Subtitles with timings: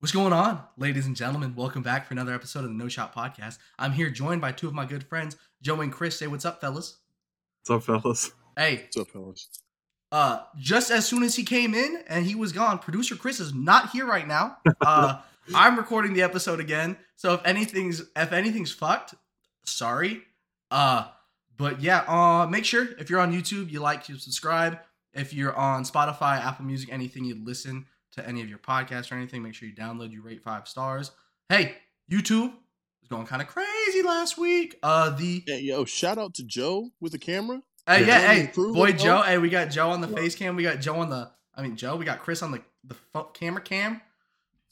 [0.00, 1.54] What's going on, ladies and gentlemen?
[1.54, 3.58] Welcome back for another episode of the No Shot Podcast.
[3.78, 6.18] I'm here joined by two of my good friends, Joe and Chris.
[6.18, 6.96] Say what's up, fellas.
[7.66, 8.30] What's up, fellas?
[8.56, 9.48] Hey, What's up, fellas?
[10.10, 13.52] uh, just as soon as he came in and he was gone, producer Chris is
[13.52, 14.56] not here right now.
[14.80, 15.20] Uh,
[15.54, 19.14] I'm recording the episode again, so if anything's if anything's fucked,
[19.66, 20.22] sorry.
[20.70, 21.08] Uh,
[21.58, 24.78] but yeah, uh, make sure if you're on YouTube, you like, you subscribe.
[25.12, 29.16] If you're on Spotify, Apple Music, anything you listen to any of your podcasts or
[29.16, 31.10] anything, make sure you download, you rate five stars.
[31.48, 31.76] Hey,
[32.10, 32.52] YouTube
[33.00, 34.76] was going kind of crazy last week.
[34.82, 37.62] Uh, the Hey, yo, shout out to Joe with the camera.
[37.86, 38.20] Hey, Yeah.
[38.20, 38.92] yeah, hey, boy.
[38.92, 39.22] Joe.
[39.22, 40.56] Hey, we got Joe on the face cam.
[40.56, 41.30] We got Joe on the.
[41.54, 41.96] I mean, Joe.
[41.96, 42.96] We got Chris on the the
[43.34, 44.00] camera cam.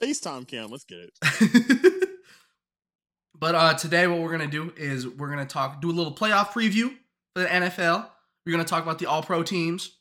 [0.00, 0.70] FaceTime cam.
[0.70, 2.08] Let's get it.
[3.34, 6.48] but uh today, what we're gonna do is we're gonna talk, do a little playoff
[6.48, 6.90] preview
[7.34, 8.08] for the NFL.
[8.46, 9.96] We're gonna talk about the All Pro teams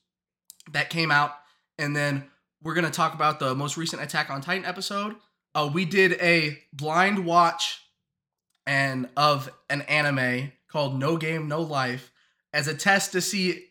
[0.72, 1.32] that came out,
[1.78, 2.30] and then
[2.68, 5.16] we're gonna talk about the most recent Attack on Titan episode.
[5.56, 7.80] Uh, we did a blind watch
[8.66, 12.12] and of an anime called No Game No Life
[12.52, 13.68] as a test to see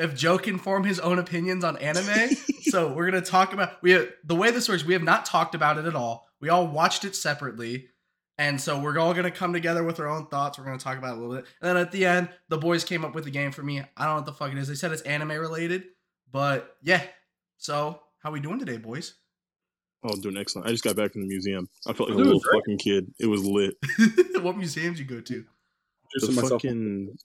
[0.00, 2.34] if Joe can form his own opinions on anime.
[2.62, 4.84] so we're gonna talk about we have, the way this works.
[4.84, 6.26] We have not talked about it at all.
[6.40, 7.90] We all watched it separately,
[8.38, 10.58] and so we're all gonna come together with our own thoughts.
[10.58, 12.82] We're gonna talk about it a little bit, and then at the end, the boys
[12.82, 13.78] came up with the game for me.
[13.78, 14.66] I don't know what the fuck it is.
[14.66, 15.84] They said it's anime related,
[16.32, 17.02] but yeah.
[17.58, 19.14] So how we doing today, boys?
[20.04, 20.66] Oh, doing excellent.
[20.66, 21.68] I just got back from the museum.
[21.86, 22.60] I felt like a little great.
[22.60, 23.12] fucking kid.
[23.20, 23.76] It was lit.
[24.42, 25.44] what museums you go to?
[26.18, 27.16] Just The fucking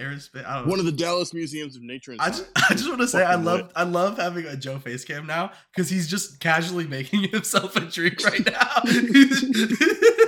[0.00, 0.46] Aerospace.
[0.46, 0.70] I don't know.
[0.70, 3.22] one of the Dallas Museums of Nature and I just, I just want to say
[3.22, 3.72] I love lit.
[3.76, 7.80] I love having a Joe face cam now because he's just casually making himself a
[7.80, 8.82] drink right now.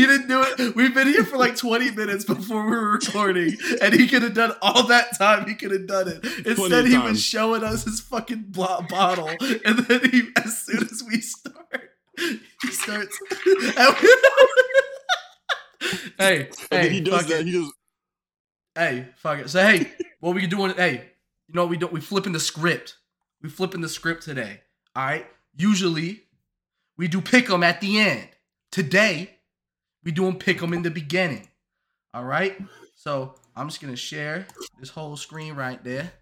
[0.00, 0.74] he didn't do it.
[0.76, 4.34] We've been here for like 20 minutes before we were recording, and he could have
[4.34, 5.46] done all that time.
[5.48, 6.24] He could have done it.
[6.46, 11.02] Instead, he was showing us his fucking blo- bottle, and then he, as soon as
[11.06, 13.18] we start, he starts.
[16.18, 17.40] hey, And hey, then he does fuck that.
[17.40, 17.46] it.
[17.46, 17.72] He does.
[18.74, 19.50] Hey, fuck it.
[19.50, 20.74] So hey, what we doing?
[20.74, 21.10] Hey,
[21.48, 21.92] you know we don't?
[21.92, 22.96] We flipping the script.
[23.42, 24.60] We flipping the script today.
[24.94, 25.26] All right.
[25.56, 26.22] Usually,
[26.96, 28.28] we do pick 'em at the end.
[28.70, 29.38] Today,
[30.04, 31.48] we doing pick 'em in the beginning.
[32.14, 32.58] All right.
[32.96, 34.46] So I'm just gonna share
[34.78, 36.12] this whole screen right there,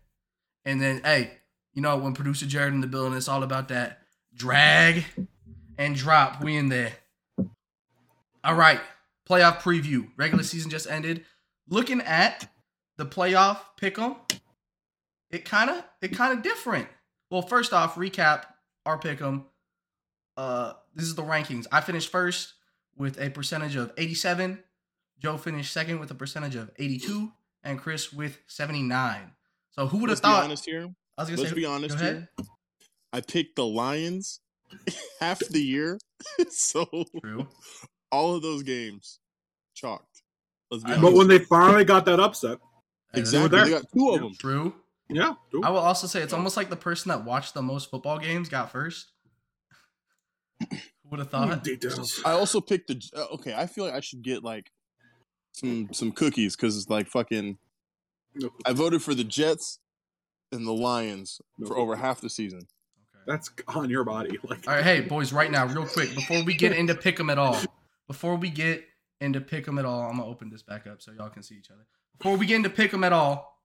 [0.64, 1.38] and then hey,
[1.74, 4.02] you know when producer Jared in the building, it's all about that
[4.34, 5.04] drag
[5.76, 6.42] and drop.
[6.42, 6.92] We in there.
[8.44, 8.80] All right.
[9.28, 10.10] Playoff preview.
[10.16, 11.24] Regular season just ended
[11.68, 12.48] looking at
[12.96, 14.16] the playoff pick'em,
[15.30, 16.88] it kind of it kind of different.
[17.30, 18.44] Well, first off, recap
[18.86, 19.44] our pick'em.
[20.36, 21.66] Uh, this is the rankings.
[21.70, 22.54] I finished first
[22.98, 24.62] with a percentage of 87.
[25.20, 27.32] Joe finished second with a percentage of 82,
[27.64, 29.32] and Chris with 79.
[29.70, 30.44] So who would have Let's be thought?
[30.44, 30.88] honest here.
[31.16, 31.56] I was gonna Let's say.
[31.56, 32.28] be go honest ahead.
[32.38, 32.46] here.
[33.12, 34.40] I picked the Lions
[35.20, 35.98] half the year,
[36.50, 36.84] so
[37.22, 37.48] True.
[38.12, 39.18] all of those games
[39.74, 40.22] chalked.
[40.70, 42.58] Let's be I- But when they finally got that upset,
[43.14, 44.34] exactly, they got two of them.
[44.38, 44.74] True.
[45.08, 45.64] yeah, dude.
[45.64, 48.48] I will also say it's almost like the person that watched the most football games
[48.48, 49.10] got first.
[51.08, 51.62] Who would have thought?
[51.64, 52.20] details.
[52.24, 53.02] I also picked the.
[53.16, 54.70] uh, Okay, I feel like I should get like
[55.52, 57.58] some some cookies because it's like fucking.
[58.34, 59.78] No, I voted for the Jets
[60.52, 62.60] and the Lions for over half the season.
[62.60, 63.22] Okay.
[63.26, 64.38] That's on your body.
[64.48, 67.30] Like, All right, hey boys, right now, real quick, before we get into pick 'em
[67.30, 67.58] at all,
[68.06, 68.84] before we get
[69.20, 71.56] into pick 'em at all, I'm gonna open this back up so y'all can see
[71.56, 71.86] each other.
[72.18, 73.62] Before we get into pick 'em at all,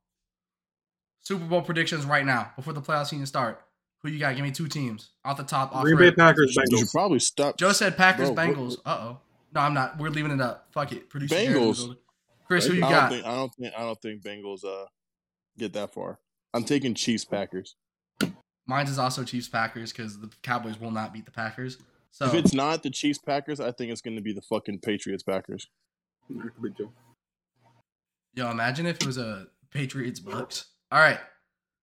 [1.22, 3.62] Super Bowl predictions right now before the playoff season start.
[4.03, 4.36] Who you got?
[4.36, 5.74] Give me two teams off the top.
[5.74, 6.18] Off Green Bay rip.
[6.18, 7.58] Packers, You should probably stop.
[7.58, 8.78] Joe said Packers, Bro, Bengals.
[8.86, 9.19] Uh oh.
[9.56, 9.97] No, I'm not.
[9.97, 10.68] We're leaving it up.
[10.74, 11.09] Fuck it.
[11.09, 11.78] Producer Jared Bengals.
[11.78, 11.97] building.
[12.47, 13.12] Chris, who I you don't got?
[13.12, 13.25] think.
[13.25, 13.74] I don't think.
[13.78, 14.86] I don't think Bengals uh
[15.58, 16.19] get that far.
[16.53, 17.75] I'm taking Chiefs Packers.
[18.68, 21.78] Mine's is also Chiefs Packers because the Cowboys will not beat the Packers.
[22.12, 24.80] So If it's not the Chiefs Packers, I think it's going to be the fucking
[24.80, 25.68] Patriots Packers.
[26.30, 26.92] Big deal.
[28.36, 30.66] Yo, imagine if it was a Patriots Bucks.
[30.92, 31.19] All right.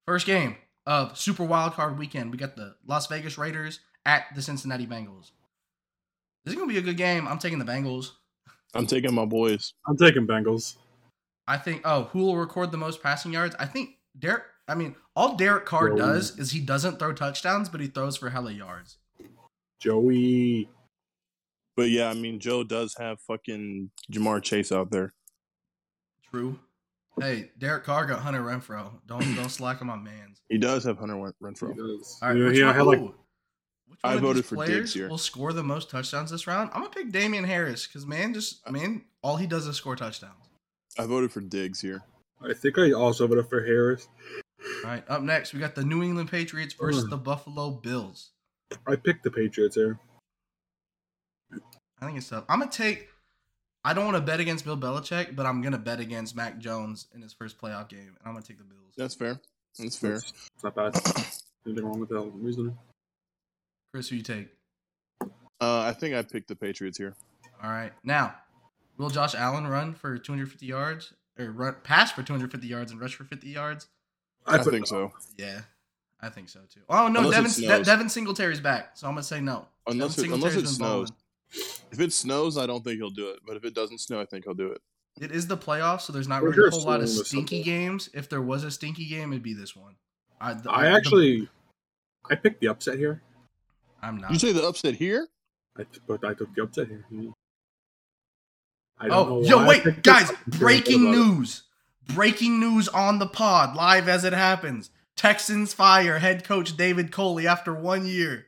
[0.07, 2.31] First game of Super Wild Card weekend.
[2.31, 5.33] We got the Las Vegas Raiders at the Cincinnati Bengals.
[6.45, 7.29] This is gonna be a good game.
[7.29, 8.13] I'm taking the Bengals.
[8.75, 9.75] I'm taking my boys.
[9.87, 10.77] I'm taking Bengals.
[11.47, 13.55] I think oh, who will record the most passing yards?
[13.59, 15.97] I think Derek I mean, all Derek Carr Yo.
[15.97, 18.99] does is he doesn't throw touchdowns, but he throws for hella yards.
[19.81, 20.69] Joey.
[21.77, 25.13] But yeah, I mean, Joe does have fucking Ja'Marr Chase out there.
[26.31, 26.57] True.
[27.19, 28.93] Hey, Derek Carr got Hunter Renfrow.
[29.07, 30.41] Don't don't slack on my man's.
[30.49, 31.77] He does have Hunter Ren- He Renfrow.
[31.77, 32.19] does.
[32.23, 34.57] All right, You know, which he one, had like which I one of voted for
[34.57, 35.09] Diggs players here.
[35.09, 36.71] will score the most touchdowns this round?
[36.73, 39.97] I'm gonna pick Damien Harris because man, just I mean, all he does is score
[39.97, 40.35] touchdowns.
[40.99, 42.03] I voted for Diggs here.
[42.43, 44.09] I think I also voted for Harris.
[44.85, 48.31] All right, up next we got the New England Patriots versus the Buffalo Bills.
[48.87, 49.99] I picked the Patriots here.
[52.01, 52.45] I think it's tough.
[52.49, 53.09] I'm gonna take.
[53.85, 57.07] I don't want to bet against Bill Belichick, but I'm gonna bet against Mac Jones
[57.15, 58.95] in his first playoff game, and I'm gonna take the Bills.
[58.97, 59.41] That's fair.
[59.79, 60.15] That's fair.
[60.17, 60.33] It's
[60.63, 60.95] not bad.
[61.67, 62.77] Anything wrong with that reasoning?
[63.93, 64.49] Chris, who you take?
[65.23, 67.15] Uh, I think I picked the Patriots here.
[67.63, 68.35] All right, now
[68.99, 73.15] will Josh Allen run for 250 yards or run pass for 250 yards and rush
[73.15, 73.89] for 50 yards?
[74.47, 75.13] I, put- think so.
[75.39, 75.63] Yeah,
[76.21, 76.81] I think so too.
[76.89, 77.79] Oh no, Unless Devin.
[77.79, 79.67] De- Devin Singletary's back, so I'm gonna say no.
[79.87, 81.11] Unless Devin it, unless it Singletary's been snows.
[81.11, 81.17] balling.
[81.91, 83.41] If it snows, I don't think he'll do it.
[83.47, 84.81] But if it doesn't snow, I think he'll do it.
[85.21, 88.09] It is the playoffs, so there's not really a whole lot of stinky games.
[88.15, 89.97] If there was a stinky game, it'd be this one.
[90.41, 91.49] I, the- I the- actually,
[92.31, 93.21] I picked the upset here.
[94.03, 94.31] I'm not.
[94.33, 95.29] You say the upset here?
[95.77, 97.05] I t- but I took the upset here.
[97.09, 97.31] Hmm.
[98.99, 100.31] I don't oh, know Oh, yo, why I wait, guys!
[100.31, 100.37] it.
[100.47, 101.19] I'm curious Breaking about it.
[101.19, 101.63] news!
[102.15, 104.91] Breaking news on the pod, live as it happens.
[105.17, 108.47] Texans fire head coach David Culley after one year.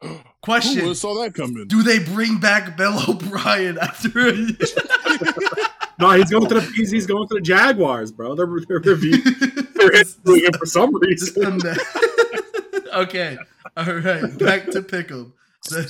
[0.02, 1.66] Who would Question: have saw that coming?
[1.68, 4.56] Do they bring back Bill O'Brien after a year?
[6.00, 8.34] No, he's going to the he's, he's going to the Jaguars, bro.
[8.34, 9.18] They're they're, review,
[9.74, 11.60] they're interviewing him for some reason.
[12.94, 13.36] okay,
[13.76, 15.34] all right, back to pick 'em.
[15.70, 15.82] All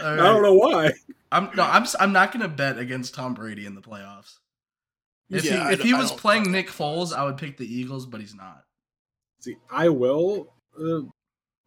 [0.00, 0.92] I don't know why.
[1.32, 4.38] I'm no, I'm s- I'm not gonna bet against Tom Brady in the playoffs.
[5.30, 8.06] If Yeah, he if he was playing Nick that Foles, I would pick the Eagles,
[8.06, 8.62] but he's not.
[9.40, 11.00] See, I will uh,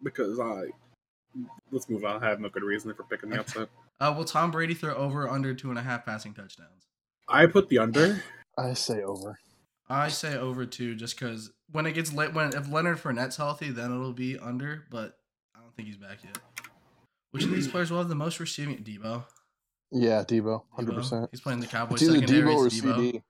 [0.04, 0.66] because I.
[1.72, 2.22] Let's move on.
[2.22, 3.70] I have no good reason for picking the upset.
[4.02, 6.88] Uh, will Tom Brady throw over or under two and a half passing touchdowns?
[7.30, 8.22] I put the under.
[8.58, 9.40] I say over.
[9.88, 13.70] I say over two, just because when it gets late, when if Leonard Fournette's healthy,
[13.72, 14.86] then it'll be under.
[14.90, 15.18] But
[15.56, 16.38] I don't think he's back yet.
[17.32, 18.78] Which of these players will have the most receiving?
[18.84, 19.24] Deebo.
[19.92, 20.64] Yeah, Deebo, Deebo.
[20.72, 21.30] hundred percent.
[21.32, 22.54] He's playing the Cowboys It's either secondary.
[22.54, 22.96] Deebo or Deebo.
[22.96, 23.22] CD.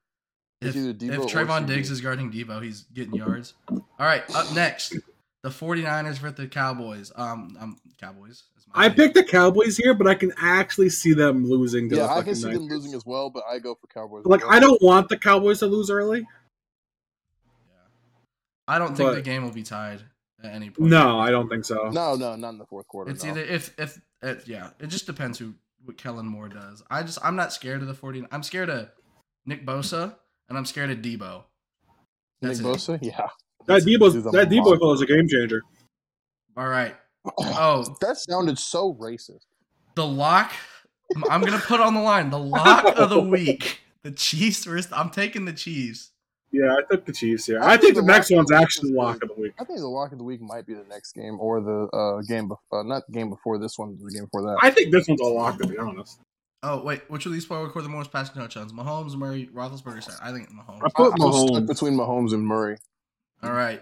[0.62, 1.76] If, It's either Deebo if or Trevon CD.
[1.76, 3.54] Diggs is guarding Deebo, he's getting yards.
[3.70, 4.96] All right, up next,
[5.44, 7.12] the 49ers versus the Cowboys.
[7.16, 8.44] Um, um Cowboys.
[8.58, 8.96] is my I team.
[8.98, 11.90] picked the Cowboys here, but I can actually see them losing.
[11.90, 13.88] To Yeah, the I can fucking see them losing as well, but I go for
[13.88, 14.26] Cowboys.
[14.26, 14.52] Like, well.
[14.52, 16.20] I don't want the Cowboys to lose early.
[16.20, 16.26] Yeah.
[18.68, 20.04] I don't think But- the game will be tied
[20.44, 20.90] at any point.
[20.90, 21.90] No, I don't think so.
[21.90, 23.12] No, no, not in the fourth quarter.
[23.12, 23.32] It's no.
[23.32, 26.84] either if if it, yeah, it just depends who what Kellen Moore does.
[26.92, 28.28] I just I'm not scared of the 49.
[28.32, 28.90] I'm scared of
[29.46, 30.16] Nick Bosa
[30.48, 31.44] and I'm scared of Deebo.
[32.42, 32.64] Nick That's it.
[32.64, 33.00] Bosa.
[33.02, 33.30] Yeah.
[33.68, 34.78] That Deebo, He's a that Deebo monster.
[34.80, 35.62] fellow is a game changer.
[36.58, 36.96] All right.
[37.38, 39.46] Oh, that sounded so racist.
[39.96, 40.52] the lock.
[41.30, 43.82] I'm gonna put on the line the lock of the week.
[44.04, 44.92] The Chiefs versus.
[44.92, 46.10] I'm taking the Chiefs.
[46.52, 47.62] Yeah, I took the Chiefs here.
[47.62, 49.54] I I, think think the the next one's actually the lock of the week.
[49.60, 52.22] I think the lock of the week might be the next game or the uh,
[52.28, 54.58] game, bef- uh, not the game before this one, the game before that.
[54.64, 56.20] I think this one's a lock, to be honest.
[56.64, 58.74] Oh wait, which of these players record the most passing touchdowns?
[58.74, 60.02] Mahomes, Murray, Roethlisberger.
[60.04, 60.16] Sack?
[60.24, 60.82] I think Mahomes.
[60.84, 61.68] I put I- I'm Mahomes.
[61.68, 62.78] between Mahomes and Murray.
[63.44, 63.82] All right.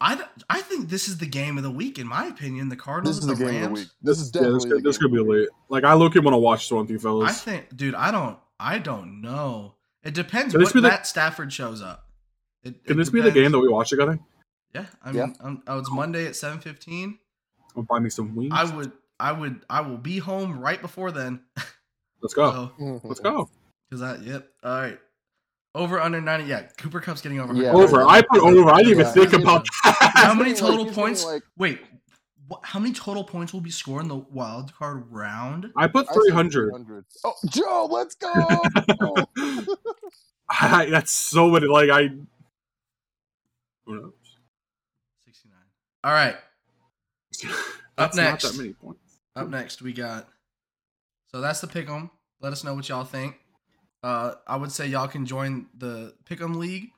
[0.00, 2.68] I, th- I think this is the game of the week, in my opinion.
[2.68, 3.66] The Cardinals This is the the game Rams.
[3.66, 3.88] of the week.
[4.02, 5.40] This is Yeah, definitely this could, this could be of the week.
[5.42, 5.48] late.
[5.68, 8.10] Like, I look at want to watch this one, with you I think, dude, I
[8.10, 9.74] don't, I don't know.
[10.02, 12.06] It depends Can this what the- Matt Stafford shows up.
[12.64, 14.18] It, Can it this be the game that we watch together?
[14.74, 15.26] Yeah, I Yeah.
[15.26, 17.18] mean, um, oh, it's Monday at seven fifteen.
[17.76, 18.52] I'll buy me some wings.
[18.52, 18.90] I would,
[19.20, 21.40] I would, I will be home right before then.
[22.20, 22.50] Let's go.
[22.78, 23.00] So, Mhm.
[23.04, 23.48] Let's go.
[23.90, 24.48] cause that, yep.
[24.64, 24.98] All right.
[25.78, 26.46] Over under ninety.
[26.46, 27.54] Yeah, Cooper Kupp's getting over.
[27.54, 27.72] Yeah.
[27.72, 28.02] Over.
[28.06, 28.68] I put over.
[28.70, 29.12] I didn't even Yeah.
[29.12, 30.12] think about that.
[30.14, 31.24] How many total like- points?
[31.24, 31.80] like- Wait,
[32.48, 35.70] what, how many total points will be scored in the wild card round?
[35.76, 36.70] I put I 300.
[36.70, 37.04] 300.
[37.24, 38.32] Oh, Joe, let's go.
[40.50, 41.66] I, that's so many.
[41.66, 42.08] Like, I.
[43.86, 44.12] Who knows?
[45.24, 45.58] Sixty nine.
[46.04, 46.36] All right.
[47.96, 48.44] That's next.
[48.44, 49.18] not that many points.
[49.36, 50.28] Up next, we got.
[51.30, 52.10] So that's the pick'em.
[52.40, 53.36] Let us know what y'all think.
[54.02, 56.90] Uh, I would say y'all can join the pick'em league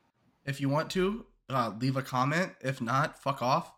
[0.44, 1.24] if you want to.
[1.48, 2.52] Uh, leave a comment.
[2.60, 3.72] If not, fuck off.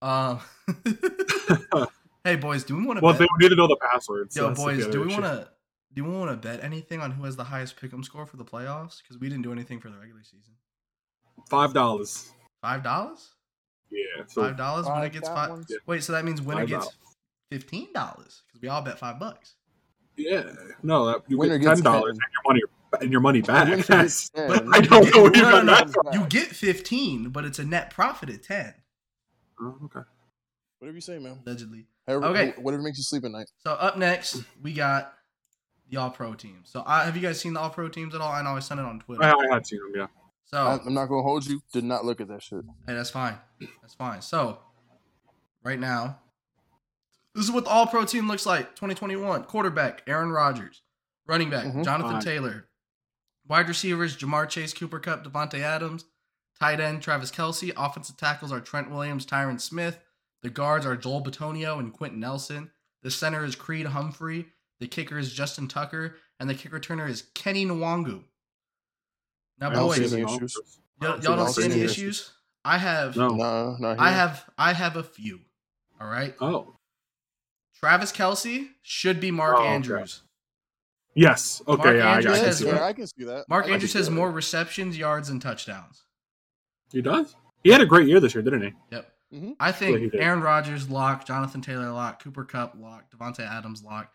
[0.00, 0.38] Uh,
[2.24, 3.20] hey boys, do we want to Well, bet?
[3.20, 4.34] they need to know the passwords.
[4.34, 5.48] so Yo, that's boys, do we want to?
[5.92, 8.44] Do we want to bet anything on who has the highest pick'em score for the
[8.44, 9.02] playoffs?
[9.02, 10.54] Because we didn't do anything for the regular season.
[11.50, 12.30] Five dollars.
[12.62, 13.30] Five dollars.
[13.90, 14.24] Yeah.
[14.28, 14.86] So Five dollars.
[14.86, 15.50] When it gets five.
[15.50, 15.66] ones?
[15.86, 16.96] Wait, so that means winner Five gets
[17.50, 19.56] fifteen dollars because we all bet five bucks.
[20.28, 20.52] Yeah.
[20.82, 22.20] No, that you Winner get ten dollars 10.
[22.24, 22.60] and your money
[23.02, 23.68] and your money back.
[23.68, 24.48] Winner gets 10.
[24.48, 25.92] But I don't know where you No, got no, that no.
[25.92, 26.20] from.
[26.20, 28.74] You get 15, but it's a net profit at 10,
[29.60, 30.00] Oh, okay.
[30.78, 31.40] Whatever you say, man.
[31.46, 31.86] allegedly.
[32.06, 32.54] However, Okay.
[32.60, 33.48] Whatever makes you sleep at night.
[33.58, 35.12] So up next, we got
[35.90, 36.62] the All Pro team.
[36.64, 38.32] So I, have you guys seen the All Pro teams at all?
[38.32, 39.22] I know I sent it on Twitter.
[39.22, 39.92] I, I had seen them.
[39.94, 40.06] Yeah.
[40.46, 41.62] So I'm not gonna hold you.
[41.72, 42.64] Did not look at that shit.
[42.86, 43.36] hey, that's fine.
[43.82, 44.20] That's fine.
[44.22, 44.58] So
[45.62, 46.18] right now,
[47.34, 48.70] this is what the All Pro team looks like.
[48.76, 50.82] 2021 quarterback Aaron Rodgers,
[51.26, 51.84] running back Mhm.
[51.84, 52.22] Jonathan Fine.
[52.22, 52.68] Taylor,
[53.46, 56.04] wide receivers Ja'Marr Chase, Cooper Kupp, Davante Adams,
[56.58, 57.72] Tight end Travis Kelce.
[57.76, 59.98] Offensive tackles are Trent Williams, Tyron Smith.
[60.42, 62.70] The guards are Joel Bitonio and Quenton Nelson.
[63.02, 64.52] The center is Creed Humphrey.
[64.78, 68.24] The kicker is Justin Tucker, and the kick returner is Kene Nwangwu.
[69.58, 70.56] Now, I don't see boys, any issues.
[71.00, 71.10] wrong.
[71.10, 71.98] y'all, don't y'all don't see see any issues.
[71.98, 72.32] issues.
[72.64, 73.28] I have, No.
[73.28, 74.06] No, not here.
[74.06, 75.40] I have, I have a few.
[76.00, 76.34] All right.
[76.40, 76.76] Oh,
[77.80, 79.68] Travis Kelce should be Mark Oh, okay.
[79.68, 80.22] Andrews.
[81.14, 81.62] yes.
[81.66, 82.82] Okay, Mark yeah, I, I Andrews can has see that.
[82.82, 83.44] I can see that.
[83.48, 84.12] Mark I Andrews has that.
[84.14, 86.04] more receptions, yards, and touchdowns.
[86.92, 87.34] He does.
[87.64, 88.72] He had a great year this year, didn't he?
[88.90, 89.12] Yep.
[89.32, 89.56] Mhm.
[89.60, 90.20] I think did.
[90.20, 94.12] Aaron Rodgers lock, Jonathan Taylor lock, Cooper Kupp lock, Davante Adams lock.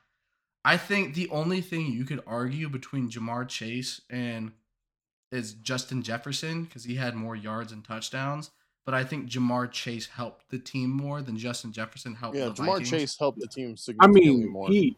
[0.65, 4.51] I think the only thing you could argue between Ja'Marr Chase and
[5.31, 8.51] is Justin Jefferson because he had more yards and touchdowns.
[8.85, 12.51] But I think Ja'Marr Chase helped the team more than Justin Jefferson helped Yeah, the
[12.51, 12.89] Ja'Marr Vikings.
[12.91, 14.67] Chase helped the team significantly I mean, more.
[14.69, 14.95] he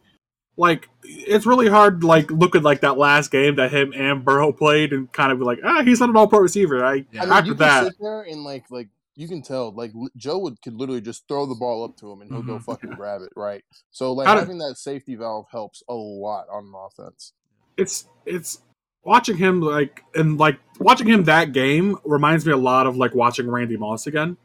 [0.58, 2.04] like it's really hard.
[2.04, 5.44] Like looking like that last game that him and Burrow played, and kind of be
[5.44, 6.84] like, ah, he's not an all pro receiver.
[6.84, 7.22] I Yeah.
[7.22, 9.92] I mean, after you that, can sit there and like like you can tell like
[10.16, 12.64] Joe would could literally just throw the ball up to him and he'll go Mhm.
[12.64, 13.64] fucking grab it, right?
[13.90, 17.32] So like How did- having that safety valve helps a lot on an offense.
[17.78, 18.60] it's it's
[19.04, 23.14] watching him like and like watching him that game reminds me a lot of like
[23.14, 24.36] watching Randy Moss again.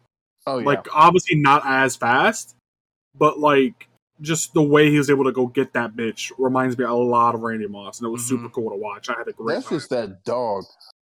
[0.46, 2.56] Oh yeah, Like obviously not as fast,
[3.16, 3.88] but like
[4.22, 7.36] just the way he was able to go get that bitch reminds me a lot
[7.36, 8.28] of Randy Moss, and it was Mhm.
[8.30, 9.10] super cool to watch.
[9.10, 9.56] I had a great.
[9.56, 9.78] that's time.
[9.78, 10.64] just that dog.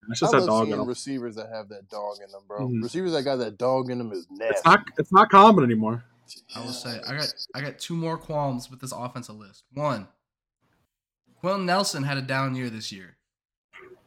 [0.10, 0.68] It's just I that love dog.
[0.70, 2.68] in seeing receivers that have that dog in them, bro.
[2.68, 2.82] Mhm.
[2.84, 4.46] Receivers that got that dog in them is nasty.
[4.56, 4.84] It's not.
[4.98, 6.04] It's not common anymore.
[6.56, 9.64] I will say I got I got two more qualms with this offensive list.
[9.74, 10.08] One,
[11.42, 13.18] Quenton Nelson had a down year this year.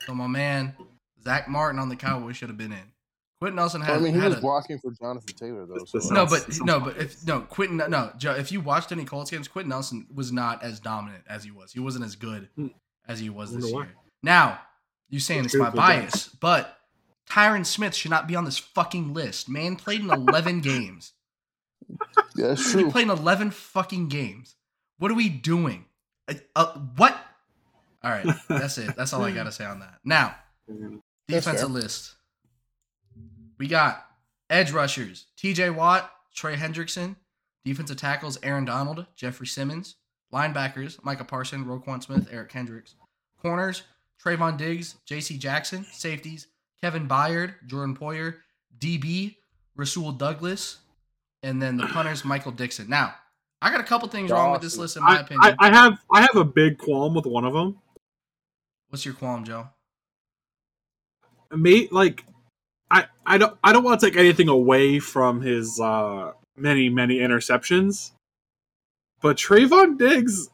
[0.07, 0.75] So my man,
[1.23, 2.93] Zach Martin on the Cowboys should have been in.
[3.41, 5.75] Quenton Nelson had, I mean, he was a, blocking for Jonathan Taylor though.
[5.75, 6.15] This- this So.
[6.15, 9.49] no, but no, but if no Quenton, no, Joe, if you watched any Colts games,
[9.49, 11.73] Quenton Nelson was not as dominant as he was.
[11.73, 12.69] He wasn't as good Hmm.
[13.09, 13.83] as he was Wonder this why.
[13.85, 13.95] year.
[14.23, 14.61] Now,
[15.09, 16.79] you saying That's it's my good, good bias, but
[17.29, 19.49] Tyron Smith should not be on this fucking list.
[19.49, 21.13] Man played in 11 games.
[22.37, 22.91] yeah, that's He true.
[22.93, 24.55] played in 11 fucking games.
[24.99, 25.87] What are we doing?
[26.29, 27.17] Uh, uh, what?
[28.05, 28.97] All right, that's it.
[28.97, 29.99] That's all I got to say on that.
[30.05, 30.35] Now,
[31.29, 32.15] defensive list.
[33.59, 34.05] We got
[34.51, 37.17] edge rushers TJ Watt, Trey Hendrickson.
[37.65, 39.97] Defensive tackles Aaron Donald, Jeffrey Simmons.
[40.33, 42.97] Linebackers Micah Parson, Roquan Smith, Eric Kendricks.
[43.41, 43.83] Corners
[44.23, 45.85] Trevon Diggs, JC Jackson.
[45.93, 46.49] Safeties
[46.81, 48.37] Kevin Byard, Jordan Poyer.
[48.79, 49.37] DB
[49.77, 50.79] Rasul Douglas.
[51.45, 52.89] And then the punters Michael Dickson.
[52.89, 53.15] Now,
[53.61, 55.57] I got a couple things wrong with this list, in my I, opinion.
[55.61, 55.99] I, I have.
[56.11, 57.79] I have a big qualm with one of them.
[58.93, 59.69] What's your qualm, Joe?
[61.57, 62.25] me like
[62.91, 67.17] I I don't I don't want to take anything away from his uh many many
[67.19, 68.13] interceptions,
[69.23, 70.51] but Trevon Diggs,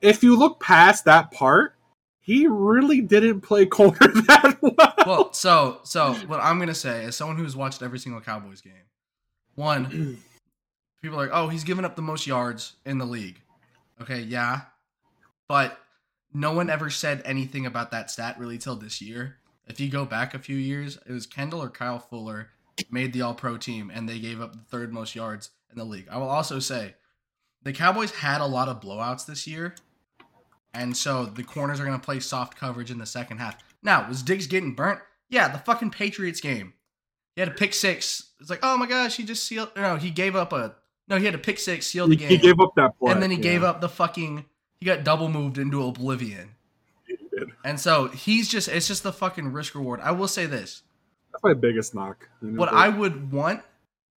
[0.00, 1.76] if you look past that part,
[2.20, 4.94] he really didn't play corner that well.
[5.06, 8.72] well, so so what I'm gonna say is, someone who's watched every single Cowboys game,
[9.54, 10.18] one,
[11.02, 13.40] people are like, oh, he's given up the most yards in the league.
[14.02, 14.62] Okay, yeah,
[15.48, 15.78] but
[16.34, 19.36] no one ever said anything about that stat really till this year.
[19.66, 22.50] If you go back a few years, it was Kendall or Kyle Fuller
[22.90, 25.84] made the All Pro team, and they gave up the third most yards in the
[25.84, 26.08] league.
[26.10, 26.96] I will also say,
[27.62, 29.74] the Cowboys had a lot of blowouts this year,
[30.74, 33.56] and so the corners are going to play soft coverage in the second half.
[33.82, 35.00] Now, was Diggs getting burnt?
[35.30, 36.74] Yeah, the fucking Patriots game.
[37.34, 38.32] He had a pick six.
[38.40, 39.70] It's like, oh my gosh, he just sealed.
[39.76, 40.74] No, he gave up a.
[41.08, 43.12] No, he had a pick six, sealed the he, game, he gave up that play,
[43.12, 43.42] and then he yeah.
[43.42, 44.44] gave up the fucking.
[44.80, 46.50] He got double moved into oblivion,
[47.06, 47.50] He did.
[47.64, 48.68] and so he's just.
[48.68, 50.00] It's just the fucking risk reward.
[50.00, 50.82] I will say this:
[51.32, 52.28] That's my biggest knock.
[52.42, 53.62] you know, what but- I would want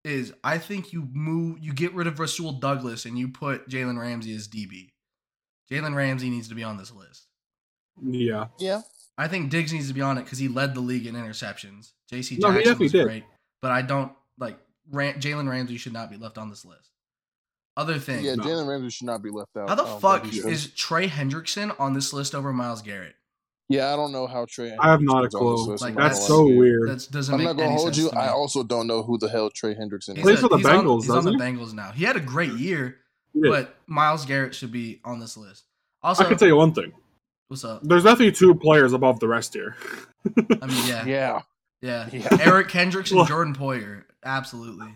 [0.03, 3.99] is I think you move, you get rid of Rasul Douglas, and you put Jalen
[3.99, 4.89] Ramsey as DB.
[5.69, 7.25] Jalen Ramsey needs to be on this list.
[8.01, 8.81] yeah Yeah,
[9.17, 11.91] I think Diggs needs to be on it because he led the league in interceptions.
[12.09, 12.37] J.C.
[12.39, 13.03] No, he Jackson definitely was did.
[13.05, 13.23] great,
[13.61, 14.57] but I don't like
[14.91, 16.89] Ram- Jalen Ramsey should not be left on this list.
[17.77, 18.35] Other thing, yeah.
[18.35, 18.43] No.
[18.43, 19.69] Jalen Ramsey should not be left out.
[19.69, 20.49] how the fuck think he should.
[20.51, 23.13] is Trey Hendrickson on this list over Myles Garrett?
[23.69, 24.75] Yeah, I don't know how Trey.
[24.79, 25.71] I have not a Hendrickson's clue.
[25.71, 26.59] list, Like, That's so lie to you.
[26.59, 26.89] weird.
[26.89, 28.09] That doesn't I'm make not gonna any hold you.
[28.09, 28.15] to.
[28.17, 30.23] I also don't know who the hell Trey Hendrickson He's is.
[30.23, 31.91] Plays for the he's on- Bengals, he's on the doesn't Bengals now.
[31.91, 32.97] He had a great year,
[33.33, 35.65] He but Myles Garrett should be on this list.
[36.01, 36.93] Also, I can tell you one thing.
[37.49, 37.81] what's up?
[37.83, 39.75] There's definitely two players above the rest here.
[40.25, 41.41] I mean, yeah, yeah.
[41.81, 42.37] Yeah, Yeah.
[42.41, 44.95] Eric Kendricks and Jordan Poyer, absolutely.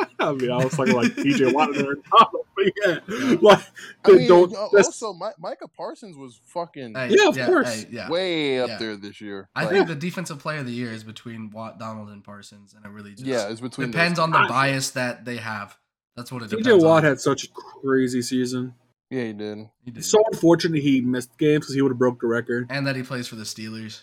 [0.20, 3.60] I mean, I was talking like DJ Watt and Aaron Donald, but yeah, like
[4.04, 4.50] I mean, don't.
[4.50, 7.82] that's- also Mi- Micah Parsons was fucking Hey, Yeah, of course.
[7.82, 8.08] hey, yeah.
[8.10, 8.78] way up Yeah.
[8.78, 9.48] there this year.
[9.54, 12.74] I Like, think the defensive player of the year is between Watt, Donald, and Parsons,
[12.74, 15.36] and it really just yeah, it's between depends those on the I- bias that they
[15.36, 15.76] have.
[16.16, 17.10] That's what it depends TJ Watt on.
[17.10, 18.74] had such a crazy season.
[19.10, 19.58] Yeah, he did.
[19.84, 19.98] He did.
[19.98, 22.66] It's so unfortunate he missed games because he would have broke the record.
[22.70, 24.02] and that he plays for the Steelers.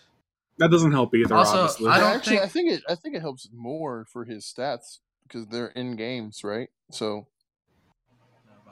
[0.58, 1.36] That doesn't help either.
[1.36, 1.90] Also, obviously.
[1.90, 2.84] I don't actually, think- I think it.
[2.90, 5.00] I think it helps more for his stats
[5.36, 6.70] because they're in games, right?
[6.92, 7.28] So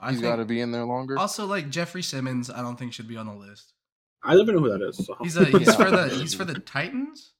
[0.00, 1.18] I he's think got to be in there longer.
[1.18, 2.50] also like Jeffrey Simmons.
[2.50, 3.72] I don't think should be on the list.
[4.22, 5.04] I don't even know who that is.
[5.04, 5.16] So.
[5.22, 7.32] He's a, he's for the he's for the Titans,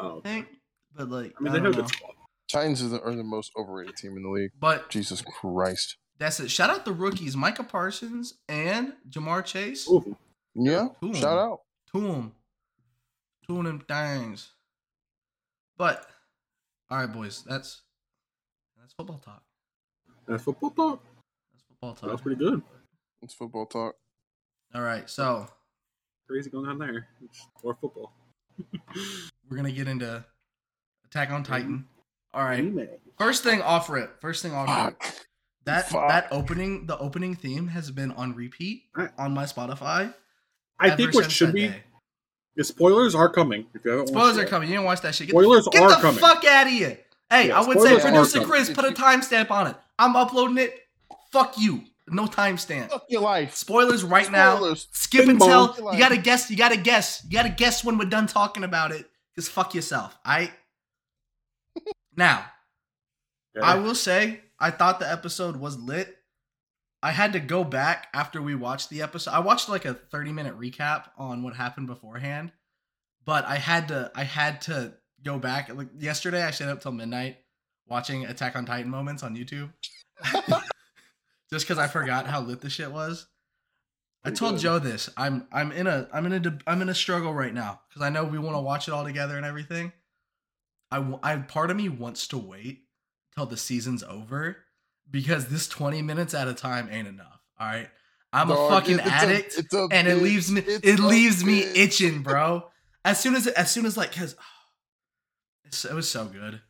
[0.00, 0.48] oh, I think.
[0.94, 1.88] But like, I mean, I they don't have know.
[1.88, 2.14] good.
[2.50, 4.50] Titans are the, are the most overrated team in the league.
[4.58, 5.96] But Jesus Christ.
[6.18, 6.50] that's it.
[6.50, 9.86] Shout out the rookies, Micah Parsons and Ja'Marr Chase.
[9.88, 10.16] Ooh,
[10.54, 10.88] Yeah.
[11.00, 11.12] Cool.
[11.14, 11.60] Shout out.
[11.94, 12.32] To them,
[13.46, 14.50] to them things.
[15.76, 16.04] But
[16.90, 17.44] all right, boys.
[17.46, 17.82] That's
[18.88, 19.42] that's football talk.
[20.26, 21.04] that's football talk.
[21.52, 22.10] That's football talk.
[22.10, 22.62] That's pretty good.
[23.22, 23.96] It's football talk.
[24.74, 25.46] All right, so
[26.26, 27.06] Crazy going on there.
[27.22, 28.12] It's more football.
[29.50, 30.24] we're gonna get into
[31.06, 31.70] Attack on Titan.
[31.70, 32.38] Mm-hmm.
[32.38, 32.58] All right.
[32.58, 32.88] Anime.
[33.18, 34.20] First thing off rip.
[34.20, 35.02] First thing off rip.
[35.64, 36.08] That Fuck.
[36.08, 38.84] that opening the opening theme has been on repeat
[39.18, 40.14] on my Spotify.
[40.78, 41.72] I think what should that be
[42.56, 43.66] the spoilers are coming.
[43.74, 44.68] If you haven't Spoilers are coming.
[44.68, 45.28] You didn't watch that shit.
[45.28, 46.20] Get Spoilers the, get are the coming.
[46.20, 46.98] fuck out of here.
[47.30, 48.44] Hey, Yeah, I would say producer.
[48.44, 49.76] Chris, put a timestamp on it.
[49.98, 50.74] I'm uploading it.
[51.30, 51.82] Fuck you.
[52.08, 52.90] No timestamp.
[52.90, 53.54] Fuck your life.
[53.54, 54.56] Spoilers right now.
[54.56, 54.88] Spoilers.
[54.92, 55.92] Skip Bing until bong.
[55.92, 56.50] you gotta guess.
[56.50, 57.22] You gotta guess.
[57.28, 59.06] You gotta guess when we're done talking about it.
[59.34, 60.16] Just fuck yourself.
[60.24, 60.50] I.
[62.16, 62.44] now,
[63.56, 63.66] Okay.
[63.66, 66.14] I will say I thought the episode was lit.
[67.02, 69.30] I had to go back after we watched the episode.
[69.32, 72.52] I watched like a 30 minute recap on what happened beforehand,
[73.24, 74.94] but I had to I had to
[75.24, 75.74] go back.
[75.74, 77.38] Like yesterday, I stayed up till midnight
[77.88, 79.72] watching Attack on Titan moments on YouTube,
[81.50, 83.26] just because I forgot how lit the shit was.
[84.24, 84.58] I told.
[84.58, 85.08] Joe this.
[85.16, 88.10] I'm I'm in a I'm in a I'm in a struggle right now because I
[88.10, 89.92] know we want to watch it all together and everything.
[90.90, 92.84] I w- I part of me wants to wait
[93.34, 94.56] till the season's over
[95.10, 97.40] because this 20 minutes at a time ain't enough.
[97.60, 97.88] All right,
[98.32, 101.44] I'm Dog, a fucking a- addict, it's a and it leaves me it a leaves
[101.44, 102.68] me itching, bro.
[103.04, 104.34] As soon as as soon as like because
[105.68, 106.60] it's, it was so good,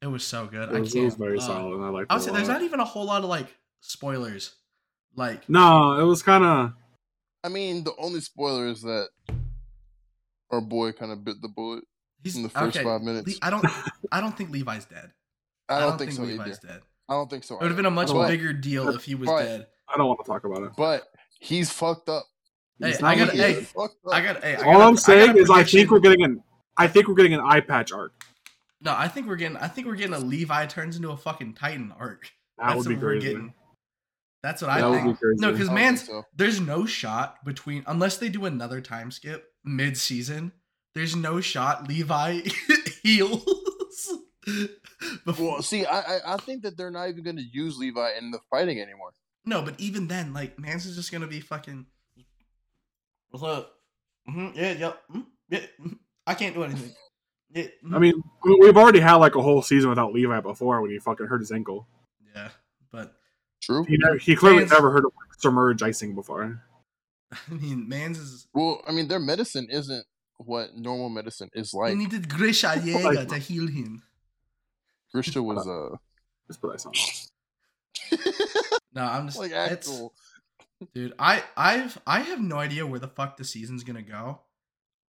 [0.00, 0.70] it was so good.
[0.70, 1.02] It I was, can't.
[1.02, 2.06] it was very uh, solid, and I like.
[2.10, 2.18] I it.
[2.18, 4.54] would a say there's not even a whole lot of like spoilers.
[5.16, 6.72] Like No, it was kind of.
[7.44, 9.08] I mean, the only spoiler is that
[10.50, 11.84] our boy kind of bit the bullet.
[12.22, 13.28] he's in the first okay, five minutes.
[13.28, 13.64] Le- I don't
[14.12, 15.10] I don't think Levi's dead.
[15.68, 16.68] I don't, think, so Levi's either.
[16.74, 16.80] dead.
[17.08, 17.54] I don't think so.
[17.56, 19.66] It would have been a much But- bigger deal if he was but- dead.
[19.88, 20.70] I don't want to talk about it.
[20.76, 21.04] But
[21.40, 22.24] he's fucked up.
[22.80, 23.72] Hey, I gotta- He like- hey, is.
[24.10, 24.42] I got.
[24.42, 26.42] Hey, I All got a- I'm saying got a is, I think we're getting an.
[26.76, 28.23] I think we're getting an eye patch arc.
[28.84, 29.56] No, I think we're getting.
[29.56, 32.30] I think we're getting a Levi turns into a fucking Titan arc.
[32.58, 33.26] That That's would be what we're crazy.
[33.26, 33.54] getting.
[34.42, 35.18] That's what I That would think.
[35.18, 35.40] be crazy.
[35.40, 36.22] No, because I don't man's think so.
[36.36, 40.52] there's no shot between unless they do another time skip mid season.
[40.94, 42.42] There's no shot Levi
[43.02, 43.42] heals.
[45.24, 48.10] Before, Well, see, I, I I think that they're not even going to use Levi
[48.18, 49.12] in the fighting anymore.
[49.46, 51.86] no, but even then, like Mans is just gonna be fucking.
[53.30, 53.72] What's up?
[54.26, 55.00] hmm yeah, yep.
[55.10, 56.94] mhm, yeah, mhm, I can't do anything.
[57.54, 57.66] Yeah.
[57.94, 60.98] I mean, we- we've already had like a whole season without Levi before when he
[60.98, 61.86] fucking hurt his ankle.
[62.34, 62.48] yeah,
[62.90, 63.14] but
[63.62, 63.84] True.
[63.84, 66.62] He never, he clearly Man's- never heard of like, submerge icing before.
[67.32, 68.46] I mean, Mans is.
[68.52, 70.04] Well, I mean, their medicine isn't
[70.38, 71.96] what normal medicine is He like.
[71.96, 74.02] needed Grisha Yeager to heal him.
[75.12, 75.96] Grisha was uh
[76.48, 76.92] Just put ice on.
[78.94, 80.14] No, I'm just like actual.
[80.94, 81.14] dude.
[81.18, 84.40] I I've I have no idea where the fuck the season's gonna go.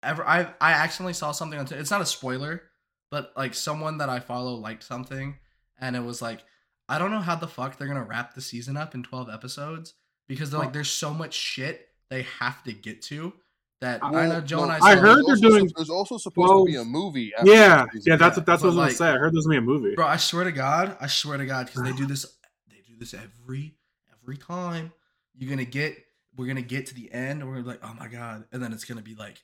[0.03, 1.65] Ever I I accidentally saw something on.
[1.65, 2.63] T- It's not a spoiler,
[3.11, 5.37] but like someone that I follow liked something,
[5.79, 6.43] and it was like
[6.89, 9.93] I don't know how the fuck they're gonna wrap the season up in twelve episodes
[10.27, 13.33] because they're like there's so much shit they have to get to
[13.81, 14.79] that I know Well, Joe and I.
[14.91, 17.33] I heard they're doing There's also supposed to be a movie.
[17.37, 18.11] after Yeah, season.
[18.11, 19.07] yeah, that's Yeah, what that's what I was but, gonna say.
[19.09, 19.95] I heard there's gonna be a movie.
[19.95, 22.25] Bro, I swear to God, I swear to God, because they do this,
[22.69, 23.75] they do this every
[24.21, 24.93] every time.
[25.35, 25.97] You're gonna get,
[26.37, 28.61] we're gonna get to the end, and we're gonna be like, oh my God, and
[28.63, 29.41] then it's gonna be like,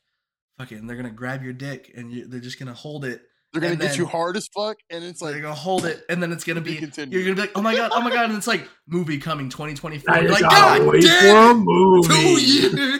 [0.59, 3.21] fucking, they're gonna grab your dick, and you, they're just gonna hold it.
[3.51, 6.03] They're gonna and get you hard as fuck, and it's like they're gonna hold it,
[6.07, 7.13] and then it's gonna be be, continued.
[7.13, 9.49] you're gonna be like, oh my God, oh my God, and it's like movie coming
[9.49, 10.13] 2024.
[10.13, 12.41] I You're just like, gotta God wait damn, for a two movie.
[12.43, 12.99] years.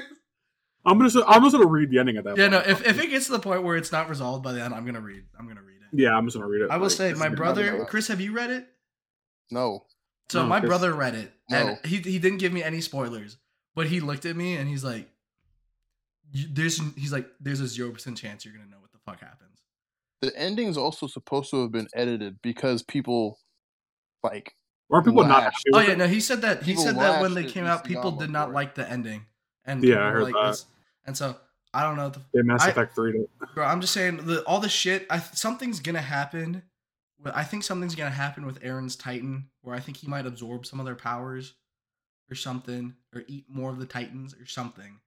[0.86, 2.38] I'm gonna I'm just gonna read the ending of that.
[2.38, 4.64] Yeah, no, if, if it gets to the point where it's not resolved by the
[4.64, 5.24] end, I'm gonna read.
[5.38, 6.00] I'm gonna read it.
[6.02, 6.72] yeah, I'm just gonna read it.
[6.72, 7.86] I will like, say, my brother.
[7.86, 8.66] Chris, have you read it?
[9.52, 9.86] no.
[10.30, 11.58] So No, my Chris- brother read it, No.
[11.58, 13.38] and he he didn't give me any spoilers,
[13.76, 15.10] but he looked at me and he's like,
[16.32, 19.20] "You- "There's," he's like, "There's a zero percent chance you're gonna know what the fuck
[19.20, 19.60] happens."
[20.22, 23.40] The ending's also supposed to have been edited because people
[24.24, 24.54] like
[24.92, 25.54] Are people not?
[25.74, 25.98] Oh yeah, it?
[25.98, 28.48] no, he said that he People said that when they came out, people did not
[28.48, 28.56] for it.
[28.56, 29.26] like the ending,
[29.66, 30.48] and Yeah, I were heard like that.
[30.52, 30.66] this,
[31.06, 31.40] and so
[31.74, 32.06] I don't know.
[32.06, 33.26] What the, Yeah, Mass I- Effect three.
[33.54, 35.06] bro, I'm just saying the, all the shit.
[35.10, 36.64] I something's gonna happen.
[37.26, 40.80] I think something's gonna happen with Eren's Titan, where I think he might absorb some
[40.80, 41.54] of their powers,
[42.32, 45.00] or something, or eat more of the Titans, or something,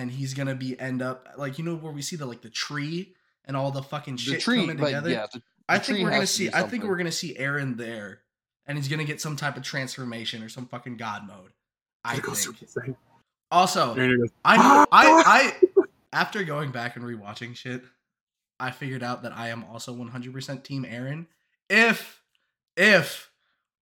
[0.00, 2.50] and he's gonna be end up like you know where we see the like the
[2.50, 5.10] tree, and all the fucking The shit tree, coming like, together.
[5.10, 6.50] yeah, the, I the think we're gonna to see.
[6.52, 8.20] I think we're gonna see Eren there,
[8.66, 11.52] and he's gonna get some type of transformation or some fucking god mode.
[12.04, 12.96] I It goes think.
[13.50, 17.82] Also, goes, I know, I I after going back and rewatching shit,
[18.58, 21.26] I figured out that I am also 100% team Eren
[21.68, 22.22] if
[22.76, 23.30] if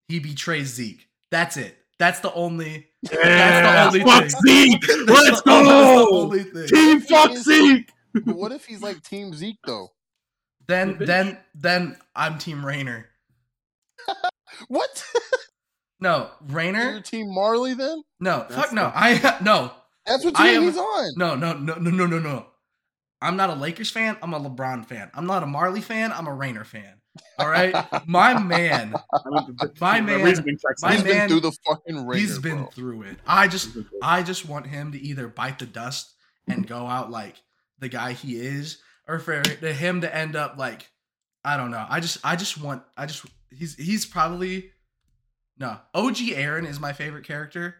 [0.08, 1.08] he betrays Zeke.
[1.30, 1.76] That's it.
[1.98, 4.28] That's the only Yeah, fuck.
[4.30, 4.88] Zeke.
[4.88, 6.66] Let's the- that's the go.
[6.66, 7.90] Team fuck Zeke.
[8.24, 9.88] What if he's like Team Zeke though?
[10.66, 13.04] Then then then I'm team Reiner.
[14.68, 15.04] What?
[16.00, 18.02] No, You're Team Marley then?
[18.20, 18.84] No, That's fuck no.
[18.86, 19.72] the- I no.
[20.06, 21.12] That's what team am- he's on.
[21.16, 22.46] No, no, no, no, no, no, no.
[23.20, 24.16] I'm not a Lakers fan.
[24.22, 25.10] I'm a LeBron fan.
[25.14, 26.12] I'm not a Marley fan.
[26.12, 26.97] I'm a Reiner fan.
[27.38, 27.74] All right,
[28.06, 28.94] my man.
[29.80, 30.22] My man-
[30.82, 32.66] my he's man- through the fucking ringer, He's been bro.
[32.66, 33.16] through it.
[33.26, 36.12] I just, I just want him to either bite the dust
[36.46, 37.36] and go out like
[37.78, 40.88] the guy he is, or for him to end up like,
[41.44, 41.86] I don't know.
[41.88, 43.24] I just, I just want, I just,
[43.56, 44.70] he's, he's probably,
[45.58, 45.78] no.
[45.94, 47.76] OG Eren is my favorite character.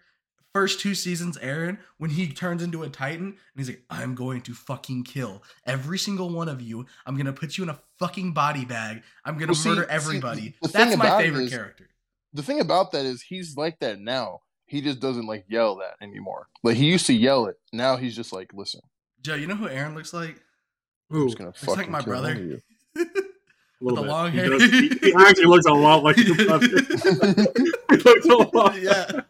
[0.59, 4.41] First two seasons, Eren, when he turns into a Titan and he's like, I'm going
[4.43, 6.85] to fucking kill every single one of you.
[7.07, 9.03] I'm gonna put you in a fucking body bag.
[9.25, 10.57] I'm gonna Well, murder see, everybody.
[10.61, 11.89] the thing That's my favorite is- character.
[12.33, 14.41] The thing about that is he's like that now.
[14.67, 16.49] He just doesn't like yell that anymore.
[16.65, 17.57] Like he used to yell it.
[17.73, 18.81] Now he's just like, listen,
[19.23, 20.41] Joe, you know who Eren looks like?
[21.13, 22.31] I'm just gonna Looks fucking like my kill brother.
[22.33, 22.61] all of you.
[22.97, 23.05] a
[23.81, 24.11] little the bit.
[24.11, 24.49] long He hair.
[24.51, 26.67] does- He, he actually looks a lot like your brother.
[27.91, 28.83] he looks a lot.
[28.83, 29.21] yeah.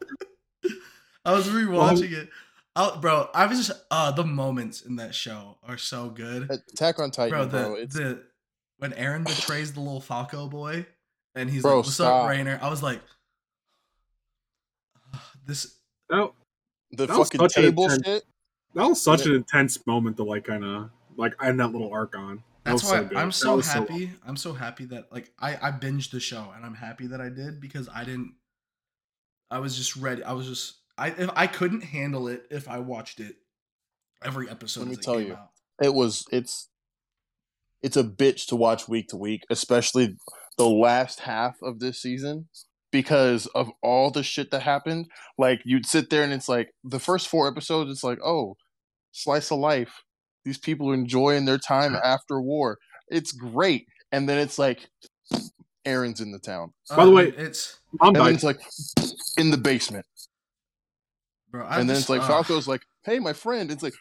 [1.28, 2.30] I was rewatching it.
[2.76, 6.48] Oh, bro, I was just uh the moments in that show are so good.
[6.50, 7.74] Attack on Titan, Bro, bro.
[7.76, 8.22] the it's the
[8.78, 10.86] when Eren betrays the little Falco boy
[11.34, 12.24] and he's Bro, like, What's stop.
[12.24, 12.60] up, Reiner?
[12.62, 13.00] I was like
[15.46, 16.30] this That,
[16.92, 18.24] the that was fucking such an table intense- shit.
[18.74, 22.16] that was such an intense moment to like kind of like end that little arc
[22.16, 22.42] on.
[22.64, 23.16] That's was why so.
[23.16, 24.10] I'm so was so happy.
[24.26, 27.28] I'm so happy that like I I binged the show and I'm happy that I
[27.28, 28.34] did because I didn't
[29.50, 30.22] I was just ready.
[30.22, 33.36] I was just I if I couldn't handle it if I watched it
[34.24, 35.34] every episode Let me tell you.
[35.34, 35.50] out.
[35.82, 36.68] It was it's
[37.82, 40.16] it's a bitch to watch week to week, especially
[40.56, 42.48] the last half of this season
[42.90, 45.06] because of all the shit that happened.
[45.38, 48.56] Like you'd sit there and it's like the first four episodes, it's like, oh,
[49.12, 50.02] slice of life.
[50.44, 52.78] These people are enjoying their time after war.
[53.08, 53.86] It's great.
[54.10, 54.88] And then it's like
[55.86, 56.72] Eren's in the town.
[56.88, 58.60] By the Uh, way- it's I'm And then it's like
[59.36, 60.06] in the basement.
[61.50, 61.64] Bro.
[61.66, 63.70] I and then it's like uh, Falco's like, hey, my friend.
[63.70, 63.94] It's like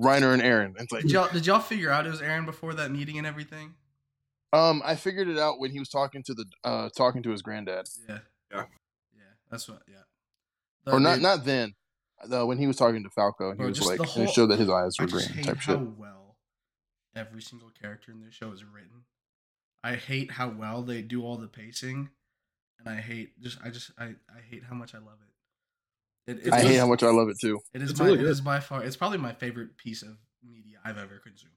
[0.00, 0.74] Reiner and Eren.
[0.80, 3.26] It's like Did y'all did y'all figure out it was Eren before that meeting and
[3.26, 3.74] everything?
[4.52, 7.42] Um, I figured it out when he was talking to the uh talking to his
[7.42, 8.18] granddad, Yeah.
[8.50, 8.64] Yeah.
[9.14, 9.22] Yeah.
[9.50, 9.82] That's what.
[9.86, 9.96] Yeah.
[10.84, 11.74] The- or not dude, not then,
[12.32, 14.24] uh, when he was talking to Falco, and he Bro, was like, the and whole-
[14.24, 15.98] it showed that his eyes I were just green hate type how shit.
[15.98, 16.36] well
[17.14, 19.04] every single character in this show is written.
[19.84, 22.08] I hate how well they do all the pacing,
[22.78, 25.27] and I hate just I just I, I hate how much I love it.
[26.28, 27.58] It, it I is- hate how much I love it too.
[27.74, 28.30] it is It's my really it good.
[28.30, 31.54] is by far it's probably my favorite piece of media I've ever consumed.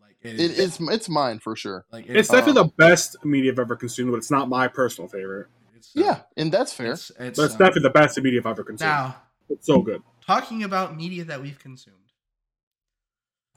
[0.00, 1.84] Like it It, is it's it's mine for sure.
[1.92, 5.08] like It's Uh, definitely the best media I've ever consumed, but it's not my personal
[5.08, 5.48] favorite.
[5.76, 6.92] it's, uh, Yeah, and that's fair.
[6.92, 8.88] It's, it's, But it's um, definitely the best media I've ever consumed.
[8.88, 9.16] now
[9.50, 10.02] It's so good.
[10.26, 11.96] talking about media that we've consumed.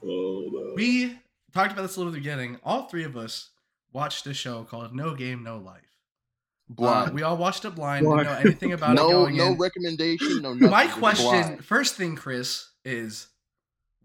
[0.04, 0.72] Oh, no.
[0.74, 1.18] We
[1.54, 2.58] talked about this a little at the beginning.
[2.64, 3.50] All three of us
[3.92, 5.91] watched a show called No Game No Life.
[6.78, 8.04] Uh, we all watched it blind.
[8.04, 8.26] Blind.
[8.26, 9.58] Didn't know anything about it no going no in.
[9.58, 10.42] recommendation.
[10.42, 10.70] No nothing.
[10.70, 13.28] My question, first thing, Chris, is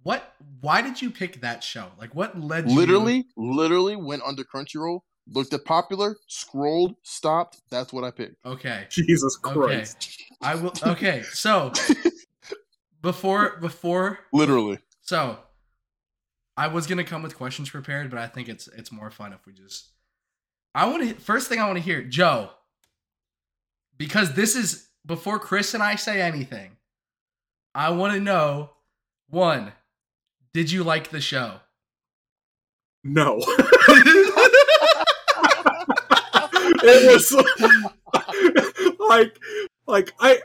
[0.04, 0.34] what?
[0.62, 1.88] Why did you pick that show?
[1.98, 2.76] Like, what led you?
[2.76, 7.62] Literally, literally went under Crunchyroll, looked at popular, scrolled, stopped.
[7.70, 8.36] That's what I picked.
[8.46, 10.18] Okay, Jesus Christ.
[10.42, 10.52] okay.
[10.52, 10.74] I will.
[10.84, 11.72] Okay, so
[13.02, 14.80] before before Literally.
[15.02, 15.40] so,
[16.56, 19.46] I was gonna come with questions prepared, but I think it's it's more fun if
[19.46, 19.92] we just.
[20.78, 22.52] I want to first thing I want to hear, Joe,
[23.98, 26.78] because this is before Chris and I say anything.
[27.74, 28.70] I want to know
[29.28, 29.72] one,
[30.54, 31.56] did you like the show?
[33.04, 33.38] No.
[36.84, 37.34] it was
[39.00, 39.40] like
[39.88, 40.42] like I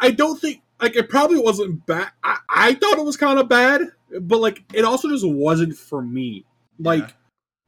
[0.00, 2.10] I don't think like it probably wasn't bad.
[2.24, 3.82] I, I thought it was kind of bad,
[4.22, 6.44] but like it also just wasn't for me.
[6.80, 7.12] Like Yeah.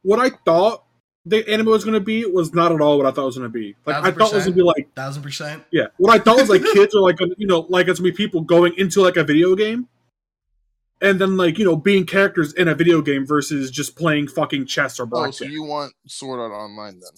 [0.02, 0.82] what I thought
[1.30, 3.48] the anime was gonna be was not at all what I thought it was gonna
[3.48, 3.76] be.
[3.86, 5.62] Like I thought it was gonna be like thousand percent.
[5.70, 8.16] yeah, what I thought was like kids are like you know like it's gonna be
[8.16, 9.88] people going into like a video game.
[11.02, 14.66] And then, like you know, being characters in a video game versus just playing fucking
[14.66, 17.10] chess or Oh, so you want Sword Art Online then?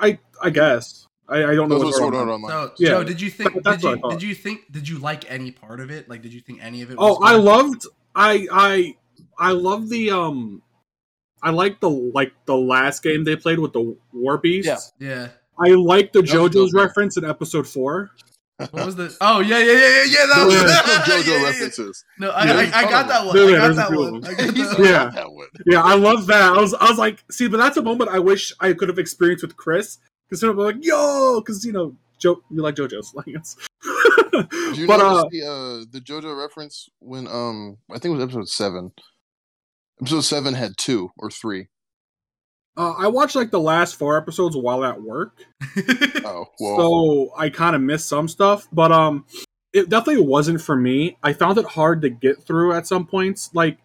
[0.00, 1.76] I I guess I, I don't know.
[1.76, 2.50] What Sword Sword Art Art- Online.
[2.50, 2.88] So, Yeah.
[2.88, 3.52] Joe, did you think?
[3.52, 4.10] That- that's Did you thought.
[4.12, 4.72] did you think?
[4.72, 6.08] Did you like any part of it?
[6.08, 6.96] Like, did you think any of it?
[6.96, 7.06] Was?
[7.06, 8.96] Oh, Was I loved I I
[9.38, 10.62] I love the um
[11.42, 14.92] I like the like the last game they played with the War Beasts.
[14.98, 15.08] Yeah.
[15.08, 15.28] Yeah.
[15.58, 18.10] I like the JoJo's reference in episode four.
[18.58, 19.14] What was the?
[19.22, 20.26] Oh yeah, yeah, yeah, yeah, yeah.
[20.26, 21.02] That was Yeah.
[21.02, 21.44] JoJo yeah, yeah, yeah.
[21.46, 22.04] references.
[22.18, 23.36] No, I, Yeah, I, there's I a got that one.
[23.36, 23.46] them.
[23.46, 24.24] I Yeah, got that few one.
[24.24, 24.84] I got that one.
[24.86, 25.10] Yeah.
[25.10, 25.46] that one.
[25.66, 26.52] Yeah, I love that.
[26.52, 28.98] I was I was like, see, but that's a moment I wish I could have
[28.98, 29.98] experienced with Chris.
[30.28, 33.56] Because I'm like, yo, because you know, Jo, you like JoJo's, like it's.
[34.32, 38.24] Did you but uh, the uh, the JoJo reference when um I think it was
[38.24, 38.92] episode seven.
[40.00, 41.68] Episode seven had two or three.
[42.76, 45.42] uh, I watched like the last four episodes while at work,
[46.24, 48.66] Oh well, so I kind of missed some stuff.
[48.72, 49.26] But um,
[49.72, 51.16] it definitely wasn't for me.
[51.22, 53.50] I found it hard to get through at some points.
[53.54, 53.78] Like,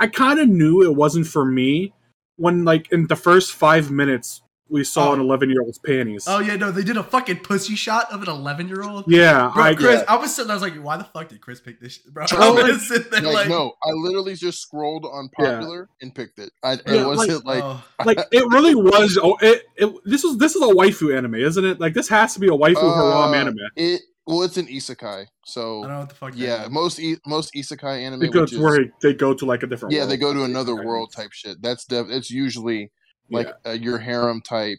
[0.00, 1.92] I kind of knew it wasn't for me
[2.36, 5.12] when, like, in the first five minutes, we saw Oh.
[5.14, 6.24] an 11 year old's panties.
[6.26, 9.04] oh yeah, no, they did a fucking pussy shot of an 11 year old.
[9.06, 10.02] yeah, Bro, I Chris.
[10.08, 10.48] I was sitting.
[10.48, 12.88] there, I was like, "Why the fuck did Chris pick this?" Shit, bro, I was
[12.88, 15.54] sitting there like, like, no, I literally just scrolled on Yeah.
[15.56, 16.50] popular and picked it.
[16.64, 17.84] I Yeah, it wasn't like, oh.
[18.04, 19.18] like it really was.
[19.22, 21.78] Oh, it, it this was this is a waifu anime, isn't it?
[21.80, 23.56] Like this has to be a waifu harem Uh, anime.
[23.76, 24.00] it.
[24.24, 26.32] Well, it's an isekai, so I don't know what the fuck.
[26.36, 26.70] yeah, is.
[26.70, 29.92] most e- most isekai anime, Because which where they go to like a different.
[29.94, 30.10] yeah, world.
[30.12, 30.84] they go to another Okay.
[30.86, 31.60] world type shit.
[31.60, 32.92] That's def- it's usually
[33.32, 33.70] like Yeah.
[33.72, 34.78] uh, your harem type,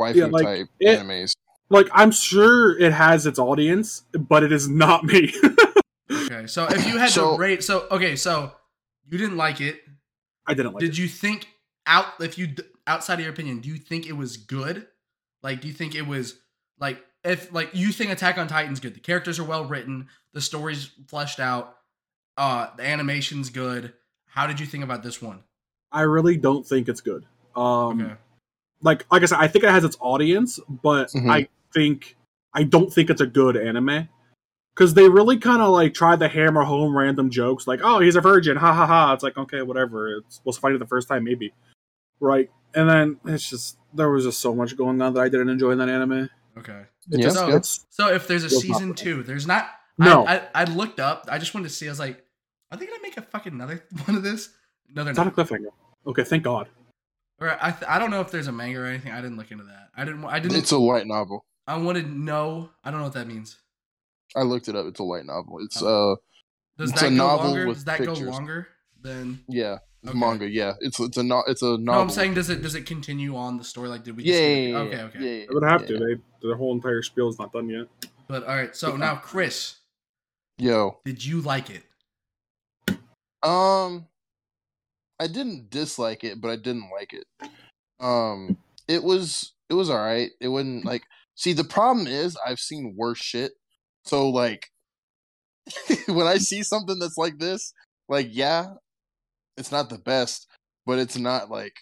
[0.00, 1.32] waifu Yeah, like, type it- animes.
[1.70, 5.32] like I'm sure it has its audience, but it is not me.
[6.10, 8.52] Okay, so if you had So- to rate, so okay, so
[9.10, 9.80] you didn't like it.
[10.46, 10.82] I didn't like.
[10.82, 10.86] It.
[10.86, 10.98] Did it.
[10.98, 11.46] you think
[11.86, 12.54] out if you
[12.86, 14.86] outside of your opinion, do you think it was good?
[15.42, 16.34] Like, do you think it was
[16.78, 18.94] like if like you think Attack on Titan's good?
[18.94, 21.76] The characters are well written, the story's fleshed out,
[22.36, 23.94] uh, the animation's good.
[24.26, 25.44] How did you think about this one?
[25.90, 27.24] I really don't think it's good.
[27.56, 28.14] Um, Okay,
[28.82, 31.30] like like I said, I think it has its audience, but Mhm.
[31.30, 32.16] I think
[32.54, 34.08] I don't think it's a good anime
[34.74, 38.16] because they really kind of like try to hammer home random jokes, like "Oh, he's
[38.16, 39.12] a virgin," ha ha ha.
[39.12, 40.16] It's like okay, whatever.
[40.18, 41.52] It's supposed to find it the first time, maybe,
[42.20, 42.50] right?
[42.74, 45.70] And then it's just there was just so much going on that I didn't enjoy
[45.72, 46.28] in that anime.
[46.58, 46.82] okay.
[47.10, 49.68] It Yeah, just, so- it's So if there's a Was not season two, there's not.
[49.98, 51.26] no, I, I I looked up.
[51.30, 51.86] I just wanted to see.
[51.86, 52.24] I was like,
[52.70, 54.50] are they gonna make a fucking another one of this?
[54.94, 55.68] No, they're it's not a cliffhanger.
[56.06, 56.68] Okay, thank God.
[57.42, 59.10] Or I th- I don't know if there's a manga or anything.
[59.10, 59.88] I didn't look into that.
[59.96, 60.24] I didn't.
[60.24, 60.56] I didn't.
[60.58, 61.44] It's a light novel.
[61.66, 62.70] I wanted to know.
[62.84, 63.56] I don't know what that means.
[64.36, 64.86] I looked it up.
[64.86, 65.58] It's a light novel.
[65.60, 66.12] It's Oh.
[66.12, 66.16] uh
[66.78, 67.66] Does It's that a go novel longer?
[67.66, 68.20] with Does that pictures.
[68.20, 68.68] go longer
[69.00, 69.40] than?
[69.48, 70.18] yeah, it's Okay.
[70.18, 70.48] manga.
[70.48, 71.80] Yeah, it's it's a no, it's a novel.
[71.80, 73.88] No, I'm saying does it does it continue on the story?
[73.88, 74.22] Like did we?
[74.24, 75.18] yeah, Just yeah, get- yeah, yeah, okay, okay.
[75.18, 75.86] yeah, yeah, They would have yeah.
[75.88, 75.98] to.
[75.98, 77.86] They their whole entire spiel is not done yet.
[78.28, 78.74] But all right.
[78.76, 79.76] So now, Chris,
[80.58, 81.82] Yo, did you like it?
[83.42, 84.06] um,
[85.22, 87.24] I didn't dislike it, but I didn't like it.
[88.00, 88.56] Um,
[88.88, 90.30] it was it was all right.
[90.40, 91.02] It wasn't like
[91.34, 93.52] see the problem is I've seen worse shit.
[94.04, 94.66] So like
[96.08, 97.72] when I see something that's like this,
[98.08, 98.66] like yeah,
[99.56, 100.46] it's not the best,
[100.86, 101.74] but it's not like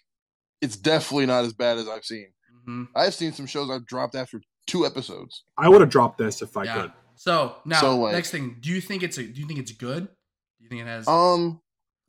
[0.60, 2.28] it's definitely not as bad as I've seen.
[2.66, 5.44] hmm I've seen some shows I've dropped after two episodes.
[5.56, 6.82] I would have dropped this if I Yeah.
[6.82, 6.92] could.
[7.16, 9.22] So now, So, like- next thing, do you think it's a?
[9.24, 10.04] Do you think it's good?
[10.06, 11.08] Do you think it has?
[11.08, 11.60] Um,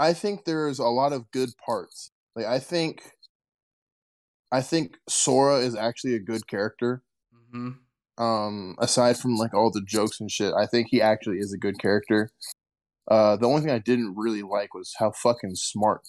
[0.01, 2.11] I think there's a lot of good parts.
[2.35, 3.03] Like I think,
[4.51, 7.03] I think Sora is actually a good character.
[7.51, 7.71] hmm
[8.17, 11.57] Um, aside from like all the jokes and shit, I think he actually is a
[11.57, 12.31] good character.
[13.09, 16.01] Uh, the only thing I didn't really like was how fucking smart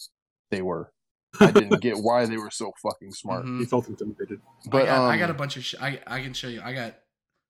[0.50, 0.92] they were.
[1.40, 3.44] I didn't get why they were so fucking smart.
[3.44, 3.60] Mhm.
[3.60, 4.40] He felt intimidated.
[4.70, 5.64] But I got, I um, got a bunch of.
[5.64, 6.60] Sh- I I can show you.
[6.62, 6.94] I got.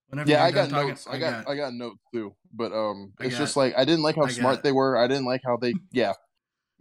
[0.08, 1.06] Whenever yeah, I got talking, notes.
[1.06, 2.34] I got, I got notes too.
[2.52, 4.72] But um, I it's got- just like I didn't like how I smart got- they
[4.72, 4.96] were.
[4.96, 6.12] I didn't like how they, yeah,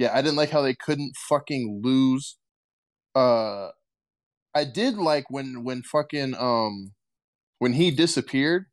[0.02, 0.12] yeah.
[0.14, 2.38] I didn't like how they couldn't fucking lose.
[3.16, 3.70] Uh,
[4.56, 6.94] I did like when when fucking um,
[7.60, 8.66] when he disappeared,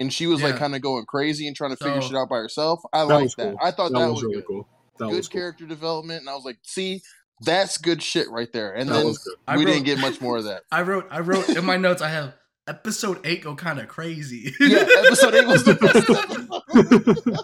[0.00, 2.36] and she was like kind of going crazy and trying to figure shit out by
[2.38, 2.80] herself.
[2.92, 3.50] I That like that.
[3.50, 3.58] cool.
[3.62, 4.46] I thought That, that, was, really good.
[4.46, 4.68] cool.
[4.98, 5.40] That good was cool.
[5.40, 7.02] character development, and I was like, see,
[7.42, 8.72] that's good shit right there.
[8.72, 9.34] And That then was good.
[9.48, 10.62] We wrote- didn't get much more of that.
[10.72, 11.06] I wrote.
[11.10, 12.02] I wrote in my notes.
[12.02, 12.34] I have
[12.68, 14.52] episode eight go kind of crazy.
[14.60, 17.38] yeah, episode eight was the best episode.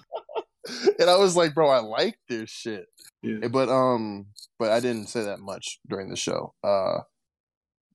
[1.00, 2.86] and I was like, bro, I like this shit.
[3.22, 3.48] Yeah.
[3.48, 4.26] But um,
[4.58, 6.54] but I didn't say that much during the show.
[6.62, 7.00] Uh,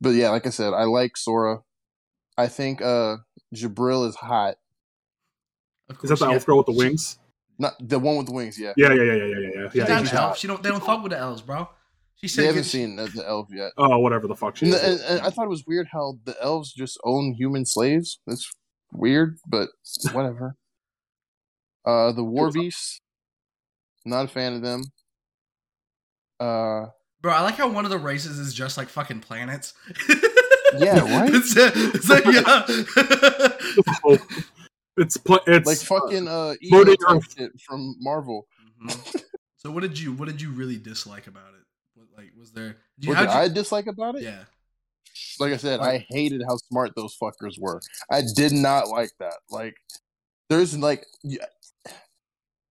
[0.01, 1.59] but yeah, like I said, I like Sora.
[2.37, 3.17] I think uh,
[3.55, 4.55] Jibril is hot.
[5.89, 7.19] Of Is that the elf girl with the wings?
[7.59, 8.59] Not the one with the wings.
[8.59, 9.69] Yeah, Yeah, yeah, yeah, yeah, yeah, yeah.
[9.69, 10.37] She's yeah, not an elf.
[10.37, 10.61] She don't.
[10.63, 11.69] They don't fuck with the elves, bro.
[12.15, 13.71] She they haven't good- seen the, the elf yet.
[13.77, 14.81] Oh, whatever the fuck she And, is.
[14.81, 18.19] and, and I thought it was weird how the elves just own human slaves.
[18.25, 18.49] That's
[18.91, 19.69] weird, but
[20.11, 20.55] whatever.
[21.85, 23.01] Uh, the war beasts.
[24.05, 24.83] Not a fan of them.
[26.43, 26.89] Uh,
[27.21, 29.73] Bro, I like how one of the races is just like fucking planets.
[30.77, 31.29] Yeah, right?
[31.33, 32.65] it's, it's like yeah.
[34.97, 37.33] it's pl- it's like fucking uh, Floating Earth.
[37.37, 38.47] shit from Marvel.
[38.83, 39.23] Mhm.
[39.57, 41.63] So what did you what did you really dislike about it?
[41.95, 42.75] What, Like, was there?
[42.99, 44.23] Do you, What did you- I dislike about it?
[44.23, 44.43] yeah.
[45.39, 47.79] like I said, I hated how smart those fuckers were.
[48.11, 49.35] I did not like that.
[49.49, 49.75] Like,
[50.49, 51.37] there's like, y-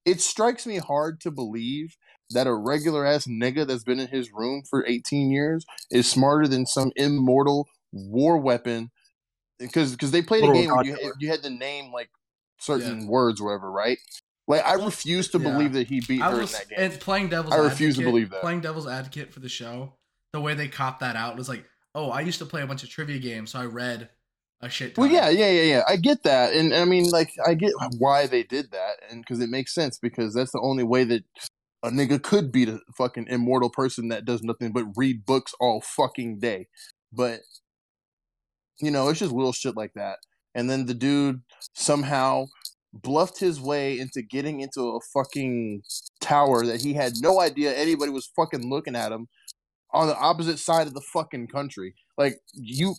[0.05, 1.97] it strikes me hard to believe
[2.33, 6.47] that a regular ass nigga that's been in his room for 18 years is smarter
[6.47, 8.91] than some immortal war weapon.
[9.59, 12.11] Because because they played a game where you, you had to name like
[12.59, 13.99] certain words or whatever, right?
[14.49, 15.51] Like I refuse to Yeah.
[15.51, 16.79] believe that he beat I her in that game.
[16.79, 17.55] and playing devil's.
[17.55, 18.41] I refuse to believe that.
[18.41, 19.95] Playing devil's advocate for the show,
[20.33, 21.65] the way they copped that out was like,
[21.95, 24.09] oh, I used to play a bunch of trivia games, so I read
[24.61, 24.97] a shit.
[24.97, 25.83] Well, yeah, yeah, yeah, yeah.
[25.87, 29.41] I get that, and I mean, like, I get why they did that, and because
[29.41, 31.25] it makes sense because that's the only way that
[31.83, 35.81] a nigga could be a fucking immortal person that does nothing but read books all
[35.81, 36.69] fucking day.
[37.13, 37.41] But
[38.81, 40.19] you know, it's just little shit like that.
[40.55, 41.43] And then the dude
[41.75, 42.47] somehow
[42.93, 45.83] bluffed his way into getting into a fucking
[46.21, 49.29] tower that he had no idea anybody was fucking looking at him
[49.93, 51.95] on the opposite side of the fucking country.
[52.19, 52.95] Like you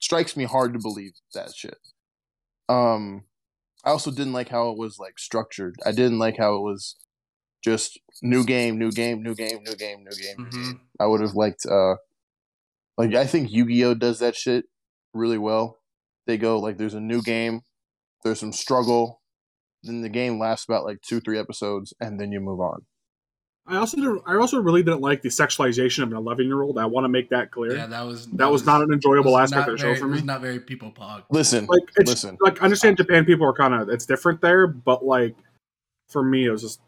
[0.00, 1.78] strikes me hard to believe that shit.
[2.68, 3.24] Um
[3.84, 5.76] I also didn't like how it was like structured.
[5.86, 6.96] I didn't like how it was
[7.64, 10.36] just new game, new game, new game, new game, new game.
[10.52, 10.80] new Mhm.
[11.00, 11.94] I would have liked uh
[12.98, 14.66] like I think Yu-Gi-Oh does that shit
[15.14, 15.78] really well.
[16.26, 17.62] They go like there's a new game,
[18.22, 19.20] there's some struggle,
[19.82, 22.82] then the game lasts about like 2-3 episodes and then you move on.
[23.66, 26.78] I also didn't, I also really didn't like the sexualization of an 11 year old.
[26.78, 27.74] I want to make that clear.
[27.74, 30.08] Yeah, that was that was not an enjoyable aspect of the show very- for it
[30.08, 30.12] me.
[30.16, 31.22] Was not very people pog.
[31.30, 32.36] Listen, Like it's listen.
[32.42, 35.34] like I understand Japan people are kind of it's different there, but like
[36.10, 36.80] for me it was just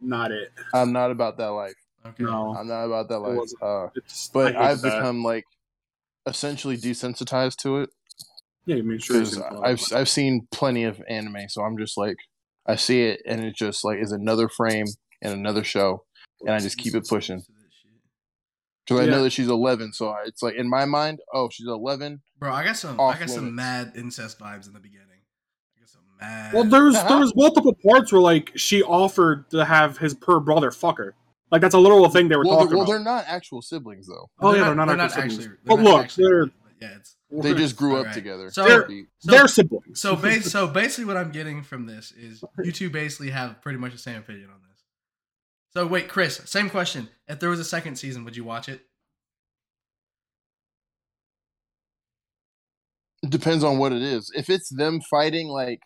[0.00, 0.52] not it.
[0.74, 1.74] I'm not about that life.
[2.06, 2.24] Okay.
[2.24, 3.48] No, I'm not about that life.
[3.60, 3.88] Uh
[4.32, 4.98] but I hated I've that.
[4.98, 5.44] become like
[6.26, 7.90] essentially desensitized to it
[8.66, 8.76] yeah.
[8.76, 12.16] I mean, sure, because I've I've seen plenty of anime, so I'm just like
[12.66, 14.86] I see it and it just like is another frame
[15.22, 16.04] and another show,
[16.40, 17.42] and I just keep it pushing
[18.86, 19.92] because I know that she's 11.
[19.92, 22.20] So it's like in my mind, oh, she's 11.
[22.38, 23.00] Bro, I got some.
[23.00, 25.06] I got some mad incest vibes in the beginning.
[26.20, 26.54] I got some mad.
[26.54, 27.08] well, there was uh-huh.
[27.08, 31.14] there was multiple parts where like she offered to have his per brother fuck her.
[31.50, 32.92] Like that's a literal thing they were Well, talking they're, well, about.
[32.92, 34.28] they're not actual siblings though.
[34.40, 35.30] oh yeah, they're not, actual actually.
[35.30, 35.46] siblings.
[35.64, 36.50] they're But not look, actually- they're
[36.80, 38.14] yeah, it's They just grew up Alright.
[38.14, 38.50] together.
[38.50, 39.98] So- They're- so, they're siblings.
[40.00, 43.78] so base so basically what I'm getting from this is you two basically have pretty
[43.78, 44.82] much the same opinion on this.
[45.72, 47.08] So wait, Chris, same question.
[47.28, 48.82] If there was a second season, would you watch it?
[53.22, 54.30] It depends on what it is.
[54.36, 55.80] If it's them fighting like,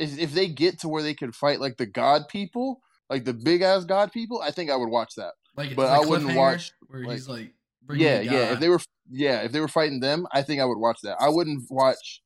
[0.00, 3.34] if, if they get to where they can fight like the god people, like the
[3.34, 5.32] big ass god people, I think I would watch that.
[5.56, 8.52] Like, But like I wouldn't watch, where like- he's like, bringing Yeah, yeah.
[8.52, 11.16] If they were, yeah, if they were fighting them, I think I would watch that.
[11.20, 12.22] I wouldn't watch.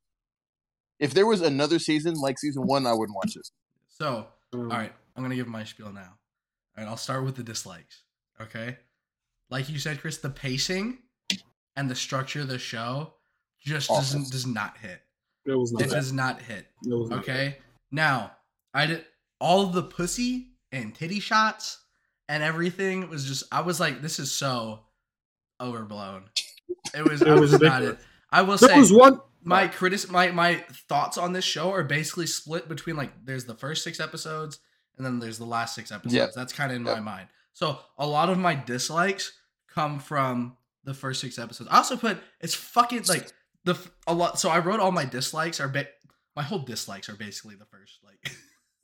[1.01, 3.51] If there was another season like season one, I wouldn't watch it.
[3.89, 6.17] So Um, All right, I'm gonna give my spiel now.
[6.77, 8.03] All right, I'll start with the dislikes.
[8.41, 8.77] Okay,
[9.51, 10.99] like you said, Chris, the pacing
[11.75, 13.15] and the structure of the show
[13.59, 14.03] just Awful.
[14.03, 15.01] doesn't does not hit.
[15.47, 15.83] It was not.
[15.83, 15.95] It bad.
[15.95, 16.67] does not hit.
[16.87, 17.59] It was not Okay,
[17.91, 18.33] now
[18.73, 19.05] I did
[19.41, 21.81] all of the pussy and titty shots
[22.29, 23.45] and everything was just.
[23.53, 24.81] I was like, this is so
[25.61, 26.25] overblown.
[26.95, 27.23] It was.
[27.23, 27.99] It I was was not it.
[28.31, 28.61] I will bad.
[28.61, 29.21] There say was one.
[29.43, 33.55] my critic my my thoughts on this show are basically split between like there's the
[33.55, 34.59] first six episodes
[34.97, 36.15] and then there's the last six episodes.
[36.15, 36.33] Yep.
[36.35, 37.29] That's kind of in my mind.
[37.53, 39.33] So a lot of my dislikes
[39.69, 41.69] come from the first six episodes.
[41.71, 43.31] I also put it's fucking like
[43.65, 44.39] the a lot.
[44.39, 45.89] So I wrote all my dislikes are ba-
[46.37, 48.33] my whole dislikes are basically the first like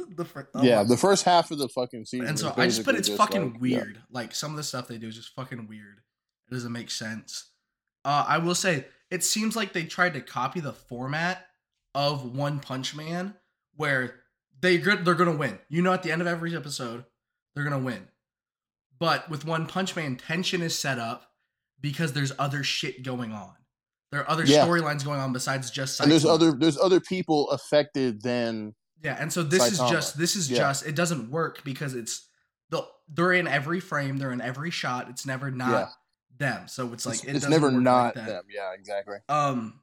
[0.16, 0.48] the first.
[0.62, 2.26] yeah, the first half of the fucking season.
[2.26, 3.76] and so I just put basically it's just fucking like- yeah.
[3.78, 4.02] weird.
[4.10, 5.98] Like some of the stuff they do is just fucking weird.
[6.50, 7.50] It doesn't make sense.
[8.04, 11.46] Uh, I will say it seems like they tried to copy the format
[11.94, 13.34] of One Punch Man,
[13.76, 14.14] where
[14.60, 15.58] they they're gonna win.
[15.68, 17.04] You know, at the end of every episode,
[17.54, 18.08] they're gonna win.
[18.98, 21.30] But with One Punch Man, tension is set up
[21.80, 23.52] because there's other shit going on.
[24.10, 24.64] There are other Yeah.
[24.66, 26.00] storylines going on besides just.
[26.00, 30.36] And there's other there's other people affected than Yeah, and so this is just this
[30.36, 30.58] is Yeah.
[30.58, 32.26] just it doesn't work because it's
[32.70, 35.08] the they're in every frame, they're in every shot.
[35.08, 35.88] It's never not Yeah.
[36.38, 36.68] them.
[36.68, 38.26] So it's like it's, it it's never like not that.
[38.26, 38.44] them.
[38.50, 39.18] Yeah, exactly.
[39.28, 39.80] Um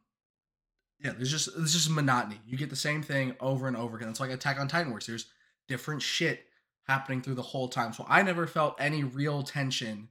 [0.99, 2.41] yeah, there's just it's just monotony.
[2.45, 4.09] You get the same thing over and over again.
[4.09, 5.05] It's like Attack on Titan works.
[5.05, 5.27] There's
[5.67, 6.45] different shit
[6.83, 7.93] happening through the whole time.
[7.93, 10.09] So I never felt any real tension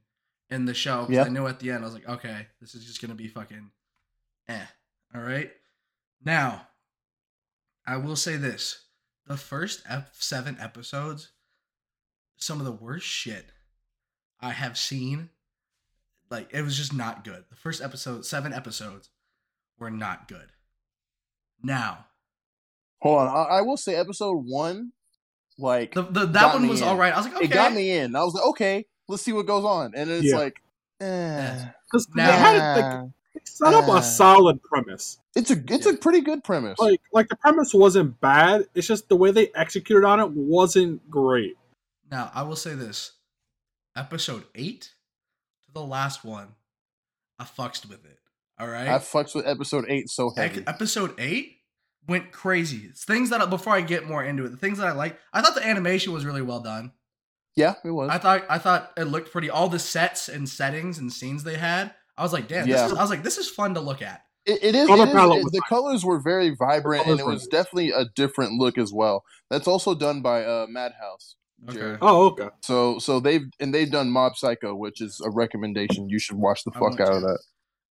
[0.49, 2.85] in the show because I knew at the end I was like, okay, this is
[2.85, 3.71] just gonna be fucking
[4.49, 4.65] eh.
[5.15, 5.51] All right.
[6.23, 6.67] Now,
[7.85, 8.85] I will say this:
[9.25, 11.31] the first ep- seven episodes,
[12.37, 13.45] some of the worst shit
[14.41, 15.29] I have seen.
[16.29, 17.45] Like it was just not good.
[17.49, 19.09] The first episode, seven episodes,
[19.79, 20.49] were not good.
[21.63, 22.05] Now,
[23.01, 24.91] Hold on, I, I will say episode one,
[25.57, 26.87] like the, the that one was in.
[26.87, 27.13] all right.
[27.13, 28.15] I was like, okay, it got me in.
[28.15, 30.35] I was like, okay, let's see what goes on, and it's Yeah.
[30.37, 30.61] like,
[30.99, 33.09] eh, 'Cause they Now- had like they
[33.45, 35.19] set up Uh, a solid premise.
[35.35, 36.77] it's a it's a pretty good premise.
[36.79, 38.67] Like like the premise wasn't bad.
[38.75, 41.55] It's just the way they executed on it wasn't great.
[42.11, 43.13] Now, I will say this.
[43.95, 46.49] Episode 8 to the last one,
[47.39, 48.19] I fucked with it.
[48.59, 48.87] All right?
[48.87, 50.61] I fucked with episode eight so heavy.
[50.61, 51.57] Ec- episode 8
[52.07, 52.85] went crazy.
[52.89, 55.19] It's things that, I- before I get more into it, the things that I like,
[55.33, 56.91] I thought the animation was really well done.
[57.55, 58.09] yeah, it was.
[58.11, 59.49] I thought I thought it looked pretty.
[59.49, 62.83] All the sets and settings and scenes they had, I was like, damn, Yeah.
[62.83, 64.23] this is, I was like, this is fun to look at.
[64.45, 64.87] It, it is.
[64.87, 65.69] Color it is- it- the fine.
[65.69, 67.47] colors were very vibrant, colors and it was nice.
[67.47, 69.23] definitely a different look as well.
[69.49, 71.35] That's also done by uh, Madhouse.
[71.69, 71.97] Okay.
[72.01, 72.49] Oh, okay.
[72.61, 76.07] So, so they've and they've done Mob Psycho, which is a recommendation.
[76.07, 77.13] You should watch the I fuck out to.
[77.13, 77.39] of that.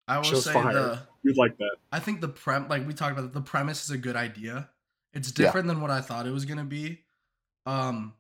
[0.08, 0.72] I will Show's say fire.
[0.74, 1.76] the You'd like that.
[1.92, 4.70] I think the prem like we talked about the premise is a good idea.
[5.14, 5.46] It's Yeah.
[5.48, 7.02] different than what I thought it was gonna be.
[7.66, 8.14] Um,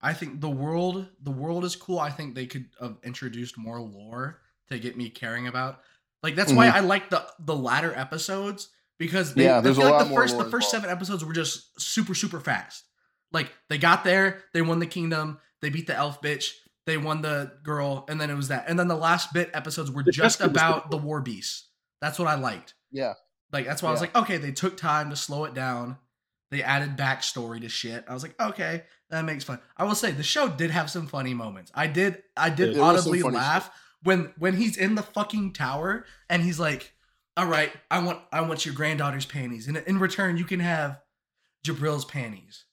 [0.00, 1.98] I think the world the world is cool.
[1.98, 4.40] I think they could have introduced more lore
[4.70, 5.80] to get me caring about.
[6.22, 9.48] Like that's why I like the the latter episodes because they, Mm-hmm.
[9.48, 11.32] Yeah, I there's a feel like lot the more first the first seven episodes were
[11.32, 12.84] just super super fast.
[13.32, 16.52] Like they got there, they won the kingdom, they beat the elf bitch,
[16.86, 18.64] they won the girl, and then it was that.
[18.68, 21.68] And then the last bit episodes were The just about the war beasts.
[22.00, 22.74] That's what I liked.
[22.90, 23.14] Yeah,
[23.52, 25.98] Like that's why I was like, okay, they took time to slow it down.
[26.50, 28.04] They added backstory to shit.
[28.08, 29.60] I was like, okay, that makes fun.
[29.76, 31.70] I will say the show did have some funny moments.
[31.74, 33.70] I did I did audibly laugh
[34.02, 36.92] when when he's in the fucking tower and he's like,
[37.36, 39.68] all right, I want I want your granddaughter's panties.
[39.68, 41.00] And in return, you can have
[41.64, 42.64] Jibril's panties.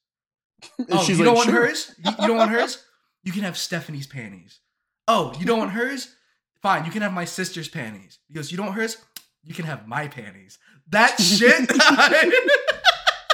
[0.90, 1.96] Oh, she's you like, don't want "Sure." hers?
[2.04, 2.84] You, you don't want hers?
[3.24, 4.60] You can have Stephanie's panties.
[5.08, 6.16] Oh, you don't want hers?
[6.62, 8.18] Fine, you can have my sister's panties.
[8.28, 8.98] He goes, you don't want hers?
[9.44, 10.58] You can have my panties.
[10.90, 11.70] That shit.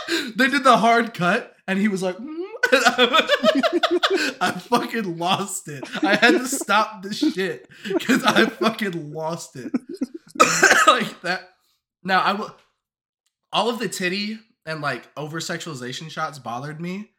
[0.35, 2.40] they did the hard cut, and he was like, "Mm."
[2.74, 5.84] I fucking lost it.
[6.03, 9.72] I had to stop the shit because I fucking lost it.
[10.88, 11.49] like that.
[12.03, 12.55] Now I will.
[13.53, 17.11] All of the titty and like over sexualization shots bothered me.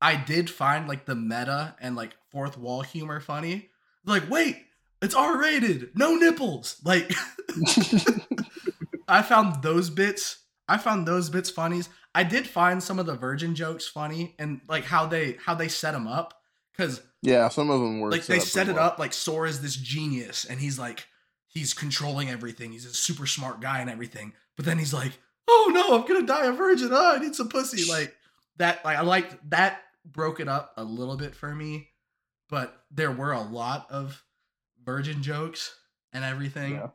[0.00, 3.70] I did find like the meta and like fourth wall humor funny.
[4.04, 4.56] Like, wait,
[5.02, 6.76] it's R rated, no nipples.
[6.84, 7.12] Like,
[9.08, 10.44] I found those bits.
[10.68, 11.88] I found those bits funnies.
[12.14, 15.68] I did find some of the virgin jokes funny and like how they how they
[15.68, 16.34] set them up
[16.72, 18.84] because yeah, some of them were like they set it well.
[18.84, 21.06] up like Sora's this genius and he's like
[21.48, 22.72] he's controlling everything.
[22.72, 24.32] He's a super smart guy and everything.
[24.56, 25.12] But then he's like,
[25.48, 26.90] oh no, I'm gonna die a virgin.
[26.92, 27.90] Oh, I need some pussy.
[27.90, 28.14] Like
[28.56, 28.84] that.
[28.84, 31.88] Like I liked that broke it up a little bit for me,
[32.48, 34.24] but there were a lot of
[34.84, 35.74] virgin jokes
[36.12, 36.74] and everything.
[36.74, 36.88] Yeah.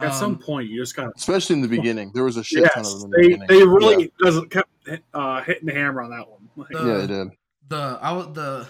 [0.00, 1.12] At some Um, point, you just gotta.
[1.16, 3.04] Especially in the beginning, there was a shit ton of them.
[3.04, 3.46] In the they beginning.
[3.48, 4.68] they really doesn't kept
[5.14, 6.48] uh, hitting the hammer on that one.
[6.56, 7.28] Like, The- yeah, they did.
[7.68, 8.68] the I the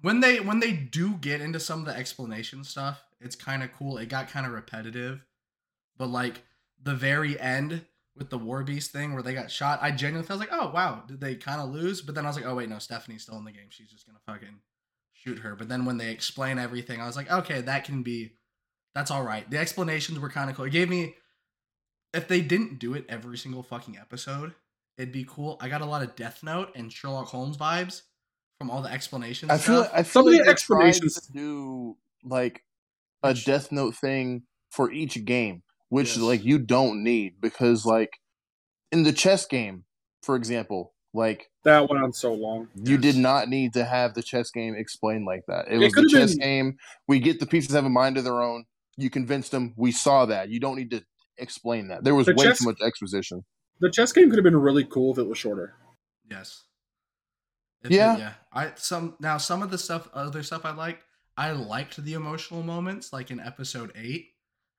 [0.00, 3.72] when they when they do get into some of the explanation stuff, it's kind of
[3.72, 3.98] cool.
[3.98, 5.24] It got kind of repetitive,
[5.96, 6.42] but like
[6.82, 7.84] the very end
[8.16, 11.02] with the war beast thing where they got shot, I genuinely felt like, oh wow,
[11.06, 12.00] did they kind of lose?
[12.02, 13.68] But then I was like, oh wait, no, Stephanie's still in the game.
[13.70, 14.58] She's just gonna fucking
[15.12, 15.54] shoot her.
[15.56, 18.32] But then when they explain everything, I was like, okay, that can be,
[18.94, 19.48] that's all right.
[19.50, 20.66] The explanations were kind of cool.
[20.66, 21.14] It gave me,
[22.14, 24.54] if they didn't do it every single fucking episode,
[24.98, 25.56] it'd be cool.
[25.60, 28.02] I got a lot of Death Note and Sherlock Holmes vibes
[28.58, 29.50] from all the explanations.
[29.50, 29.84] I feel.
[29.84, 29.92] stuff.
[29.94, 32.62] I Some feel of like the explanations- to do like
[33.22, 36.18] a Which- Death Note thing for each game, which Yes.
[36.18, 38.18] like you don't need because like
[38.90, 39.84] in the chess game,
[40.22, 42.68] for example, like that went on so long.
[42.74, 43.00] you Yes.
[43.02, 45.66] did not need to have the chess game explained like that.
[45.68, 46.76] It It was the chess been- game.
[47.08, 48.64] We get the pieces have a mind of their own.
[48.96, 49.74] You convinced them.
[49.76, 50.48] We saw that.
[50.50, 51.02] You don't need to
[51.38, 52.04] explain that.
[52.04, 53.44] There was The way chess- too much exposition.
[53.80, 55.74] The chess game could have been really cool if it was shorter.
[56.30, 56.62] Yes.
[57.82, 58.16] If it- Yeah.
[58.16, 58.34] yeah.
[58.52, 61.02] I some now some of the stuff other stuff I liked.
[61.36, 64.28] I liked the emotional moments, like in episode eight.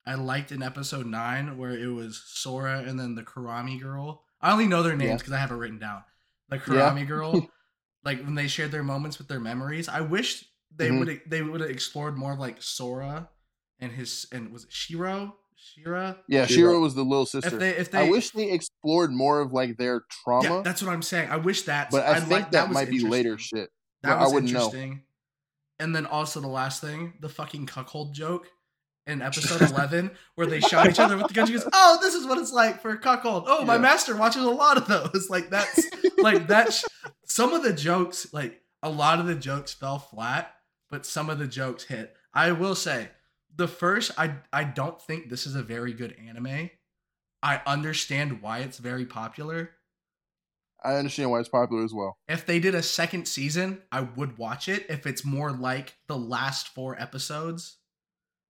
[0.06, 4.24] I liked in episode nine where it was Sora and then the Kurami girl.
[4.42, 5.18] I only know their names Yeah.
[5.18, 6.04] because I have it written down.
[6.50, 6.62] The Yeah.
[6.62, 7.50] Kurami girl,
[8.04, 9.90] like when they shared their moments with their memories.
[9.90, 10.46] I wish
[10.76, 11.00] they Mhm.
[11.00, 13.30] would they would have explored more of like Sora
[13.84, 15.36] and his and was it Shiro?
[15.56, 16.18] Shira?
[16.28, 16.72] Yeah, Shiro.
[16.72, 17.48] Shiro was the little sister.
[17.54, 20.82] If they if they I wish they explored more of like their trauma, yeah, that's
[20.82, 21.30] what I'm saying.
[21.30, 23.70] I wish that but I I'd think like- that, was might be later shit.
[24.02, 24.66] That But I was wouldn't know.
[24.66, 25.04] interesting.
[25.80, 28.48] And then also the last thing, the fucking cuckold joke
[29.08, 31.48] in episode 11, where they shot each other with the gun.
[31.48, 33.82] She goes, "Oh, this is what it's like for a cuckold." Oh, my Yeah.
[33.82, 35.28] master watches a lot of those.
[35.30, 35.82] Like that's
[36.18, 36.74] like that.
[36.74, 36.84] sh-
[37.26, 40.54] Some of the jokes, like a lot of the jokes, fell flat,
[40.90, 42.14] but some of the jokes hit.
[42.34, 43.10] I will say,
[43.56, 46.70] the first, I I don't think this is a very good anime.
[47.42, 49.72] I understand why it's very popular.
[50.84, 52.18] I understand why it's popular as well.
[52.28, 56.18] If they did a second season, I would watch it if it's more like the
[56.18, 57.78] last four episodes.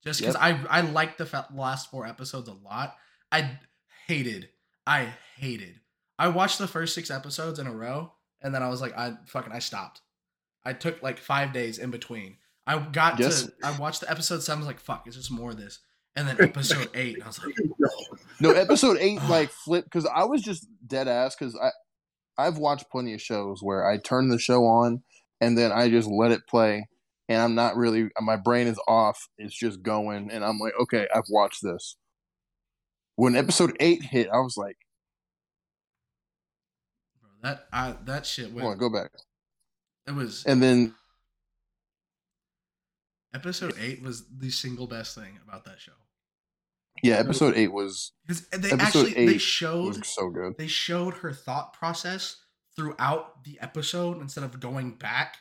[0.04, 2.96] Just because I I like the fa- last four episodes a lot.
[3.32, 3.60] I
[4.08, 4.50] hated,
[4.86, 5.80] I hated.
[6.20, 9.14] I watched the first six episodes in a row, and then I was like, I
[9.26, 10.02] fucking I stopped.
[10.66, 12.38] I took like five days in between.
[12.66, 13.44] I got Yes.
[13.44, 14.60] to I watched the episode seven.
[14.60, 15.80] I was like, fuck, it's just more of this.
[16.16, 17.56] And then episode eight, I was like,
[18.40, 21.72] No, episode eight like flipped because I was just dead ass because I
[22.38, 25.04] I've watched plenty of shows where I turn the show on
[25.42, 26.88] and then I just let it play
[27.30, 29.28] and I'm not really my brain is off.
[29.38, 31.98] It's just going and I'm like, okay, I've watched this.
[33.16, 34.78] When episode eight hit, I was like,
[37.22, 38.80] bro, that I that shit went.
[38.80, 39.12] go back.
[40.08, 40.96] It was And then
[43.34, 45.94] episode eight was the single best thing about that show.
[47.04, 50.54] yeah, episode eight was Because they actually they showed so good.
[50.58, 52.38] they showed her thought process
[52.76, 55.38] throughout the episode instead of going back.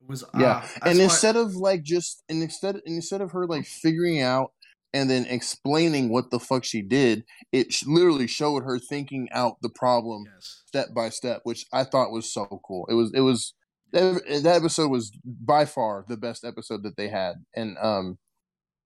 [0.00, 3.32] It was Yeah, ah, that's and instead of like just and instead and instead of
[3.32, 4.52] her like figuring out
[4.94, 9.56] and then explaining what the fuck she did, it sh- literally showed her thinking out
[9.60, 12.86] the problem yes, step by step, which I thought was so cool.
[12.88, 13.54] It was it was
[13.92, 18.18] that, that episode was by far the best episode that they had, and um,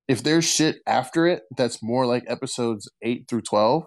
[0.08, 3.84] if there's shit after it that's more like episodes eight through twelve,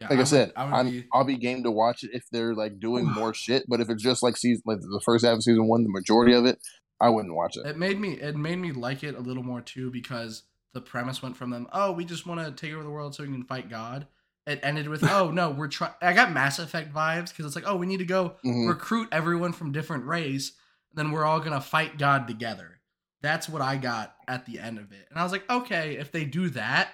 [0.00, 2.10] yeah, like I, would- said, I would I'm be I'll be game to watch it
[2.12, 3.64] if they're like doing more shit.
[3.68, 6.32] But if it's just like season like the first half of season one, the majority
[6.34, 6.58] of it,
[7.00, 7.66] I wouldn't watch it.
[7.66, 10.44] it made me it made me like it a little more too because
[10.74, 13.22] the premise went from them oh we just want to take over the world so
[13.22, 14.06] we can fight god
[14.46, 17.64] it ended with oh no we're trying i got mass effect vibes because it's like
[17.66, 18.68] oh we need to go Mhm.
[18.68, 20.52] recruit everyone from different race
[20.90, 22.80] and then we're all gonna fight god together.
[23.22, 25.06] That's what i got at the end of it.
[25.10, 26.88] And i was like okay if they do that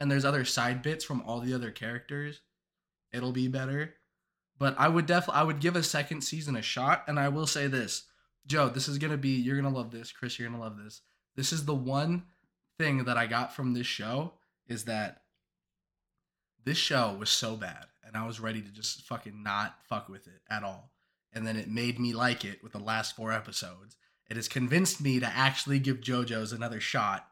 [0.00, 2.40] and there's other side bits from all the other characters
[3.12, 3.94] it'll be better.
[4.58, 7.46] But i would definitely i would give a second season a shot and i will
[7.46, 8.04] say this.
[8.46, 11.00] Joe this is gonna be you're gonna love this chris you're gonna love this.
[11.34, 12.26] This is the one
[12.78, 14.34] thing that i got from this show
[14.68, 15.22] is that
[16.64, 20.26] this show was so bad and i was ready to just fucking not fuck with
[20.26, 20.90] it at all
[21.32, 23.96] and then it made me like it with the last four episodes
[24.30, 27.26] it has convinced me to actually give jojo's another shot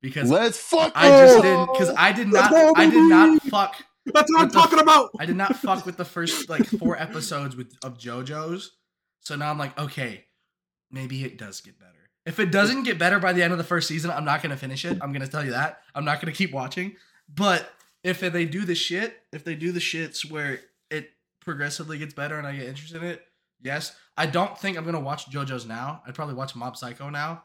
[0.00, 0.92] because Let's fuck.
[0.94, 3.76] i just didn't because i did not i did not fuck
[4.06, 5.10] That's what I'm the talking about.
[5.18, 8.72] I did not fuck with the first like four episodes with of JoJo's.
[9.20, 10.26] So now I'm like, okay,
[10.90, 11.90] maybe it does get better.
[12.26, 14.58] If it doesn't get better by the end of the first season, I'm not gonna
[14.58, 14.98] finish it.
[15.00, 15.80] I'm gonna tell you that.
[15.94, 16.96] I'm not gonna keep watching.
[17.34, 17.66] But
[18.04, 22.38] if they do the shit, if they do the shits where it progressively gets better
[22.38, 23.22] and I get interested in it,
[23.60, 23.96] yes.
[24.16, 26.02] I don't think I'm gonna watch JoJo's now.
[26.06, 27.42] I'd probably watch Mob Psycho now.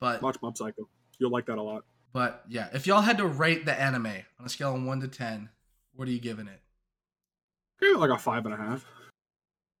[0.00, 0.88] But Watch Mob Psycho.
[1.18, 1.84] You'll like that a lot.
[2.12, 5.08] but yeah, if y'all had to rate the anime on a scale of one to
[5.08, 5.48] ten,
[5.94, 6.60] what are you giving it?
[7.80, 8.86] Give it like a five and a half.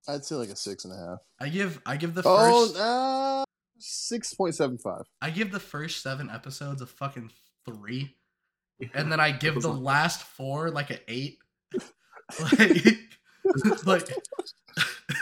[0.08, 1.18] I'd say like a six and a half.
[1.40, 3.44] I give I give the Oh, first uh,
[3.78, 5.02] six point seven five.
[5.22, 7.30] I give the first seven episodes a fucking
[7.64, 8.16] three,
[8.94, 11.38] and then I give the last four like an eight.
[12.58, 12.86] like,
[13.86, 14.08] like,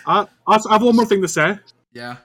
[0.07, 1.59] I, I have one more thing to say.
[1.93, 2.17] yeah,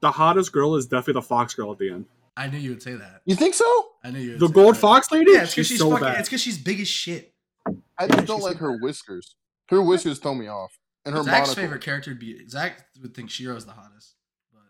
[0.00, 2.06] The hottest girl is definitely the fox girl at the end.
[2.36, 3.22] I knew you would say that.
[3.24, 3.64] You think so?
[4.04, 4.32] I knew you.
[4.32, 4.78] Would The say gold that.
[4.80, 5.32] fox lady?
[5.32, 6.04] Yeah, it's because she's, she's, so fucking.
[6.06, 6.20] bad.
[6.20, 7.32] It's because she's big as shit.
[7.98, 9.36] I Yeah, just don't like so her whiskers.
[9.70, 11.54] Her whiskers throw me off, and her Zach's monocle.
[11.54, 14.14] favorite character would be Zach would think Shiro's the hottest,
[14.52, 14.60] but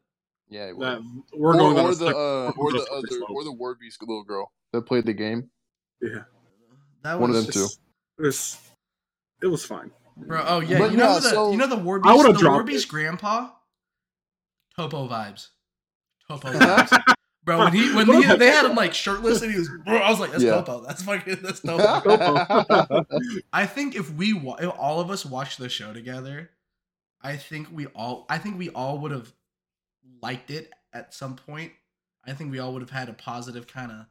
[0.49, 1.03] Yeah, it That-
[1.35, 4.22] we're or, going on or the slick- uh, or the other or the Warbeast little
[4.24, 5.51] girl that played the game.
[6.03, 6.25] Yeah.
[7.03, 7.61] that One of was them too.
[7.65, 7.79] It's-
[8.19, 8.63] it's-
[9.43, 9.91] it was fine.
[10.17, 10.43] bro.
[10.47, 12.07] Oh yeah, But you know yeah, the so- you know the Warbeast.
[12.27, 12.89] I the dropped Warbeast it.
[12.89, 13.51] grandpa.
[14.77, 15.49] Topo vibes.
[16.29, 17.15] Topo vibes.
[17.45, 20.11] Bro, when he when he, they had him like shirtless and he was, bro, I
[20.11, 20.53] was like, that's Yeah.
[20.63, 20.81] Topo.
[20.85, 23.05] That's fucking that's Topo.
[23.53, 26.51] I think if we wa- if all of us watched the show together,
[27.23, 29.33] I think we all I think we all would have
[30.23, 31.73] liked it at some point.
[32.27, 34.07] I think we all would have had a positive kind of.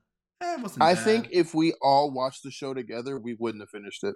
[0.45, 0.83] Eh, it wasn't.
[0.83, 1.03] I bad.
[1.03, 4.15] think if we all watched the show together, we wouldn't have finished it.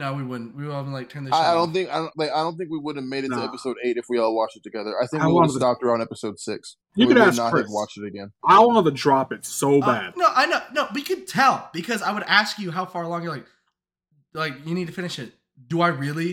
[0.00, 0.54] no, we wouldn't.
[0.54, 1.36] We would have like turned the show.
[1.36, 1.74] I, I don't off.
[1.74, 2.30] think I don't like.
[2.30, 4.56] I don't think we would have made it to episode eight if we all watched
[4.56, 4.94] it together.
[5.02, 6.76] I think I we would have wanted stopped around episode six.
[6.94, 7.66] You could would ask not have Chris.
[7.70, 8.32] watched it again.
[8.46, 10.16] I wanted to drop it so Uh, bad.
[10.16, 10.60] no, I know.
[10.72, 13.46] No, we could tell because I would ask you how far along you're like.
[14.34, 15.32] Like you need to finish it.
[15.66, 16.30] Do I really?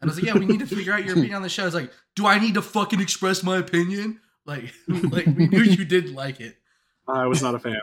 [0.00, 1.64] And I was like, yeah, we need to figure out your opinion on the show.
[1.66, 4.20] It's like, do I need to fucking express my opinion?
[4.44, 6.56] Like, like we knew you did like it.
[7.08, 7.80] I was not a fan.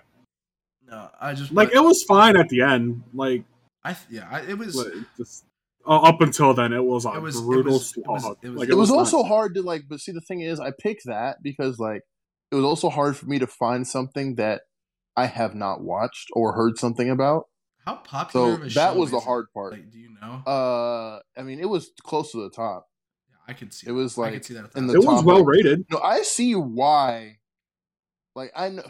[0.91, 3.03] No, I just Like it was fine at the end.
[3.13, 3.45] Like
[3.83, 4.75] I yeah, I, it was.
[5.17, 5.45] just
[5.87, 8.37] uh, up until then, it was a It was- brutal it was- slog.
[8.43, 10.59] it was- Like, It was not- also hard to like, but see, the thing is,
[10.59, 12.03] I picked that because like
[12.51, 14.61] it was also hard for me to find something that
[15.17, 17.45] I have not watched or heard something about.
[17.85, 18.69] How popular?
[18.69, 19.71] So that was the hard part.
[19.73, 20.43] Like, do you know?
[20.45, 22.87] Uh, I mean, it was close to the top.
[23.29, 23.87] Yeah, I could see.
[23.87, 24.69] it was like I like could see that.
[24.75, 25.85] in the the It was well like- rated.
[25.89, 27.39] No, I see why.
[28.35, 28.83] Like I know,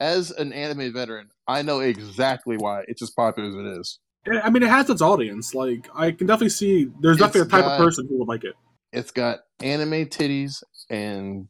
[0.00, 3.98] as an anime veteran, I know exactly why it's as popular as it is.
[4.42, 5.54] I mean, it has its audience.
[5.54, 8.44] Like, I can definitely see there's definitely a type got- of person who would like
[8.44, 8.54] it.
[8.92, 11.48] It's got anime titties and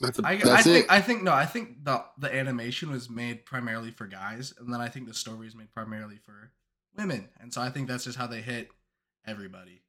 [0.00, 0.90] That's a, I, I That's think it.
[0.90, 4.80] I think no, I think the the animation was made primarily for guys, and then
[4.80, 6.50] I think the story is made primarily for
[6.96, 8.70] women, and so I think that's just how they hit
[9.26, 9.82] everybody.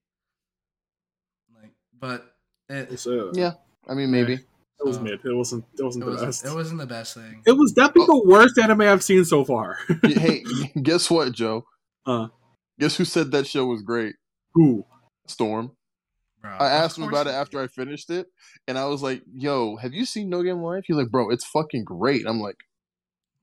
[1.62, 2.36] Like, but
[2.70, 3.54] it, it's, uh, Yeah.
[3.88, 4.40] I mean, maybe.
[4.80, 5.20] It was so mid.
[5.24, 5.66] It wasn't.
[5.74, 6.46] It it wasn't the was best.
[6.46, 7.42] it wasn't the best thing.
[7.46, 9.78] It was definitely the worst anime I've seen so far.
[10.04, 10.44] hey,
[10.84, 11.66] guess what, Joe?
[12.06, 12.28] Uh.
[12.80, 14.16] Guess who said that show was great?
[14.54, 14.86] Who?
[15.28, 15.72] Storm.
[16.42, 17.60] Bro, I asked him about it after.
[17.62, 18.28] I finished it,
[18.68, 21.46] and I was like, "Yo, have you seen No Game Life?" He's like, "Bro, it's
[21.46, 22.58] fucking great." I'm like,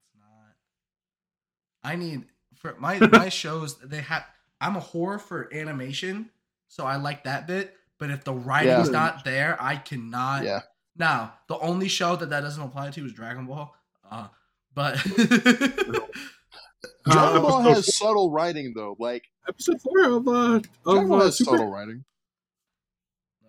[0.05, 1.91] It's not.
[1.91, 2.25] I need
[2.55, 3.79] for my my shows.
[3.79, 4.25] They have.
[4.61, 6.31] I'm a whore for animation,
[6.69, 7.75] so I like that bit.
[7.99, 8.93] But if the writing's Yeah.
[8.93, 10.45] not there, I cannot.
[10.45, 10.61] "Yeah,
[10.97, 13.75] Now, the only show that that doesn't apply to is Dragon Ball.
[14.11, 14.29] Uh,
[14.75, 14.99] but
[17.05, 18.97] Uh, Dragon Ball episode has subtle writing though.
[18.99, 21.51] Like Episode four of uh Dragon of Ball uh, has Super.
[21.53, 22.05] subtle writing."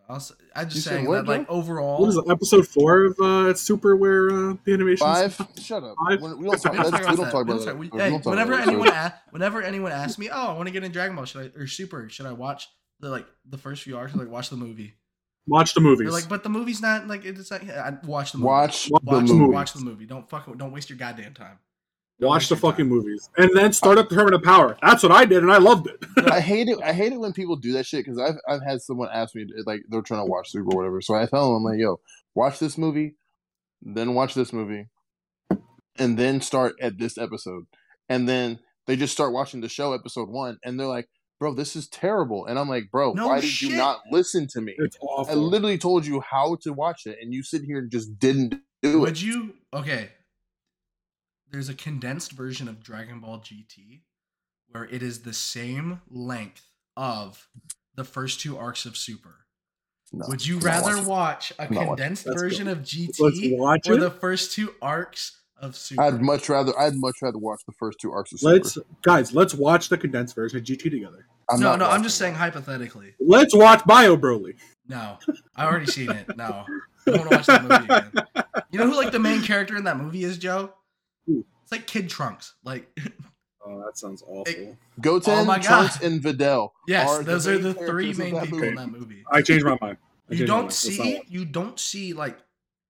[0.09, 2.25] I'll s- I'm You just saying what, that, like overall, What is it?
[2.29, 5.05] Episode four of uh Super where uh, the animation.
[5.05, 5.35] Five.
[5.61, 5.95] Shut up.
[6.09, 6.19] Five?
[6.21, 6.61] We don't We talk.
[6.63, 7.31] don't talk we about don't that.
[7.31, 7.65] talk We about don't that.
[7.65, 8.71] talk- we- We hey, don't talk whenever about that.
[8.71, 11.53] anyone a- whenever anyone asks me, "Oh, I want to get in Dragon Ball," should
[11.55, 12.09] I or Super?
[12.09, 12.67] Should I watch
[13.01, 14.13] the like the first few arcs?
[14.15, 14.95] Or, like watch the movie.
[15.47, 16.05] Watch the movies.
[16.05, 18.47] They're like, but the movie's not like it's like I watch the movie.
[18.47, 19.33] Watch Watch the the movie.
[19.33, 19.53] movie.
[19.53, 20.05] watch the movie.
[20.05, 20.57] Don't fuck.
[20.57, 21.59] Don't waste your goddamn time.
[22.19, 22.89] Watch the fucking time.
[22.95, 24.77] movies, and then start up the Tournament of Power.
[24.81, 25.97] That's what I did, and I loved it.
[26.31, 26.79] I hate it.
[26.81, 29.45] I hate it when people do that shit because I've I've had someone ask me
[29.65, 31.01] like they're trying to watch Super or whatever.
[31.01, 31.99] So I tell them I'm like, yo,
[32.35, 33.15] watch this movie,
[33.81, 34.87] then watch this movie,
[35.97, 37.65] and then start at this episode,
[38.07, 41.09] and then they just start watching the show episode one, and they're like,
[41.43, 43.71] bro, this is terrible, and I'm like, bro, No why did shit.
[43.71, 44.73] you not listen to me?
[44.77, 48.17] It's I literally told you how to watch it, and you sit here and just
[48.17, 49.11] didn't do Would it.
[49.11, 49.53] Would you?
[49.73, 50.09] Okay.
[51.51, 54.03] There's a condensed version of Dragon Ball GT
[54.69, 56.65] where it is the same length
[56.95, 57.49] of
[57.95, 59.45] the first two arcs of Super.
[60.13, 61.05] No, Would you rather watching.
[61.07, 61.87] watch a I'm not watching.
[61.97, 62.71] condensed Let's version go.
[62.71, 63.99] of GT watch or it.
[63.99, 66.01] the first two arcs of Super?
[66.03, 66.77] I'd much rather.
[66.79, 68.53] I'd much rather watch the first two arcs of Super.
[68.53, 71.25] Let's guys, let's watch the condensed version of GT together.
[71.49, 72.19] I'm no, not no, I'm just it.
[72.19, 73.13] saying hypothetically.
[73.19, 74.55] Let's watch Bio Broly.
[74.87, 75.17] No,
[75.55, 76.35] I already seen it.
[76.37, 76.65] No,
[77.07, 78.11] I want to watch that movie again.
[78.71, 80.73] You know who like the main character in that movie is, Joe?
[81.25, 81.45] Who?
[81.63, 82.55] It's like Kid Trunks.
[82.63, 82.87] Like,
[83.65, 84.43] Oh, that sounds awful.
[84.45, 86.05] Hey, Goten, Oh my Trunks, God.
[86.05, 86.71] and Videl.
[86.85, 88.67] yes, are those the are the three main people movie.
[88.69, 89.23] in that movie.
[89.31, 89.97] I changed my mind.
[90.29, 90.73] I You don't mind.
[90.73, 92.37] See, you don't see like,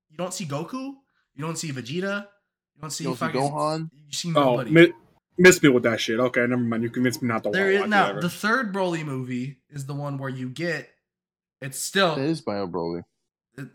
[0.10, 0.94] you don't see Goku.
[1.36, 2.28] You don't see Vegeta.
[2.76, 3.42] You don't see You don't see fucking.
[3.42, 3.90] Gohan.
[4.08, 4.72] You see Oh, nobody.
[4.72, 4.94] mi-
[5.38, 6.20] miss me with that shit.
[6.20, 6.84] Okay, never mind.
[6.84, 9.86] You convinced me not to there watch is it now the third Broly movie is
[9.86, 10.90] the one where you get.
[11.62, 12.16] It's still.
[12.18, 13.04] It is Bio Broly.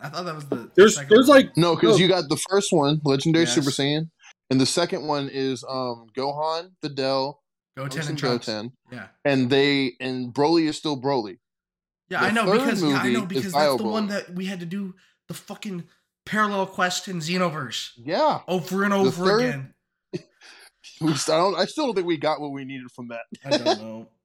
[0.01, 0.71] I thought that was the.
[0.75, 1.37] There's second there's one.
[1.37, 2.03] like No, because No.
[2.03, 3.55] you got the first one, Legendary Yes.
[3.55, 4.11] Super Saiyan,
[4.51, 7.37] and the second one is um Gohan, Videl,
[7.77, 8.47] Goten and and Trunks.
[8.47, 9.07] Goten, Yeah.
[9.25, 11.39] and they and Broly is still Broly.
[12.11, 14.47] Yeah, The I know because yeah, I know because that's the Bio one that we
[14.47, 14.95] had to do
[15.29, 15.85] the fucking
[16.29, 19.75] parallel quest in Xenoverse Yeah, over and over third- again.
[21.03, 21.59] I don't.
[21.59, 23.23] I still don't think we got what we needed from that.
[23.45, 24.09] I don't know.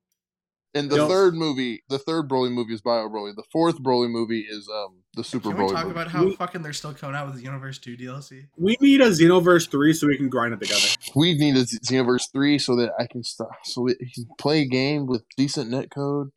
[0.76, 1.08] And the Yo.
[1.08, 3.36] third movie, the third Broly movie is Bio Broly.
[3.36, 5.72] The fourth Broly movie is um the Super Can we Broly.
[5.72, 5.92] talk movie.
[5.92, 8.48] about how We- fucking they're still coming out with the Xenoverse 2 DLC?
[8.58, 10.82] we need a Xenoverse three so we can grind it together.
[11.16, 14.66] we need a Xenoverse three so that I can stop so we can play a
[14.68, 16.30] game with decent netcode.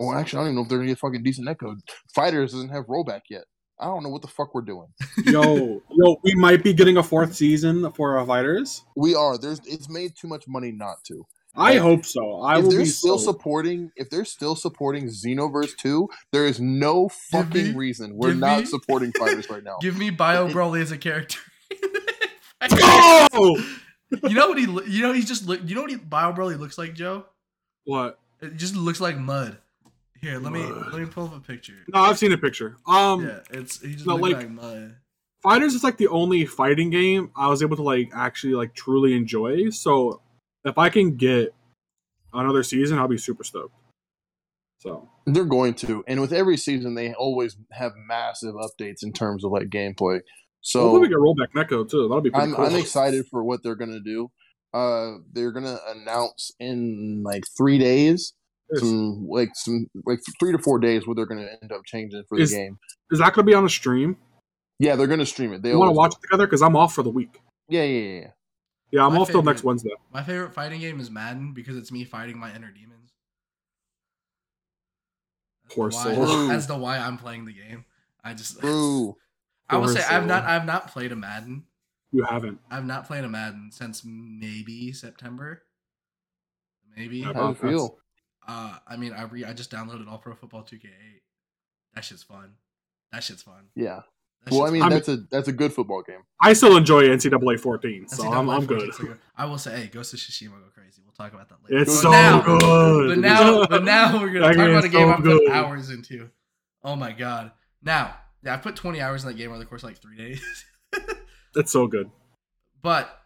[0.00, 1.76] Well, actually, I don't even know if they're gonna get fucking decent netcode.
[2.12, 3.44] Fighters doesn't have rollback yet.
[3.82, 4.86] I don't know what the fuck we're doing.
[5.26, 8.84] yo, yo, we might be getting a fourth season for our fighters.
[8.96, 9.36] We are.
[9.36, 9.60] There's.
[9.66, 11.26] It's made too much money not to.
[11.54, 12.40] I Like, hope so.
[12.40, 16.46] I if will they're be still so- supporting, if they're still supporting Xenoverse two, there
[16.46, 19.76] is no fucking me- reason we're not me- supporting fighters right now.
[19.82, 21.38] Give me Bio Broly as a character.
[22.70, 23.56] Go!
[24.22, 24.64] you know what he?
[24.64, 25.46] You know he's just.
[25.48, 27.24] You know what he, Bio Broly looks like, Joe?
[27.84, 28.18] What?
[28.40, 29.58] It just looks like mud.
[30.22, 30.92] Here, let me Mud.
[30.92, 31.74] let me pull up a picture.
[31.92, 32.76] No, I've seen a picture.
[32.86, 34.96] Um, yeah, it's he just no, like- like, mud.
[35.42, 39.16] Fighters is like the only fighting game I was able to like actually like truly
[39.16, 39.70] enjoy.
[39.70, 40.22] So
[40.64, 41.52] if I can get
[42.32, 43.74] another season, I'll be super stoked.
[44.78, 49.44] So They're going to, and with every season, they always have massive updates in terms
[49.44, 50.20] of like gameplay.
[50.60, 52.02] So hopefully we get rollback netcode too.
[52.02, 52.66] That'll be pretty I'm cool.
[52.66, 54.30] I'm excited for what they're gonna do.
[54.72, 58.32] Uh, they're gonna announce in like three days Is,
[58.78, 62.38] some like some like three to four days what they're gonna end up changing for
[62.38, 62.78] the game.
[63.10, 64.16] is that going to be on a stream?
[64.78, 65.62] Yeah, they're gonna stream it.
[65.62, 66.16] They want to watch do.
[66.18, 66.46] it together?
[66.46, 67.40] Because I'm off for the week.
[67.68, 68.26] Yeah, yeah, yeah, yeah.
[68.90, 69.90] Yeah, I'm My off till next Wednesday.
[70.12, 73.12] My favorite fighting game is Madden because it's me fighting my inner demons.
[75.64, 76.46] That's Poor why- soul.
[76.48, 77.84] That's the why I'm playing the game.
[78.24, 79.16] I just True.
[79.70, 80.44] I will Poor say I've not.
[80.44, 81.64] I've not played a Madden.
[82.12, 82.58] You haven't.
[82.70, 85.62] I've not played a Madden since maybe September.
[86.94, 87.18] Maybe.
[87.18, 87.96] Yeah, How do you feel?
[88.46, 90.88] Uh, I mean, I re- I just downloaded All Pro Football 2K8.
[91.94, 92.54] That shit's fun.
[93.12, 93.68] That shit's fun.
[93.74, 94.00] Yeah.
[94.44, 96.20] That Well, I mean, I mean- that's a that's a good football game.
[96.40, 98.08] I still enjoy NCAA 14, fun.
[98.18, 98.90] so I'm, I'm good.
[98.90, 101.02] NCAA 14 's I will say, hey, Ghost of Tsushima go crazy.
[101.04, 101.82] We'll talk about that later.
[101.82, 103.08] It's But so now- good.
[103.10, 105.24] But now, but now we're gonna That talk game about a game so I put
[105.24, 105.50] good.
[105.50, 106.30] hours into.
[106.82, 107.52] Oh my god!
[107.82, 110.16] Now, yeah, I put 20 hours in that game over the course of like three
[110.16, 110.42] days.
[111.54, 112.10] That's so good.
[112.82, 113.22] but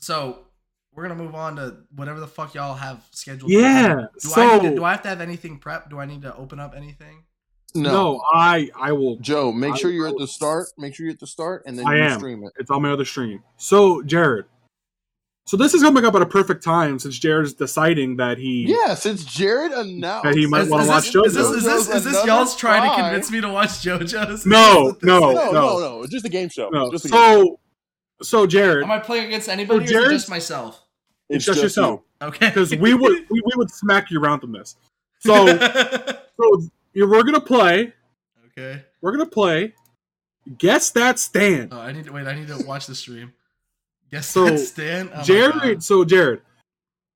[0.00, 0.46] so
[0.94, 3.50] we're gonna move on to whatever the fuck y'all have scheduled.
[3.50, 4.06] Yeah.
[4.20, 5.88] Do so I need to, do I have to have anything prepped?
[5.90, 7.24] Do I need to open up anything?
[7.74, 9.16] No, no, I I will.
[9.18, 10.66] Joe, make I- sure you're I at the start.
[10.76, 12.18] Make sure you're at the start, and then I you am.
[12.18, 12.52] stream it.
[12.58, 13.44] It's on my other stream.
[13.58, 14.46] So Jared,
[15.46, 18.94] so this is coming up at a perfect time since Jared's deciding that he Yeah,
[18.94, 21.56] since Jared announced That he might wanna watch this, is this, JoJo's.
[21.58, 24.44] is this, is this y'all's trying to convince me to watch JoJo's?
[24.46, 25.20] No, Is this- no.
[25.32, 26.70] no, no, no, Just a game show.
[26.70, 26.90] no.
[26.90, 27.40] Just a game show.
[27.44, 27.60] So
[28.22, 30.82] so Jared, Am I playing against anybody or is it just myself?
[31.28, 32.02] It's just yourself.
[32.22, 32.48] Okay.
[32.48, 34.76] because we would we, we would smack you around from this.
[35.20, 35.46] So
[36.36, 36.62] so
[36.94, 37.92] we're gonna play.
[38.46, 38.84] okay.
[39.00, 39.74] We're gonna play.
[40.58, 41.68] Guess that stand.
[41.72, 42.26] Oh, I need to wait.
[42.26, 43.32] I need to watch the stream.
[44.10, 45.10] Guess So, that stand.
[45.14, 46.42] Oh Jared, so Jared,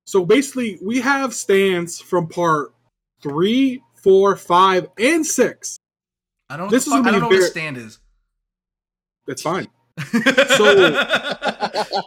[0.07, 2.72] so basically we have stands from part
[3.20, 5.78] three, four, five, and six.
[6.48, 6.70] I don't.
[6.70, 7.98] this This is I don't be know what stand is.
[9.26, 9.66] That's fine.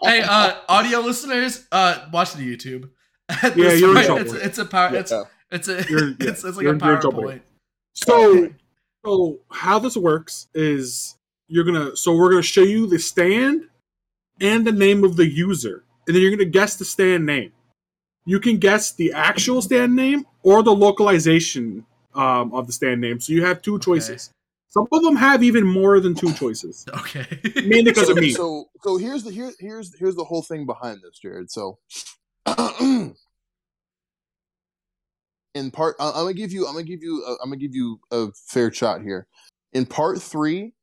[0.04, 2.90] hey, uh, audio listeners, uh, watch the YouTube.
[3.30, 4.22] At Yeah, you're in trouble.
[4.22, 4.96] It's, it's a power.
[4.96, 5.24] It's Yeah.
[5.52, 7.24] it's a You're- yeah, it's, it's like you're- a you're in trouble.
[7.24, 7.42] PowerPoint.
[7.94, 8.54] So, Okay.
[9.06, 11.16] so how this works is
[11.48, 11.96] you're gonna.
[11.96, 13.64] So we're gonna show you the stand
[14.42, 17.54] and the name of the user, and then you're gonna guess the stand name.
[18.26, 23.20] You can guess the actual stand name or the localization um, of the stand name.
[23.22, 24.30] So you have two choices.
[24.70, 27.26] Some of them have even more than two choices, Okay.
[27.66, 28.32] mainly because so, of me.
[28.32, 31.50] So, so here's the here, here's here's the whole thing behind this, Jared.
[31.50, 31.80] So,
[35.56, 37.74] in part, I- I'm gonna give you, I'm gonna give you, a, I'm gonna give
[37.74, 39.28] you a fair shot here.
[39.74, 40.74] In part three,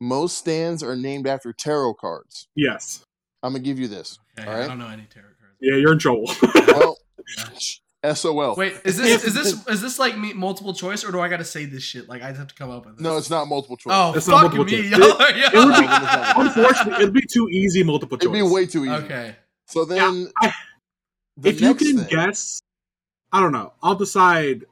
[0.00, 2.48] most stands are named after tarot cards.
[2.56, 3.04] Yes.
[3.42, 4.18] I'm gonna give you this.
[4.38, 5.56] Okay, All I don't know any tarot cards.
[5.60, 6.30] Yeah, you're in trouble.
[6.68, 6.96] Well,
[7.36, 7.44] Yeah.
[8.14, 8.54] SOL.
[8.56, 11.44] Wait, is this is this is this like multiple choice or do I got to
[11.44, 12.08] say this shit?
[12.08, 13.04] Like I have to come up with this.
[13.04, 13.92] No, it's not multiple choice.
[13.94, 14.98] Oh, It's not fuck multiple me, choice.
[14.98, 15.16] y'all.
[15.20, 18.24] It- it would be- Unfortunately, it'd be too easy multiple choice.
[18.24, 18.94] It'd be way too easy.
[19.04, 19.36] Okay.
[19.66, 20.52] So then, I-
[21.36, 22.62] the if you can thing- guess,
[23.32, 23.72] I don't know.
[23.82, 24.64] I'll decide.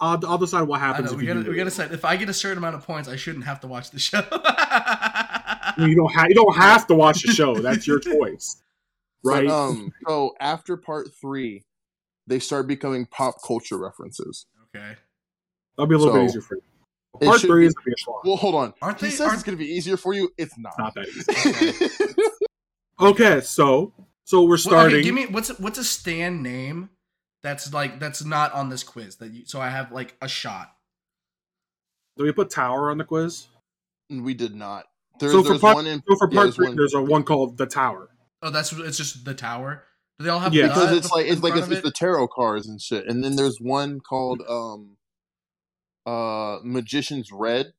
[0.00, 2.04] I'll, I'll decide what happens know, if we you gotta do we gotta say if
[2.04, 4.22] I get a certain amount of points, I shouldn't have to watch the show.
[4.30, 7.56] I mean, you don't have you don't have to watch the show.
[7.56, 8.62] That's your choice,
[9.24, 9.48] But, right?
[9.48, 11.64] um, so after part three,
[12.28, 14.46] they start becoming pop culture references.
[14.74, 14.96] okay.
[15.76, 16.62] That'll be a little bit easier for you.
[17.26, 18.20] Part three be- is gonna be a slog.
[18.24, 18.74] Well, hold on.
[18.82, 19.10] Aren't he they?
[19.10, 20.30] says Aren't, it's going to be easier for you.
[20.36, 20.74] It's not.
[20.78, 22.14] Not that easy.
[23.00, 23.92] Okay, so
[24.24, 24.96] so we're Well, starting.
[24.96, 26.90] okay, give me what's what's a stand name
[27.44, 30.72] that's like that's not on this quiz that you so I have like a shot.
[32.16, 33.46] Do we put tower on the quiz?
[34.10, 34.86] we did not.
[35.20, 37.00] There, So for part- one in So for yeah, part there's three, one- there's a
[37.02, 38.08] one called the tower.
[38.42, 39.84] Oh, that's it's just the tower.
[40.18, 40.62] Do they all have Yeah.
[40.62, 43.06] the because it's like it's like it's, of it's the tarot cards and shit.
[43.06, 44.96] And then there's one called um
[46.06, 47.72] uh Magician's Red,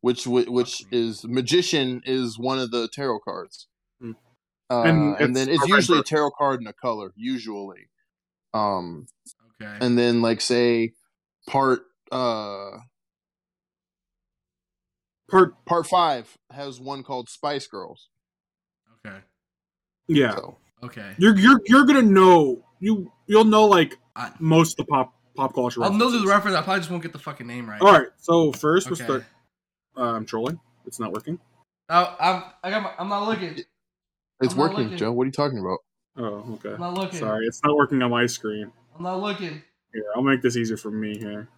[0.00, 3.68] which which is magician is one of the tarot cards.
[4.00, 4.12] Hmm.
[4.70, 7.12] Uh, And and, then it's it's a red usually a tarot card in a color,
[7.16, 7.88] usually.
[8.54, 9.06] Um,
[9.60, 9.78] Okay.
[9.80, 10.92] and then like say
[11.48, 11.80] part
[12.12, 12.78] uh
[15.30, 18.08] Part part five has one called Spice Girls.
[19.06, 19.18] okay.
[20.06, 20.36] yeah.
[20.36, 21.14] So Okay.
[21.18, 25.54] You're you're you're gonna know you you'll know like I, most of the pop pop
[25.54, 25.82] culture.
[25.82, 26.56] I'll know the reference.
[26.56, 27.80] I probably just won't get the fucking name right.
[27.82, 29.04] All right, so first we'll Okay.
[29.04, 29.24] start.
[29.96, 30.60] Uh, I'm trolling.
[30.86, 31.38] It's not working.
[31.88, 33.56] Oh, I'm I got my, I'm not looking.
[34.40, 34.98] it's I'm working, looking.
[34.98, 35.12] Joe.
[35.12, 35.78] What are you talking about?
[36.16, 36.74] Oh, okay.
[36.74, 37.18] I'm not looking.
[37.18, 38.70] Sorry, it's not working on my screen.
[38.96, 39.62] I'm not looking.
[39.92, 41.48] Here, I'll make this easier for me here.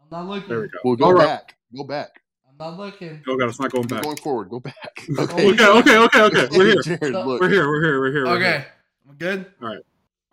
[0.00, 0.48] I'm not looking.
[0.48, 0.78] There we go.
[0.84, 1.26] Well, go All right.
[1.26, 1.56] back.
[1.76, 2.22] Go back.
[2.58, 3.22] I'm not looking.
[3.28, 4.04] Oh god, it's not going Go back.
[4.04, 4.48] going forward.
[4.50, 4.74] Go back.
[5.18, 5.50] Okay.
[5.50, 6.48] Okay, okay, okay, okay.
[6.56, 6.82] We're here.
[6.82, 7.40] Jared, look.
[7.40, 7.68] We're here.
[7.68, 8.00] We're here.
[8.00, 8.24] We're here.
[8.26, 8.48] We're here.
[8.48, 8.66] Okay.
[9.08, 9.46] I'm good.
[9.62, 9.82] All right.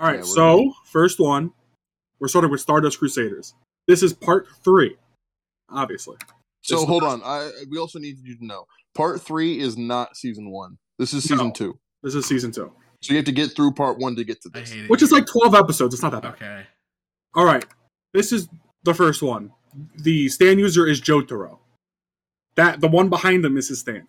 [0.02, 1.52] Yeah, we're so first one,
[2.20, 3.54] we're starting with Stardust Crusaders.
[3.88, 4.96] This is part three,
[5.70, 6.18] obviously.
[6.62, 7.22] So hold on.
[7.24, 8.66] I we also need you to know.
[8.96, 10.78] Part three is not season one.
[11.00, 11.52] This is season No.
[11.52, 11.80] two.
[12.04, 12.72] This is season two,
[13.02, 14.72] So you have to get through part one to get to I this.
[14.72, 14.90] hate it.
[14.90, 15.94] which is like twelve episodes.
[15.94, 16.34] It's not that bad.
[16.34, 16.64] okay.
[17.36, 17.66] All right.
[18.14, 18.48] This is
[18.84, 19.52] the first one.
[19.98, 21.60] The stand user is Jotaro.
[22.56, 24.08] That the one behind him is his stand.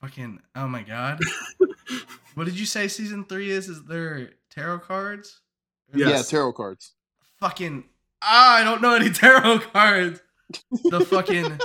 [0.00, 1.20] Fucking oh my god.
[2.34, 3.68] what did you say season three is?
[3.68, 5.40] Is there tarot cards?
[5.94, 6.08] Yes.
[6.10, 6.92] Yeah, tarot cards.
[7.40, 7.84] Fucking
[8.22, 10.20] ah, I don't know any tarot cards.
[10.84, 11.60] The fucking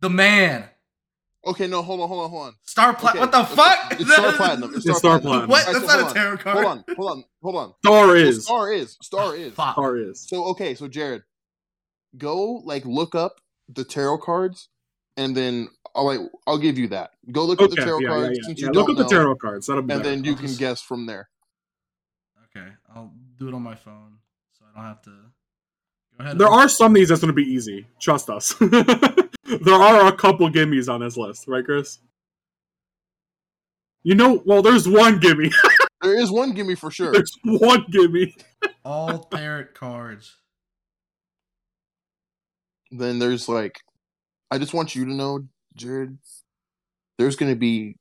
[0.00, 0.68] the man.
[1.44, 2.54] Okay, no, hold on, hold on, hold on.
[2.62, 3.16] Star Plat.
[3.16, 4.00] Okay, what the fuck?
[4.00, 4.74] It's Star Platinum.
[4.74, 5.48] It's It's Star, Star Platinum.
[5.48, 5.50] Platinum.
[5.50, 5.66] What?
[5.66, 6.56] Alright, That's so not a hold tarot on, card.
[6.56, 7.74] Hold on, hold on, hold on.
[7.84, 8.44] Star So is.
[8.44, 8.96] Star is.
[9.02, 9.52] Star is.
[9.52, 10.28] Star is.
[10.28, 11.24] So okay, so Jared,
[12.16, 13.41] go like look up
[13.74, 14.68] the tarot cards,
[15.16, 17.10] and then I'll like I'll give you that.
[17.30, 18.46] Go look at the tarot yeah, yeah, cards yeah.
[18.46, 19.66] since Yeah, you Look don't at the know, tarot cards.
[19.66, 20.14] That'll be and better.
[20.14, 21.28] then you I'll can just- guess from there.
[22.56, 24.18] Okay, I'll do it on my phone,
[24.58, 25.10] so I don't have to.
[25.10, 26.38] Go ahead.
[26.38, 27.86] There are some of these that's going to be easy.
[27.98, 28.54] Trust us.
[28.60, 31.98] there are a couple gimmies on this list, right, Chris?
[34.02, 35.50] You know, well, there's one gimme.
[36.02, 37.12] There is one gimme for sure.
[37.12, 38.34] there's one gimme.
[38.84, 40.34] all tarot cards.
[42.92, 43.80] Then there's like,
[44.50, 46.18] I just want you to know, Jared.
[47.18, 47.96] There's gonna be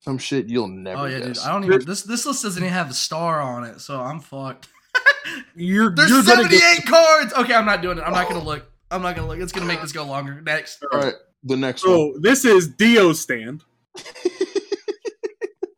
[0.00, 1.28] some shit you'll never Oh yeah, dude.
[1.28, 1.46] guess.
[1.46, 1.84] I don't even.
[1.84, 4.68] This this list doesn't even have a star on it, so I'm fucked.
[5.54, 7.32] You're There's you're gonna 78 get, cards.
[7.34, 8.02] Okay, I'm not doing it.
[8.02, 8.70] I'm not gonna look.
[8.90, 9.38] I'm not gonna look.
[9.40, 10.40] It's gonna make this go longer.
[10.42, 10.84] Next.
[10.92, 11.94] All right, the next one.
[11.94, 13.64] So this is Dio's stand.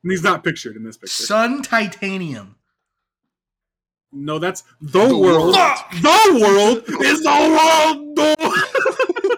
[0.07, 1.25] And he's not pictured in this picture.
[1.25, 2.55] Sun Titanium.
[4.17, 5.55] No, that's the, The world.
[5.55, 5.79] world.
[5.93, 8.63] The world is the world.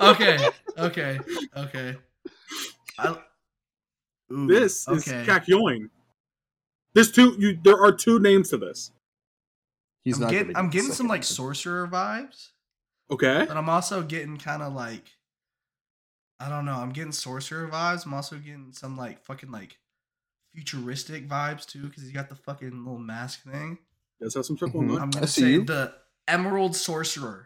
[0.01, 0.39] Okay.
[0.79, 1.19] Okay.
[1.57, 1.97] Okay.
[3.01, 3.17] I,
[4.33, 5.25] Ooh, this is okay.
[5.27, 5.91] Kakyoin.
[6.95, 7.35] There's two.
[7.37, 8.93] You there are two names to this.
[10.05, 10.31] He's I'm not.
[10.31, 11.25] getting, I'm getting some like one.
[11.25, 12.51] sorcerer vibes,
[13.11, 13.45] Okay.
[13.49, 15.03] but I'm also getting kind of like,
[16.39, 16.77] I don't know.
[16.77, 18.07] I'm getting sorcerer vibes.
[18.07, 19.79] I'm also getting some like fucking like
[20.55, 23.79] futuristic vibes too, because he's got the fucking little mask thing.
[24.21, 24.89] Does have some stuff Mhm.
[24.89, 25.01] going.
[25.01, 25.65] I'm gonna see say you.
[25.65, 25.95] the
[26.27, 27.45] Emerald Sorcerer.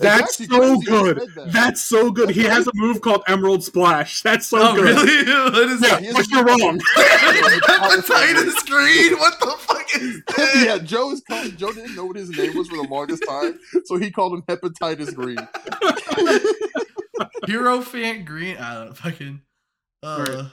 [0.00, 1.16] That's actually so good.
[1.34, 1.52] that.
[1.52, 2.30] That's so good.
[2.30, 4.22] He has a move called Emerald Splash.
[4.22, 4.84] That's so oh good.
[4.84, 5.24] really?
[5.50, 5.98] what is Yeah, that?
[6.00, 6.78] He has but you're wrong.
[6.96, 9.18] Hepatitis green.
[9.18, 10.62] What the fuck is that?
[10.64, 13.58] yeah, Joe is called, Joe didn't know what his name was for the longest time,
[13.86, 15.38] so he called him Hepatitis Green.
[17.46, 18.56] Hierophant Green.
[18.56, 19.42] I don't know, fucking.
[20.02, 20.48] Uh,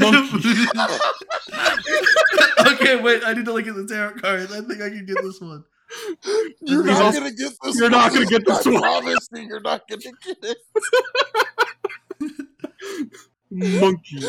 [0.00, 0.66] Monkey.
[2.72, 3.22] okay, wait.
[3.24, 4.52] I need to look at the tarot cards.
[4.52, 5.64] I think I can get this one.
[6.62, 7.76] You're He's not also- gonna get this.
[7.78, 8.80] you're not gonna get this I one.
[8.82, 10.58] promise you, you're not gonna get it.
[13.50, 14.20] Monkey.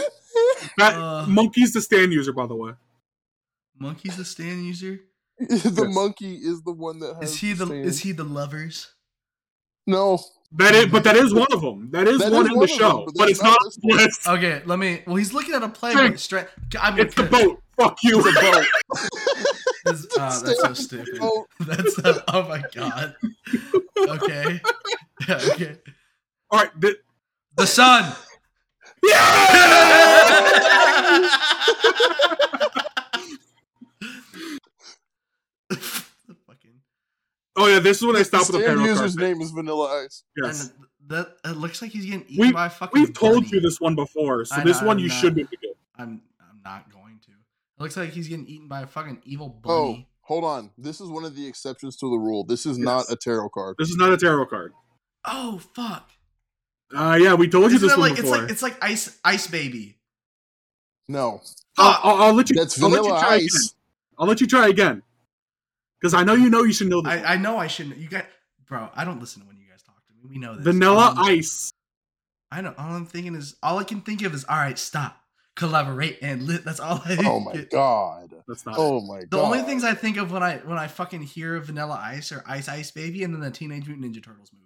[0.78, 2.72] That, Uh, monkey's the stand user, by the way.
[3.78, 5.00] Monkey's the stand user.
[5.40, 5.94] the Yes.
[5.96, 7.32] monkey is the one that has.
[7.34, 7.66] Is he the?
[7.68, 7.86] stand.
[7.86, 8.88] Is he the lovers?
[9.86, 10.20] No,
[10.54, 10.91] That is, mm-hmm.
[10.91, 11.89] but that is one of them.
[11.91, 13.62] That is That one is in one the show, them, but but it's not not
[13.62, 14.28] on the list.
[14.28, 15.02] Okay, let me.
[15.08, 15.76] Well, he's looking at a Drink.
[15.78, 16.16] Playboy.
[16.16, 16.47] Stra-
[16.80, 17.62] I mean, It's the boat.
[17.80, 18.22] Fuck you.
[18.26, 18.66] it's a boat.
[19.84, 21.20] This, oh, that's so stupid.
[21.62, 23.16] That's so, oh my god.
[23.97, 24.62] Okay.
[25.28, 25.76] okay.
[26.52, 26.70] All right.
[26.80, 26.99] The,
[27.56, 28.14] The sun.
[29.04, 29.16] yeah!
[36.45, 36.80] Fucking.
[37.62, 39.16] Oh yeah, this is when I stop with the stand tarot user's cards.
[39.18, 40.24] name is Vanilla Ice.
[40.41, 40.62] Yes.
[40.70, 42.99] And that it looks like he's getting eaten We- by a fucking.
[43.01, 43.49] We've told bunny.
[43.53, 45.49] you this one before, so I this know, one I'm you not- should be able
[45.51, 45.78] to get.
[45.97, 47.32] I'm I'm not going to.
[47.32, 50.07] It looks like he's getting eaten by a fucking evil bunny.
[50.09, 50.72] Oh, hold on.
[50.78, 52.43] This is one of the exceptions to the rule.
[52.43, 53.76] This is not a tarot card.
[53.80, 54.74] This is not a tarot card.
[55.26, 56.12] Oh, fuck!
[56.95, 59.18] Uh yeah, we told you Isn't this it one like it's like it's like ice
[59.24, 59.97] ice baby?
[61.07, 61.41] No,
[61.78, 62.55] I'll, I'll, I'll let you.
[62.55, 63.45] that's I'll let you Vanilla try again.
[63.45, 63.76] Ice.
[64.18, 65.03] I'll let you try again.
[66.02, 67.14] Because I know you know you should know this.
[67.14, 67.97] I I know I shouldn't.
[67.97, 68.24] You guys,
[68.68, 68.89] bro.
[68.95, 70.20] I don't listen to when you guys talk to me.
[70.28, 70.64] We know this.
[70.64, 71.72] Vanilla Um, Ice.
[72.52, 72.74] I know.
[72.78, 74.78] All I'm thinking is all I can think of is all right.
[74.80, 75.16] Stop,
[75.56, 76.66] collaborate, and lit.
[76.66, 77.18] That's all I.
[77.26, 78.34] Oh my god.
[78.47, 78.76] That's not.
[78.78, 79.32] Oh my god.
[79.32, 82.43] The only things I think of when I when I fucking hear Vanilla Ice or
[82.47, 84.66] Ice Ice Baby and then the Teenage Mutant Ninja Turtles movie.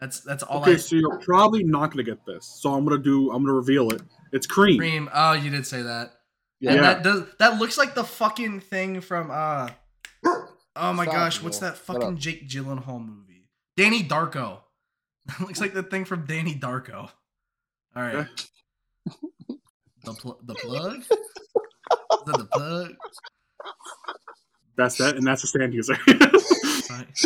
[0.00, 0.76] That's that's all okay, I.
[0.76, 2.44] so you're probably not gonna get this.
[2.46, 3.30] So I'm gonna do.
[3.32, 4.02] I'm gonna reveal it.
[4.32, 4.78] It's cream.
[4.78, 5.08] Cream.
[5.14, 6.12] Oh, you did say that.
[6.60, 6.72] Yeah.
[6.72, 6.94] And Yeah.
[6.94, 9.70] that does that looks like the fucking thing from uh
[10.76, 12.18] Oh my Stop, gosh, what's that fucking.
[12.18, 13.48] Jake Gyllenhaal movie?
[13.76, 14.58] Danny Darko.
[15.40, 17.10] Looks like the thing from Danny Darko.
[17.96, 18.26] All right.
[20.04, 20.98] the pl- the plug?
[21.00, 21.08] Is
[22.26, 22.94] that the plug?
[24.76, 25.96] That's that, and that's a stand user.
[26.90, 27.24] Right.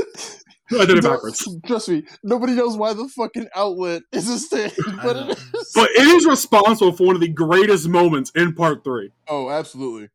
[0.81, 1.47] I did it backwards.
[1.67, 4.73] Trust me, nobody knows why the fucking outlet is a stand,
[5.03, 5.73] but it is.
[5.75, 9.11] But it is responsible for one of the greatest moments in part three.
[9.27, 10.09] Oh, absolutely.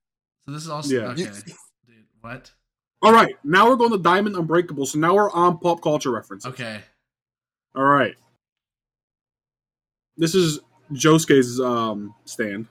[0.45, 1.07] So this is also Yeah.
[1.09, 1.23] okay.
[1.23, 2.51] Dude, what?
[3.03, 4.85] All right, now we're going to Diamond Unbreakable.
[4.85, 6.49] So now we're on pop culture references.
[6.53, 6.79] Okay.
[7.75, 8.15] All right.
[10.15, 10.59] This is
[10.93, 12.67] Josuke's um, stand,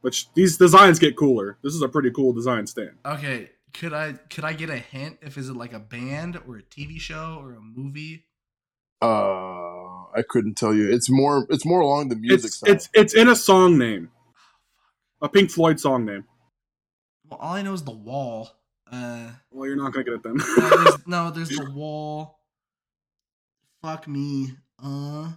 [0.00, 1.58] which these designs get cooler.
[1.62, 2.92] This is a pretty cool design stand.
[3.06, 3.50] Okay.
[3.72, 6.62] Could I could I get a hint if is it like a band or a
[6.62, 8.26] TV show or a movie?
[9.00, 10.92] Uh, I couldn't tell you.
[10.92, 11.46] It's more.
[11.50, 12.68] It's more along the music It's side.
[12.70, 14.10] it's it's in a song name,
[15.22, 16.24] a Pink Floyd song name.
[17.30, 18.50] Well, all I know is the wall.
[18.92, 20.36] Uh, Well, you're not gonna get it then.
[20.36, 22.38] no, there's, no, there's the wall.
[23.82, 24.52] Fuck me.
[24.82, 25.32] Uh,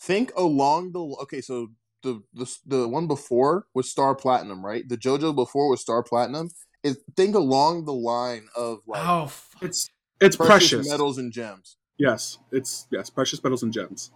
[0.00, 1.00] Think along the.
[1.22, 1.70] Okay, so
[2.02, 4.88] the the the one before was Star Platinum, right?
[4.88, 6.50] The JoJo before was Star Platinum.
[6.82, 9.62] Is think along the line of like oh, fuck.
[9.64, 10.88] it's it's precious, precious.
[10.90, 11.76] metals and gems.
[11.98, 14.12] Yes, it's yes, precious metals and gems.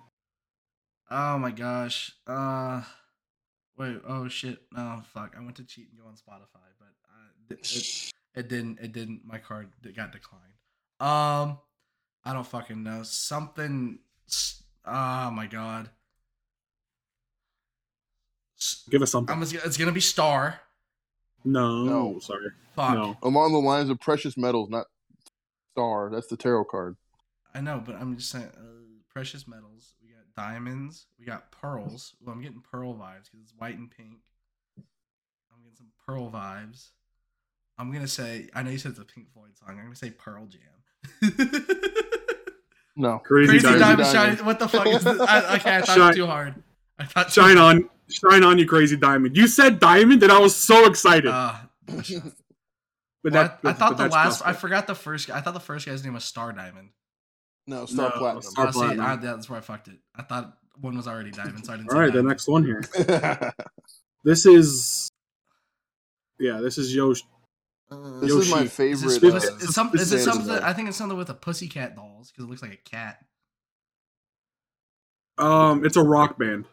[1.10, 2.12] oh my gosh.
[2.26, 2.82] Uh,
[3.76, 3.96] wait.
[4.06, 4.58] Oh shit.
[4.72, 5.34] No, fuck.
[5.36, 6.88] I went to cheat and go on Spotify, but
[7.50, 8.78] it, it, it didn't.
[8.80, 9.22] It didn't.
[9.24, 10.44] My card it got declined.
[11.00, 11.58] Um,
[12.24, 13.02] I don't fucking know.
[13.02, 13.98] Something.
[14.86, 15.90] Oh my god.
[18.90, 19.34] Give us something.
[19.34, 19.42] I'm.
[19.42, 20.60] It's gonna be Star.
[21.44, 22.18] no, No.
[22.18, 22.94] sorry, Fuck.
[22.94, 23.16] no.
[23.22, 24.86] Along the lines of precious metals, not
[25.72, 26.10] star.
[26.10, 26.96] That's the tarot card.
[27.54, 28.50] I know, but I'm just saying.
[28.56, 28.66] Uh,
[29.08, 29.94] precious metals.
[30.02, 31.06] We got diamonds.
[31.18, 32.14] We got pearls.
[32.20, 34.18] Well, I'm getting pearl vibes because it's white and pink.
[34.78, 36.90] I'm getting some pearl vibes.
[37.80, 38.48] I'm gonna say.
[38.54, 39.70] I know you said it's a Pink Floyd song.
[39.78, 40.60] I'm gonna say Pearl Jam.
[42.96, 43.80] No, Crazy, Crazy diamond.
[43.80, 44.36] diamond, Diamond.
[44.38, 44.46] shine.
[44.46, 45.20] What the fuck is this?
[45.20, 46.54] I, okay, I thought it Shine- was too hard.
[46.98, 49.36] I thought Shine on, shine on, you crazy diamond.
[49.38, 51.30] You said diamond, and I was so excited.
[51.32, 51.54] Uh,
[51.86, 52.04] but
[53.24, 54.40] well, that, I, I but thought the that's last.
[54.40, 55.30] not- I forgot the first.
[55.30, 56.90] I thought the first guy's name was Star Diamond.
[57.66, 58.42] no, Star No, Platinum.
[58.42, 59.06] Star- Oh, see, Platinum.
[59.06, 59.98] I, that's where I fucked it.
[60.14, 61.88] I thought one was already diamond, so I didn't.
[61.90, 62.82] All say right, the next one here.
[64.24, 65.08] This is,
[66.38, 67.22] yeah, this is Yosh.
[67.90, 68.66] Uh, this is my Yoshi.
[68.66, 69.00] Is, favorite.
[69.00, 70.50] this, This is, uh, it, is, some, is it is something?
[70.56, 73.24] I think it's something with a pussycat dolls because it looks like a cat.
[75.38, 76.66] Um, it's a rock band,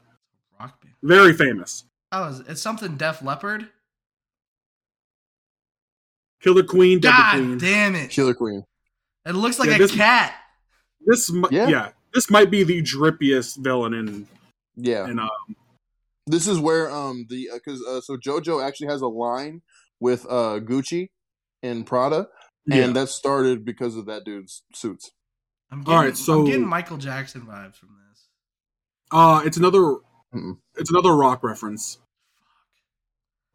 [0.59, 0.93] Rock band.
[1.01, 1.86] very famous.
[2.11, 3.70] Oh, it's, it's something Def Leppard.
[6.41, 7.57] Killer Queen, God Queen.
[7.57, 8.09] damn it!
[8.11, 8.63] Killer Queen.
[9.26, 10.34] It looks like Yeah, a this- cat.
[11.05, 11.68] This, Yeah.
[11.68, 11.89] yeah.
[12.13, 14.28] this might be the drippiest villain in
[14.76, 15.28] Yeah, in uh,
[16.28, 19.61] this is where um the because uh, so JoJo actually has a line
[19.99, 21.07] with uh Gucci
[21.63, 22.27] and Prada,
[22.65, 22.83] yeah.
[22.85, 25.11] and that started because of that dude's suits.
[25.71, 28.27] I'm All getting, right, so- I'm getting Michael Jackson vibes from this.
[29.11, 29.97] Uh, it's another,
[30.33, 30.57] Mm-mm.
[30.75, 31.97] it's another rock reference.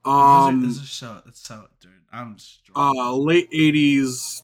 [0.04, 0.12] Fuck.
[0.12, 1.22] Um, this is so.
[1.26, 1.92] It's so, dude.
[2.12, 2.36] I'm.
[2.38, 2.96] Strong.
[2.98, 4.42] uh, late '80s,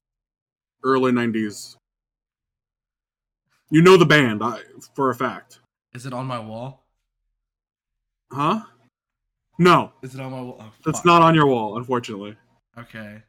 [0.84, 1.76] early '90s.
[3.70, 4.60] You know the band I,
[4.94, 5.58] for a fact,
[5.92, 6.84] is it on my wall?
[8.32, 8.60] huh?
[9.58, 10.56] No, Is it on my wall?
[10.60, 12.36] Oh, that's not on your wall, unfortunately.
[12.78, 13.22] Okay.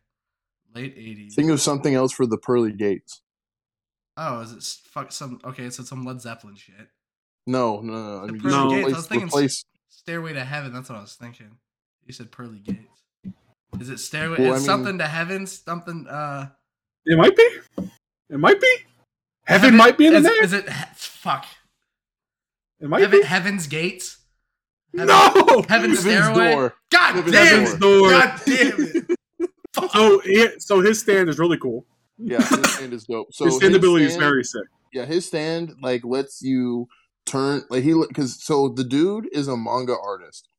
[0.75, 1.33] Late '80s.
[1.33, 3.21] Think of something else for the pearly gates.
[4.17, 5.39] oh, is it fuck some?
[5.43, 6.75] Okay, so some Led Zeppelin shit.
[7.47, 8.23] No, no, no.
[8.23, 8.69] I The mean, pearly No.
[8.69, 8.93] just gates.
[8.93, 10.71] I was thinking replace Stairway to Heaven.
[10.71, 11.57] That's what I was thinking.
[12.05, 13.01] You said pearly gates.
[13.79, 14.37] Is it stairway?
[14.39, 15.47] Well, it's I mean- something to heaven.
[15.47, 16.05] Something.
[16.07, 16.49] Uh.
[17.05, 17.49] It might be.
[18.29, 18.75] It might be.
[19.45, 20.43] Heaven, might be in the is, name.
[20.43, 20.69] Is it?
[20.95, 21.47] Fuck.
[22.79, 23.25] it might Heaven, be.
[23.25, 24.18] Heaven's gates.
[24.97, 25.61] Heaven- no.
[25.69, 26.51] Heaven's Heaven's stairway.
[26.53, 26.73] door.
[26.91, 27.79] God Heaven's damn Heaven's it.
[27.79, 28.09] door.
[28.09, 29.17] God damn it.
[29.93, 31.85] So, yeah, so his stand is really cool.
[32.17, 33.27] Yeah, his stand is dope.
[33.33, 34.63] So his stand ability is very sick.
[34.91, 36.87] yeah, his stand like lets you
[37.25, 40.49] turn like he because so the dude is a manga artist,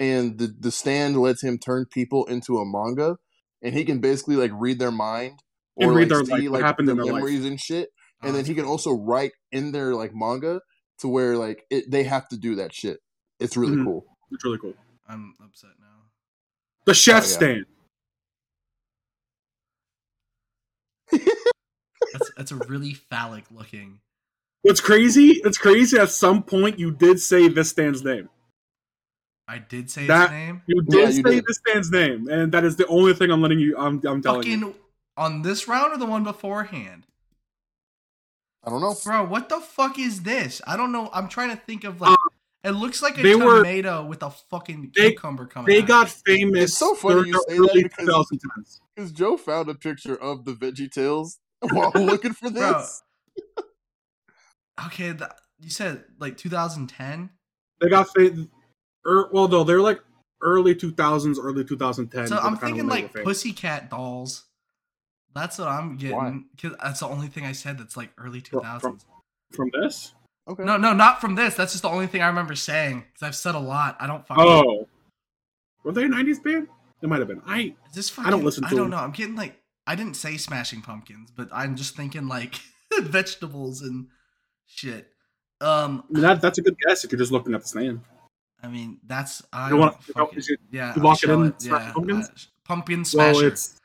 [0.00, 3.16] and the the stand lets him turn people into a manga,
[3.62, 5.38] and he can basically like read their mind
[5.78, 7.22] And or read like their, see like, what like happened their in their life.
[7.22, 7.88] memories and shit,
[8.22, 10.60] Oh, and ah, then he can also write in their like manga
[10.98, 12.98] to where like it, they have to do that shit.
[13.42, 13.84] It's really Mhm.
[13.84, 14.06] cool.
[14.30, 14.74] It's really cool.
[15.08, 15.86] I'm upset now.
[16.86, 17.32] The chef Oh, yeah.
[17.32, 17.66] stand.
[22.12, 24.00] That's that's a really phallic looking.
[24.62, 25.40] What's crazy?
[25.44, 25.98] It's crazy.
[25.98, 28.28] At some point, you did say this stand's name.
[29.48, 30.62] I did say That- its name.
[30.66, 31.44] You Yeah, did you say did.
[31.46, 33.76] this stand's name, and that is the only thing I'm letting you.
[33.76, 34.74] I'm, I'm telling you.
[35.16, 37.06] On this round or the one beforehand,
[38.64, 38.94] I don't know.
[39.04, 39.24] bro.
[39.24, 40.62] What the fuck is this?
[40.66, 41.10] I don't know.
[41.12, 42.16] I'm trying to think of like.
[42.64, 45.74] It looks like a they were- tomato with a fucking they- cucumber coming.
[45.74, 45.88] They out.
[45.88, 46.64] got famous.
[46.64, 50.52] It's so funny you say that early because- Because Joe found a picture of the
[50.52, 51.38] Veggie Tales
[51.72, 52.72] while looking for Bro.
[52.74, 53.02] this.
[54.86, 57.30] Okay, the, you said like 2010.
[57.80, 58.46] They got famous.
[59.06, 60.00] er, well, no, they're like
[60.40, 62.28] early 2000s, early 2010s.
[62.28, 63.24] So I'm thinking like were famous.
[63.26, 64.44] pussycat dolls.
[65.34, 66.46] That's what I'm getting.
[66.60, 68.80] Cause that's the only thing I said that's like early From- 2000s.
[68.80, 68.98] from-
[69.52, 70.14] from this.
[70.48, 70.64] Okay.
[70.64, 71.54] No, no, not from this.
[71.54, 73.04] That's just the only thing I remember saying.
[73.12, 73.96] Because I've said a lot.
[74.00, 74.44] I don't fucking.
[74.44, 74.88] Oh,
[75.84, 76.68] were they a 90s band?
[77.00, 77.42] They might have been.
[77.46, 78.90] I Is this I don't listen I don't them.
[78.90, 78.96] know.
[78.98, 79.58] I'm getting like.
[79.86, 82.60] I didn't say Smashing Pumpkins, but I'm just thinking like
[83.00, 84.06] vegetables and
[84.66, 85.08] shit.
[85.60, 88.02] Um, I mean, that, that's a good guess if you're just looking at the name.
[88.62, 90.92] I mean that's I You want- don't you know, fucking- is it- yeah.
[90.94, 92.28] you lock it in, Smashing yeah, Pumpkins?
[92.28, 92.32] uh,
[92.64, 93.80] pumpkin Well, it's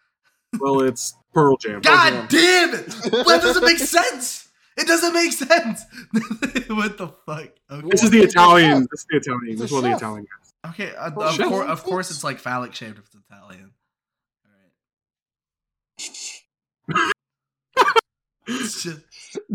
[0.60, 1.82] well, it's Pearl Jam.
[1.82, 2.86] God damn it!
[3.12, 4.47] That doesn't make sense.
[4.78, 5.84] It doesn't make sense.
[6.70, 7.50] what the fuck?
[7.72, 7.88] Okay.
[7.90, 8.88] This is the Well, it's a Italian.
[8.92, 9.52] This is the Italian.
[9.52, 9.98] It's This is one of the chef.
[9.98, 10.26] Italian
[10.64, 10.72] guys.
[10.74, 11.48] Okay, uh, Well, of, shit.
[11.48, 13.72] course, of course, it's like phallic shaped if it's Italian.
[16.90, 17.14] All right.
[18.48, 19.02] It's just-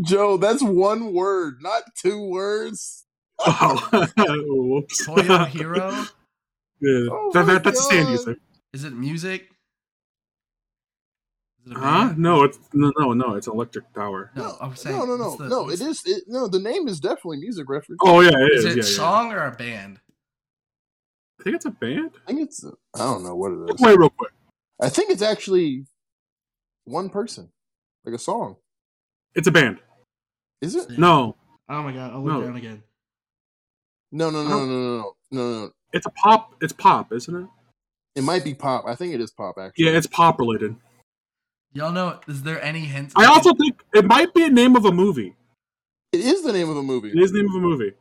[0.00, 3.04] Joe, that's one word, not two words.
[3.44, 3.88] Oh,
[4.46, 5.04] whoops.
[5.06, 6.08] Toyohiro.
[6.80, 7.08] Yeah.
[7.10, 8.12] Oh that, my that, that's a stand God.
[8.12, 8.36] user.
[8.72, 9.51] Is it music?
[11.64, 12.14] Is it a Huh?
[12.16, 13.34] No, it's no, no, no.
[13.34, 14.30] It's electric tower.
[14.34, 14.96] No, I'm saying.
[14.96, 15.68] no, no, no, the- no.
[15.70, 16.02] It is.
[16.04, 18.00] It, no, the name is definitely music reference.
[18.04, 18.64] Oh yeah, it Is is.
[18.64, 18.96] it yeah, yeah.
[18.96, 20.00] song or a band?
[21.40, 22.10] I think it's a band.
[22.26, 22.64] I think it's.
[22.94, 23.80] I don't know what it is.
[23.80, 24.32] Wait, real quick.
[24.80, 25.86] I think it's actually
[26.84, 27.50] one person,
[28.04, 28.56] like a song.
[29.34, 29.78] It's a band.
[30.60, 30.98] Is it?
[30.98, 31.36] No,
[31.68, 32.12] Oh my god!
[32.12, 32.42] I'll look No.
[32.42, 32.82] down again.
[34.10, 35.70] No, no, no, no, no, no, no, no.
[35.92, 36.54] it's a pop.
[36.60, 37.46] It's pop, isn't it?
[38.14, 38.84] It might be pop.
[38.86, 39.56] I think it is pop.
[39.58, 40.76] Actually, Yeah, it's pop related.
[41.74, 42.20] Y'all know?
[42.28, 43.14] Is there any hints?
[43.16, 45.34] I also think it might be a name of a movie.
[46.12, 47.08] it is the name of a movie.
[47.10, 47.92] It is the name of a movie.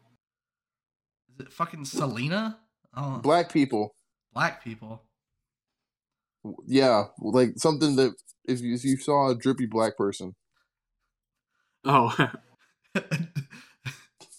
[1.33, 2.59] Is it fucking Selena?
[2.95, 3.95] Oh, Black people.
[4.33, 5.01] black people.
[6.65, 8.13] Yeah, like something that
[8.45, 10.35] if you, if you saw a drippy black person,
[11.85, 12.13] Oh,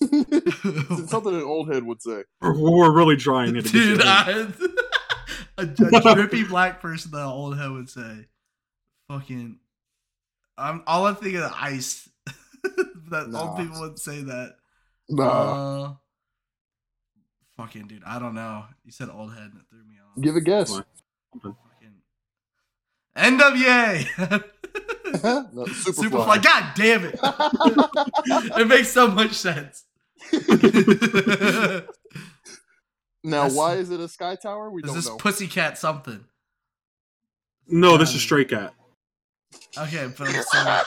[0.00, 2.24] it's something an old head would say.
[2.40, 3.64] we're, we're really trying it.
[3.66, 4.48] Dude, I,
[5.58, 5.66] a, a
[6.14, 8.26] drippy black person that old head would say,
[9.08, 9.58] "Fucking."
[10.58, 12.08] I'm all I'm thinking of ice.
[13.10, 13.40] that Nah.
[13.48, 14.56] old people would say that.
[15.08, 15.94] Nah, Uh,
[17.56, 18.64] fucking dude, I don't know.
[18.84, 20.22] You said old head and it threw me off.
[20.22, 20.70] give a guess.
[20.70, 20.86] What?
[21.42, 22.02] Fucking
[23.16, 24.06] NWA.
[25.52, 26.10] no, Superfly.
[26.10, 26.42] Superfly.
[26.42, 27.18] God damn it!
[28.60, 29.84] it makes so much sense.
[33.24, 34.70] now, That's- why is it a sky tower?
[34.70, 35.16] We Is don't this know.
[35.16, 36.24] pussycat something?
[37.68, 38.74] no, this is Stray Cat.
[39.78, 40.84] Okay, but it's, uh,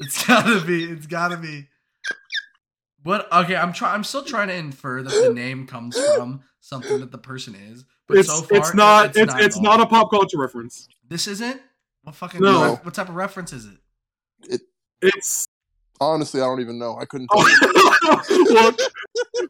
[0.00, 0.84] it's gotta be.
[0.84, 1.68] It's gotta be.
[3.02, 3.30] What?
[3.32, 3.94] Okay, I'm trying.
[3.94, 7.84] I'm still trying to infer that the name comes from something that the person is.
[8.08, 10.88] But It's so far, it's not It's, it's it's not a pop culture reference.
[11.08, 11.60] This isn't.
[12.02, 12.40] What fucking?
[12.40, 12.72] No.
[12.72, 13.78] What, what type of reference is it?
[14.48, 14.60] it
[15.02, 15.46] It's
[16.00, 16.96] Honestly, I don't even know.
[16.98, 17.42] I couldn't Oh.
[17.42, 18.44] tell you.
[18.54, 18.72] well,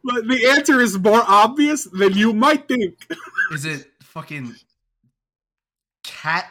[0.04, 3.06] but the answer is more obvious than you might think.
[3.52, 4.54] Is it fucking
[6.04, 6.46] cat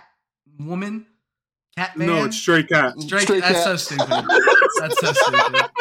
[0.60, 1.06] woman?
[1.78, 2.08] Cat man?
[2.08, 3.00] No, it's Stray Cat.
[3.02, 3.64] Straight, Stray that's cat.
[3.64, 4.26] so stupid.
[4.80, 5.62] That's so stupid.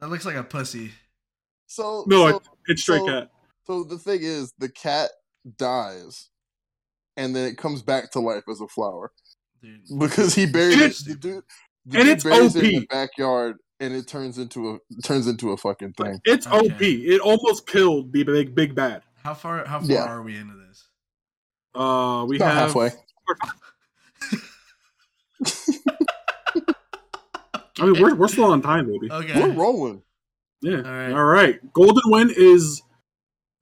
[0.00, 0.92] That looks like a pussy.
[1.66, 3.30] So No, so, It's Stray So- Cat.
[3.66, 5.10] so the thing is, the cat
[5.56, 6.28] dies,
[7.16, 9.10] and then it comes back to life as a flower
[9.60, 9.80] Dude.
[9.98, 10.96] because he buried it.
[11.04, 11.42] The dude,
[11.84, 12.80] the and dude it's buries it in OP.
[12.82, 16.20] the backyard, and it turns into a turns into a fucking thing.
[16.24, 16.56] It's Okay.
[16.72, 16.80] OP.
[16.80, 19.02] It almost killed the big big bad.
[19.24, 20.04] How far how far Yeah.
[20.04, 20.86] are we into this?
[21.74, 22.90] Uh, we About have halfway.
[27.80, 29.08] I mean, we're we're still on time, baby.
[29.10, 29.40] Okay.
[29.40, 30.02] We're rolling.
[30.62, 30.78] Yeah.
[30.78, 31.12] Alright.
[31.12, 31.72] All right.
[31.72, 32.82] Golden Wind is.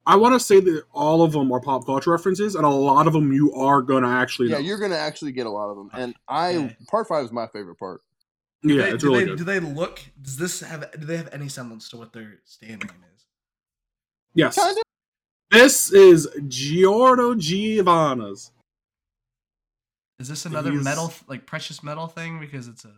[0.05, 3.07] I want to say that all of them are pop culture references, and a lot
[3.07, 4.61] of them you are gonna actually Yeah, know.
[4.61, 6.77] you're gonna actually get a lot of them, and I Okay.
[6.89, 8.01] part five is my favorite part.
[8.63, 9.37] Do yeah, they, it's do really they, good.
[9.37, 9.99] Do they look?
[10.21, 10.89] Does this have?
[10.97, 13.25] Do they have any semblance to what their stand name is?
[14.33, 14.55] yes.
[14.55, 14.81] Kinda.
[15.51, 18.51] This is Giorno Giovanna's.
[20.19, 22.39] Is this another He's- metal, like precious metal thing?
[22.39, 22.93] Because it's a.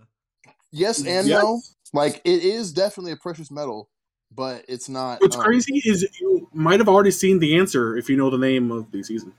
[0.71, 1.41] Yes and Yes.
[1.43, 1.61] no.
[1.93, 3.89] Like it is definitely a precious metal,
[4.33, 5.21] but it's not.
[5.21, 8.37] What's um, crazy is you might have already seen the answer if you know the
[8.37, 9.33] name of the season.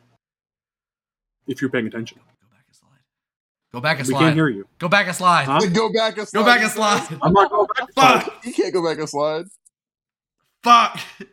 [1.47, 2.19] If you're paying attention.
[2.41, 2.99] Go back a slide.
[3.73, 4.67] Go back a We can't hear you.
[4.79, 5.45] Go back a slide.
[5.47, 5.61] Huh?
[5.73, 6.41] Go back a slide.
[6.41, 7.19] Go back a slide.
[7.23, 8.25] I'm not going back.
[8.25, 8.45] Fuck.
[8.45, 9.47] You can't go back a slide.
[10.63, 11.01] Fuck.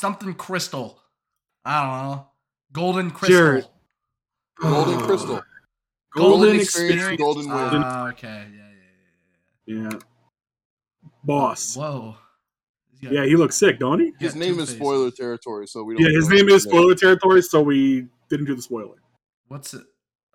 [0.00, 0.98] Something crystal.
[1.64, 2.26] I don't know.
[2.72, 3.38] Golden crystal.
[3.38, 3.66] Jared.
[4.60, 5.40] Golden crystal.
[6.12, 6.94] Golden, Golden experience.
[6.96, 7.20] experience.
[7.22, 7.84] Golden wind.
[7.84, 8.46] Ah, okay.
[8.54, 8.62] Yeah,
[9.66, 9.90] yeah, yeah, Yeah.
[9.92, 9.98] yeah.
[11.24, 11.76] Boss.
[11.76, 12.16] Whoa.
[13.02, 14.12] Got- Yeah, he looks sick, don't he?
[14.18, 14.76] His got name is faces.
[14.76, 16.04] spoiler territory, so we don't.
[16.04, 16.72] Yeah, his name is name.
[16.72, 18.96] spoiler territory, so we didn't do the spoiler.
[19.48, 19.84] What's it?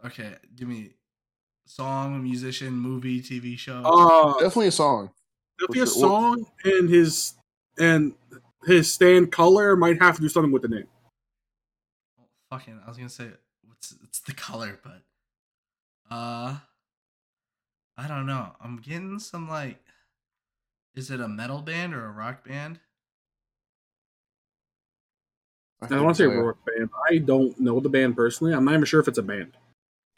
[0.04, 0.94] Okay, give me
[1.66, 3.82] song, musician, movie, TV show.
[3.86, 5.12] Uh Definitely a song.
[5.60, 6.02] definitely a for sure.
[6.02, 7.34] song and his
[7.78, 8.14] and
[8.66, 10.88] his stand color might have to do something with the name.
[12.20, 13.30] Oh, fucking, I was gonna say
[13.76, 15.02] what's it's the color, but
[16.10, 16.58] uh,
[17.98, 18.52] I don't know.
[18.62, 19.80] I'm getting some like,
[20.96, 22.80] is it a metal band or a rock band?
[25.82, 26.48] I don't want to say couldn't tell you.
[26.48, 26.90] rock band.
[27.12, 28.54] I don't know the band personally.
[28.54, 29.58] I'm not even sure if it's a band.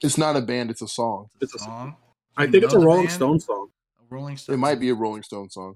[0.02, 0.70] It's not a band.
[0.70, 1.28] It's a song.
[1.42, 1.96] It's a It's a- song.
[2.40, 3.16] I think it's a Rolling band?
[3.16, 3.70] Stone song.
[4.00, 4.54] A Rolling Stone.
[4.54, 5.76] It might be a Rolling Stone song.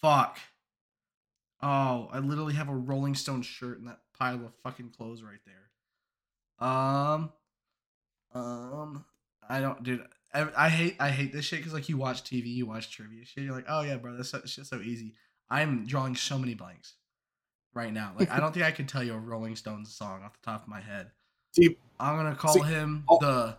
[0.00, 0.38] Fuck.
[1.60, 5.40] Oh, I literally have a Rolling Stone shirt in that pile of fucking clothes right
[5.44, 5.70] there.
[6.58, 7.32] Um,
[8.34, 9.04] um,
[9.48, 10.04] I don't, dude.
[10.34, 13.24] I, I hate I hate this shit because like you watch TV, you watch trivia
[13.24, 13.44] shit.
[13.44, 15.14] You're like, oh yeah, bro, that's so, it's just so easy.
[15.50, 16.94] I'm drawing so many blanks
[17.74, 18.12] right now.
[18.18, 20.62] Like I don't think I could tell you a Rolling Stones song off the top
[20.62, 21.10] of my head.
[21.54, 23.56] See, I'm gonna call See, him oh- the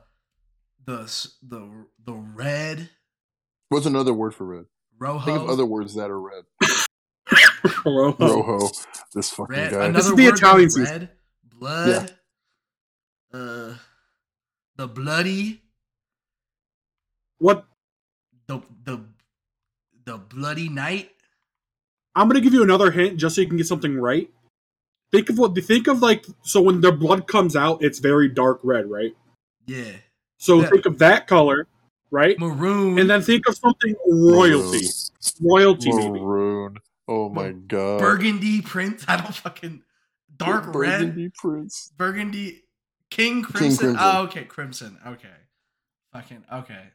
[0.85, 2.89] the the the red
[3.69, 4.65] What's another word for red?
[4.99, 5.25] rojo.
[5.25, 6.43] Think of other words that are red.
[7.85, 8.15] Rojo.
[8.19, 8.69] Rojo.
[9.13, 9.71] This fucking red.
[9.71, 9.85] guy.
[9.85, 11.09] Another This is the word Italian red.
[11.43, 12.13] Blood.
[13.33, 13.73] Uh,
[14.75, 15.61] the bloody.
[17.39, 17.65] What?
[18.47, 19.01] The the
[20.05, 21.09] the bloody night.
[22.15, 24.29] I'm gonna give you another hint just so you can get something right.
[25.11, 25.57] Think of what.
[25.63, 29.15] Think of like so when their blood comes out, it's very dark red, right?
[29.65, 29.91] Yeah.
[30.37, 30.69] So Yeah.
[30.69, 31.67] think of that color,
[32.11, 32.37] right?
[32.39, 32.99] Maroon.
[32.99, 34.87] And then think of something royalty,
[35.41, 36.19] royalty maybe.
[36.19, 36.77] Maroon.
[37.07, 37.99] Oh my god.
[37.99, 39.05] burgundy prince.
[39.07, 39.83] I don't fucking
[40.37, 40.99] dark red.
[40.99, 41.91] Burgundy Prince.
[41.97, 42.63] Burgundy.
[43.13, 43.77] King Crimson.
[43.77, 43.97] Crimson.
[43.99, 44.97] Oh, okay, Crimson.
[45.05, 45.27] Okay.
[46.13, 46.85] Fucking okay.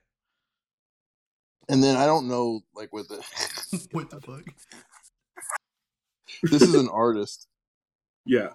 [1.68, 3.16] And then I don't know, like with the
[3.92, 4.42] what the fuck?
[6.42, 7.46] this is an artist.
[8.26, 8.50] Yeah.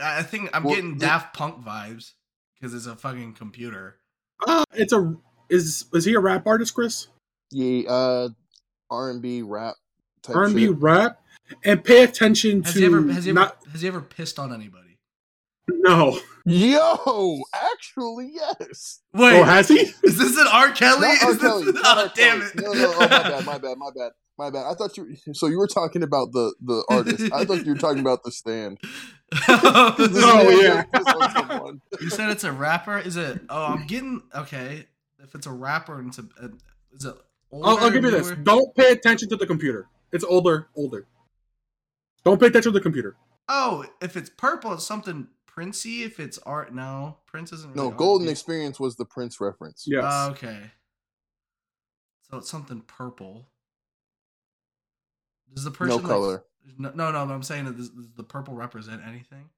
[0.00, 2.12] I I think I'm Well, getting the- Daft Punk vibes
[2.54, 3.98] because it's a fucking computer.
[4.46, 5.14] Uh, it's a
[5.48, 7.06] is is he a rap artist, Chris?
[7.50, 8.28] Yeah, uh,
[8.90, 9.76] R and B rap
[10.22, 11.20] type R and B rap,
[11.64, 14.38] and pay attention Has to he ever has he ever not has he ever pissed
[14.40, 14.93] on anybody?
[15.68, 16.18] No.
[16.46, 19.00] Yo, actually, yes.
[19.14, 19.76] Wait, Oh, has he?
[20.02, 20.72] is this an R.
[20.72, 21.00] Kelly?
[21.08, 21.30] Not R.
[21.30, 22.12] Is this- not oh, R.
[22.14, 22.50] damn Kelly.
[22.54, 22.62] it!
[22.62, 24.66] No, no, oh, my bad, my bad, my bad, my bad.
[24.66, 25.16] I thought you.
[25.32, 27.32] So you were talking about the the artist.
[27.32, 28.78] I thought you were talking about the stand.
[29.48, 30.82] Oh, yeah.
[30.84, 32.98] Piss you said it's a rapper.
[32.98, 33.40] Is it?
[33.48, 34.86] Oh, I'm getting okay.
[35.22, 36.50] If it's a rapper and it's a, a
[36.92, 37.14] is it?
[37.50, 38.30] Older, I'll, I'll give you this.
[38.42, 39.88] Don't pay attention to the computer.
[40.12, 41.06] It's older, older.
[42.24, 43.16] Don't pay attention to the computer.
[43.48, 46.02] Oh, if it's purple, it's something Princey.
[46.02, 47.74] If it's art, no, Prince isn't.
[47.74, 48.32] Really No, Golden R&B.
[48.32, 49.84] Experience was the Prince reference.
[49.86, 50.04] Yes.
[50.06, 50.58] Oh, okay.
[52.30, 53.46] So it's something purple.
[55.54, 56.44] Does the person No like- color.
[56.78, 57.26] no, no, no.
[57.26, 59.48] But I'm saying that does, does the purple represent anything?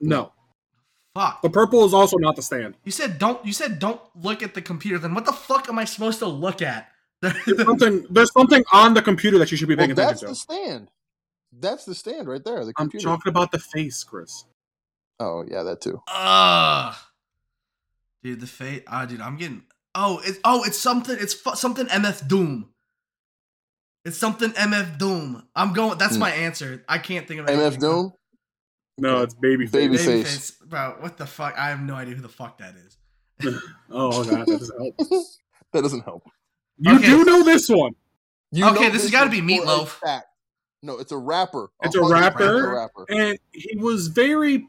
[0.00, 0.32] no.
[1.14, 1.40] Fuck.
[1.40, 2.74] The purple is also not the stand.
[2.84, 3.42] You said don't.
[3.46, 4.98] You said don't look at the computer.
[4.98, 6.90] Then what the fuck am I supposed to look at?
[7.22, 10.28] There's something there's something on the computer that you should be Well, paying that's attention
[10.28, 10.90] the stand.
[11.58, 12.62] That's the stand right there.
[12.66, 13.04] The I'm computer.
[13.06, 14.44] talking about the face, Chris.
[15.20, 16.00] Oh yeah, that too.
[16.08, 16.94] Ugh.
[18.22, 18.84] Dude, the fate.
[18.88, 19.62] Ah, dude, I'm getting.
[19.94, 21.16] Oh, it's oh, it's something.
[21.18, 22.70] It's fu- something MF Doom.
[24.04, 25.42] It's something MF Doom.
[25.54, 25.98] I'm going.
[25.98, 26.20] That's Hmm.
[26.20, 26.84] my answer.
[26.88, 27.80] I can't think of MF anything.
[27.80, 28.12] Doom.
[28.98, 30.52] No, it's baby Baby- face.
[30.52, 30.68] Babyface.
[30.68, 31.54] Bro, what the fuck?
[31.58, 32.96] I have no idea who the fuck that is.
[33.90, 34.96] Oh god, that doesn't help.
[35.72, 36.22] that doesn't help.
[36.78, 37.06] You Okay.
[37.06, 37.92] do know this one.
[38.52, 39.88] You Okay, know this has gotta be Meatloaf.
[39.88, 40.26] fact.
[40.82, 41.68] No, it's a rapper.
[41.82, 42.72] It's a 100% rapper.
[42.74, 43.06] rapper.
[43.10, 44.66] And he was very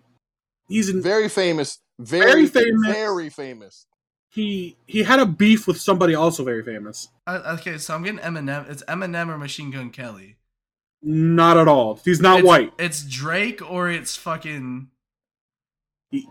[0.67, 1.79] he's in Very famous.
[1.99, 2.87] Very Very, famous.
[2.93, 3.87] Very famous.
[4.29, 7.09] he he had a beef with somebody also very famous.
[7.25, 8.69] Uh, okay, so I'm getting Eminem.
[8.69, 10.37] It's Eminem or Machine Gun Kelly.
[11.01, 11.99] Not at all.
[12.03, 12.73] He's not it's, white.
[12.77, 14.89] It's Drake or it's fucking.
[16.11, 16.27] He-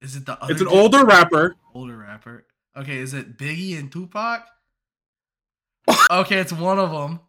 [0.00, 0.52] Is it the other?
[0.52, 0.76] It's an dude?
[0.76, 1.56] older rapper.
[1.74, 2.46] older rapper.
[2.76, 4.46] Okay, is it Biggie and Tupac?
[6.10, 7.20] okay, it's one of them.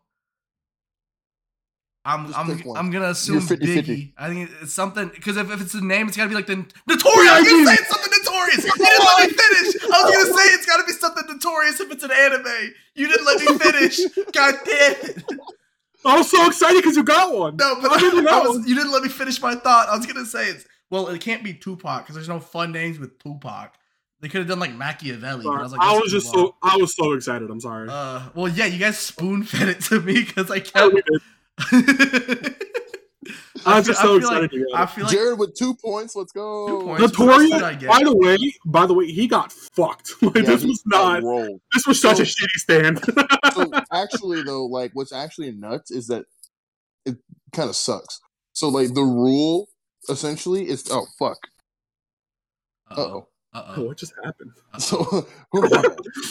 [2.06, 2.78] I'm Just I'm.
[2.78, 3.58] I'm gonna assume 50-50.
[3.60, 4.14] Biggie.
[4.16, 6.56] I think it's something because if, if it's the name, it's gotta be like the
[6.56, 7.32] notorious.
[7.32, 8.66] I was gonna say it's something notorious.
[8.66, 9.84] You didn't let me finish.
[9.84, 12.74] I was gonna say it's gotta be something notorious if it's an anime.
[12.94, 14.00] You didn't let me finish.
[14.32, 15.24] God damn it.
[16.06, 17.56] I was so excited because you got one.
[17.56, 18.52] No, but I didn't I know.
[18.52, 19.90] was, you didn't let me finish my thought.
[19.90, 23.00] I was gonna say it's well, it can't be Tupac because there's no fun names
[23.00, 23.74] with Tupac.
[24.22, 25.44] They could have done like Machiavelli.
[25.44, 26.48] But I was like, I was just long.
[26.48, 27.50] so I was so excited.
[27.50, 27.90] I'm sorry.
[27.92, 31.10] Uh, well, yeah, you guys spoon fed it to me because I I, kept.
[31.58, 32.52] Was
[33.66, 36.16] I just so excited Like, to get I feel like Jared with two points.
[36.16, 36.68] Let's go.
[36.68, 37.18] Two points.
[37.18, 37.88] What else did I Notorious.
[37.88, 40.14] By the way, by the way, he got fucked.
[40.22, 41.24] Like Yeah, this was not.
[41.24, 41.62] rolled.
[41.74, 43.00] This was such a shitty stand.
[43.54, 46.26] so actually though like what's actually nuts is that
[47.06, 47.18] it
[47.54, 48.20] kind of sucks
[48.54, 49.68] so like the rule
[50.10, 51.38] essentially is oh fuck
[52.92, 53.28] Uh uh-oh oh.
[53.54, 53.84] Uh Oh, oh.
[53.86, 54.52] what just happened?
[54.80, 55.26] so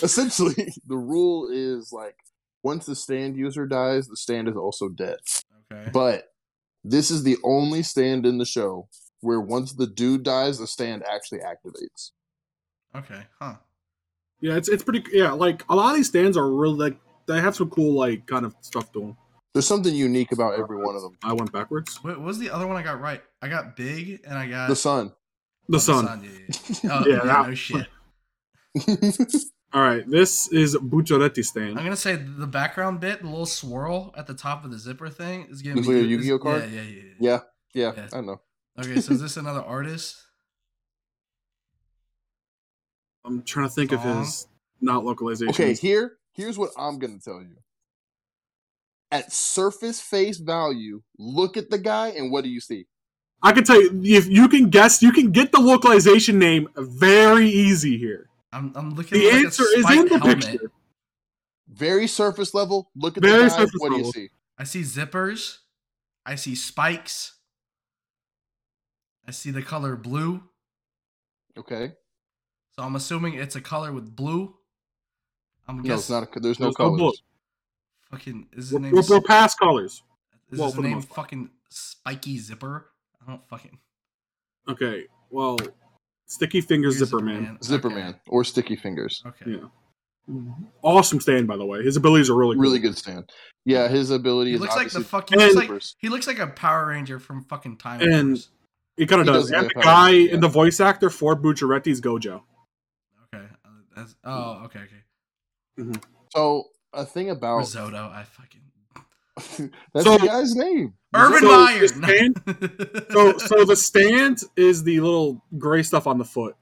[0.03, 2.17] essentially the rule is like
[2.65, 5.19] once the stand user dies the stand is also dead
[5.73, 5.91] Okay.
[5.93, 6.25] but
[6.83, 8.89] this is the only stand in the show
[9.21, 12.11] where once the dude dies the stand actually activates
[12.97, 13.23] Okay.
[13.41, 13.57] Huh.
[14.41, 15.03] Yeah, it's it's pretty.
[15.13, 16.97] Yeah, like a lot of these stands are really like
[17.27, 19.17] they have some cool like kind of stuff to them.
[19.53, 21.97] there's something unique about every one of them I went backwards.
[22.05, 23.21] What what was the other one I got right?
[23.43, 25.13] I got big and I got the sun
[25.69, 26.23] The oh, sun.
[26.23, 26.91] Yeah, yeah, yeah.
[26.93, 27.87] Oh, Yeah, yeah, that- no shit.
[29.75, 31.77] All right, this is Bucciarati stand.
[31.77, 35.09] I'm gonna say the background bit, the little swirl at the top of the zipper
[35.09, 36.71] thing, is gonna Looks be like a Yu-Gi-Oh card?
[36.71, 36.93] Yeah, yeah, yeah.
[37.19, 37.41] yeah.
[37.73, 38.19] yeah yeah Yeah.
[38.19, 38.41] i know
[38.79, 40.17] Okay, so is this another artist?
[43.25, 44.47] I'm trying to think of his.
[44.81, 45.51] not localization.
[45.51, 47.57] Okay, here here's what I'm gonna tell you.
[49.11, 52.87] At surface face value, look at the guy and what do you see?
[53.43, 57.49] I can tell you if you can guess, you can get the localization name very
[57.49, 58.29] easy here.
[58.55, 60.45] I'm, I'm looking The at like answer a is in the helmet.
[60.45, 60.71] picture.
[61.69, 62.91] Very surface level.
[62.95, 63.57] Look at Very the guy.
[63.57, 64.29] surface What do you see?
[64.59, 65.59] I see zippers.
[66.25, 67.35] I see spikes.
[69.27, 70.43] I see the color blue.
[71.59, 71.93] Okay.
[72.77, 74.55] So I'm assuming it's a color with blue.
[75.67, 75.99] I'm No, guessing.
[75.99, 76.37] it's not.
[76.37, 76.99] A, there's no There's no colors.
[76.99, 77.13] blue.
[78.11, 78.93] Fucking is his We're, name?
[78.93, 80.03] we're, we're past colors.
[80.51, 82.91] is well, his the name fucking Spiky Zipper?
[83.27, 83.79] I don't fucking.
[84.69, 85.57] Okay, well,
[86.35, 87.59] Sticky Fingers Here's Zipper Man.
[87.63, 87.97] Zipper Okay.
[87.97, 89.23] Man or Sticky Fingers.
[89.27, 89.53] Okay.
[89.53, 89.69] Yeah.
[90.83, 91.83] Awesome stand, by the way.
[91.83, 92.91] His abilities are really, Really cool.
[92.91, 93.31] good stand.
[93.67, 95.39] Yeah, his ability He is looks like the obviously fucking.
[95.41, 98.49] He looks like, he looks like a Power Ranger from fucking Time And- Wars.
[98.97, 99.51] He kind of does.
[99.51, 102.43] does And the guy Power Ranger, and the voice actor for Bucciarati's Gojo.
[103.35, 103.45] Okay.
[103.65, 105.99] Uh, that's, oh, okay, okay.
[106.31, 107.97] So a thing about Risotto.
[107.97, 108.61] I fucking.
[109.37, 110.95] that's So- the guy's name.
[111.17, 111.87] Urban So, Meyer.
[111.89, 112.43] stand-
[113.13, 116.57] So, so the stand is the little gray stuff on the foot.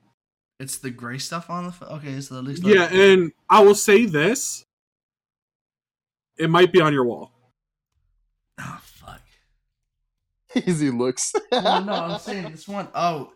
[0.60, 1.72] it's the gray stuff on the.
[1.72, 1.88] foot.
[1.88, 2.62] okay, so at least.
[2.64, 4.66] Yeah, and I will say this:
[6.36, 7.32] it might be on your wall.
[8.60, 9.20] Oh fuck.
[10.66, 11.32] Easy looks.
[11.52, 12.88] well, no, I'm saying this one.
[12.94, 13.32] Oh,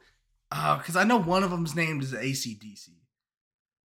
[0.53, 2.91] oh, because I know one of them's named is ACDC.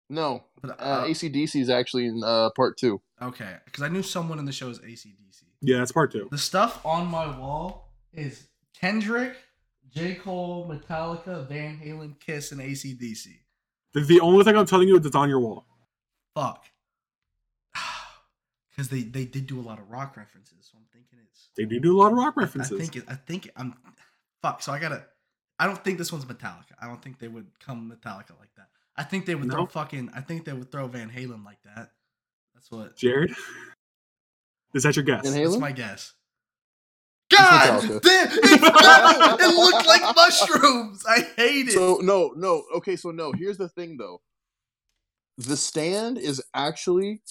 [0.10, 3.02] no, But uh, uh, ACDC is actually in uh, part two.
[3.22, 5.44] Okay, because I knew someone in the show is ACDC.
[5.62, 6.28] Yeah, that's part two.
[6.32, 8.48] The stuff on my wall is
[8.80, 9.36] Kendrick,
[9.94, 10.16] J.
[10.16, 13.28] Cole, Metallica, Van Halen, Kiss, and ACDC.
[13.94, 15.66] The, the only thing I'm telling you is it's on your wall.
[16.36, 16.66] Fuck.
[18.70, 21.50] Because they, they did do a lot of rock references, so I'm thinking it's.
[21.58, 22.72] They do do a lot of rock references.
[22.72, 23.76] I think it, I think I'm.
[24.41, 24.62] Fuck.
[24.62, 25.04] So I gotta.
[25.60, 26.76] I don't think this one's Metallica.
[26.82, 28.70] I don't think they would come Metallica like that.
[28.96, 30.12] I think they would throw fucking.
[30.16, 31.91] I think they would throw Van Halen like that.
[32.60, 32.95] That's what.
[32.98, 33.34] Jared,
[34.73, 35.30] is that your guess?
[35.30, 36.14] Van That's my guess.
[37.31, 38.02] God, Metallica.
[38.03, 41.06] it, no, it looked like mushrooms.
[41.07, 41.73] I hate it.
[41.73, 42.64] So no, no.
[42.76, 43.31] Okay, so no.
[43.31, 44.19] Here's the thing, though.
[45.38, 47.22] The stand is actually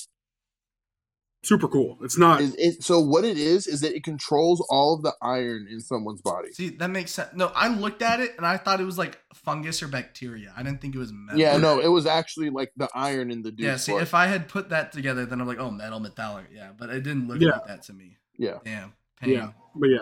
[1.45, 1.97] Super cool.
[2.03, 2.41] It's not.
[2.41, 5.81] is it, so what it is is that it controls all of the iron in
[5.81, 6.51] someone's body.
[6.53, 7.31] See, that makes sense.
[7.33, 10.53] No, I looked at it and I thought it was like fungus or bacteria.
[10.57, 11.39] I didn't think it was metal.
[11.41, 14.03] Yeah, no, it was actually like the iron in the dude's Yeah, see, blood.
[14.03, 16.47] if I had put that together, then I'm like, oh, metal, metallic.
[16.53, 17.51] Yeah, but it didn't look Yeah.
[17.51, 18.17] like that to me.
[18.37, 18.59] yeah.
[18.65, 18.95] Damn.
[19.21, 19.31] Pain.
[19.31, 19.99] yeah, but yeah,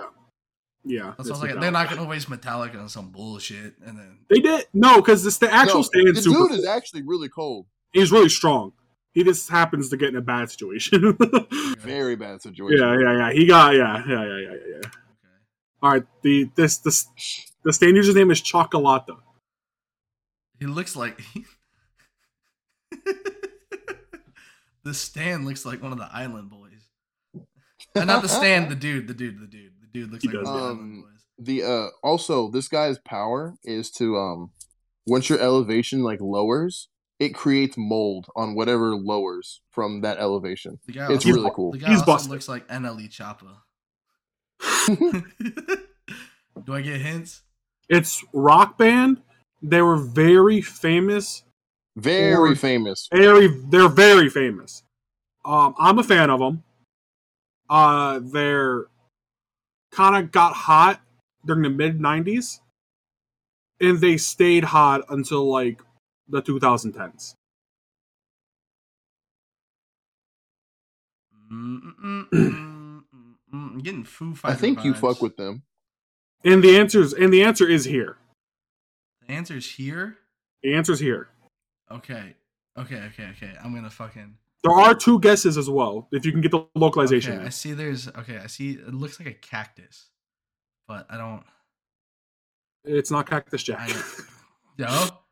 [0.85, 1.15] yeah.
[1.19, 1.61] That's it's what I was like, Metallica.
[1.61, 5.39] they're not gonna waste Metallica on some bullshit, and then They did no, because it's
[5.39, 6.17] the actual No, stand.
[6.17, 7.67] the super dude is actually really cold.
[7.93, 8.73] He's really strong.
[9.17, 11.17] He just happens to get in a bad situation.
[11.79, 12.79] Very bad situation.
[12.79, 13.33] yeah, yeah, yeah.
[13.33, 14.77] He got yeah, yeah, yeah, yeah, yeah.
[14.77, 14.91] okay.
[15.83, 17.09] All right, the this this
[17.65, 19.17] the stand user's name is Cioccolata.
[20.61, 21.23] He looks like
[24.85, 26.91] the stand looks like one of the Island Boys.
[27.95, 30.45] Uh, not the stand, the dude, the dude, the dude, the dude looks He like
[30.45, 31.13] one of the Um, Island Boys.
[31.39, 34.51] The uh also this guy's power is to um
[35.07, 40.79] once your elevation like lowers, it creates mold on whatever lowers from that elevation.
[40.87, 41.73] The guy it's also, really cool.
[41.73, 42.31] The guy He's also busted.
[42.31, 43.57] looks like NLE Choppa.
[46.65, 47.43] Do I get hints?
[47.89, 49.23] It's rock band.
[49.63, 51.43] They were very famous.
[51.97, 53.09] Very Or- famous.
[53.13, 54.83] Very, they're very famous.
[55.45, 56.63] Um, I'm a fan of them.
[57.71, 58.87] Uh, they're
[59.93, 61.01] kind of got hot
[61.45, 62.61] during the mid '90s,
[63.81, 65.81] and they stayed hot until like
[66.29, 67.35] the 2010s.
[71.51, 73.05] I'm
[73.83, 75.63] getting Foo I Fighter think you fuck with them.
[76.45, 78.19] And the answers, and the answer is here.
[79.27, 80.19] The answer's here.
[80.63, 81.29] The answer's here.
[81.91, 82.35] Okay.
[82.79, 82.97] Okay.
[82.97, 83.29] Okay.
[83.31, 83.53] Okay.
[83.63, 84.37] I'm gonna fucking.
[84.63, 87.35] There are two guesses as well, if you can get the localization.
[87.35, 87.73] Okay, I see.
[87.73, 88.39] There's okay.
[88.39, 88.73] I see.
[88.73, 90.07] It looks like a cactus,
[90.89, 91.45] but I don't.
[92.85, 93.91] It's not Cactus Jack.
[94.77, 94.87] Yo,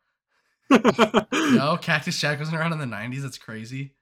[0.71, 3.23] yo, Cactus Jack wasn't around in the '90s.
[3.23, 3.95] That's crazy.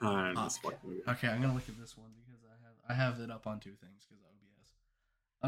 [0.00, 0.76] Uh, Okay.
[1.08, 3.60] Okay, I'm gonna look at this one because I have I have it up on
[3.60, 4.22] two things because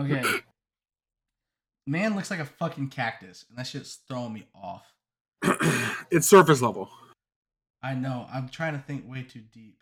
[0.04, 0.26] OBS.
[0.26, 0.40] Okay.
[1.86, 4.86] Man looks like a fucking cactus, and that shit's throwing me off.
[6.10, 6.88] it's surface level.
[7.82, 8.26] I know.
[8.32, 9.76] I'm trying to think way too deep.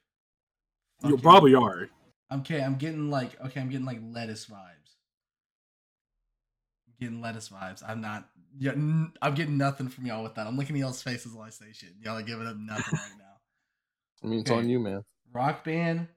[1.07, 1.89] You probably are.
[2.33, 4.82] Okay, I'm getting like okay, I'm getting like lettuce vibes.
[7.03, 7.83] I'm getting lettuce vibes.
[7.87, 8.29] I'm not.
[8.59, 10.47] Yeah, n- I'm getting nothing from y'all with that.
[10.47, 11.91] I'm looking at y'all's faces while I say shit.
[12.01, 13.25] Y'all are giving up nothing right now.
[14.23, 14.61] I mean, it's Okay.
[14.61, 15.03] on you, man.
[15.33, 16.09] Rock band,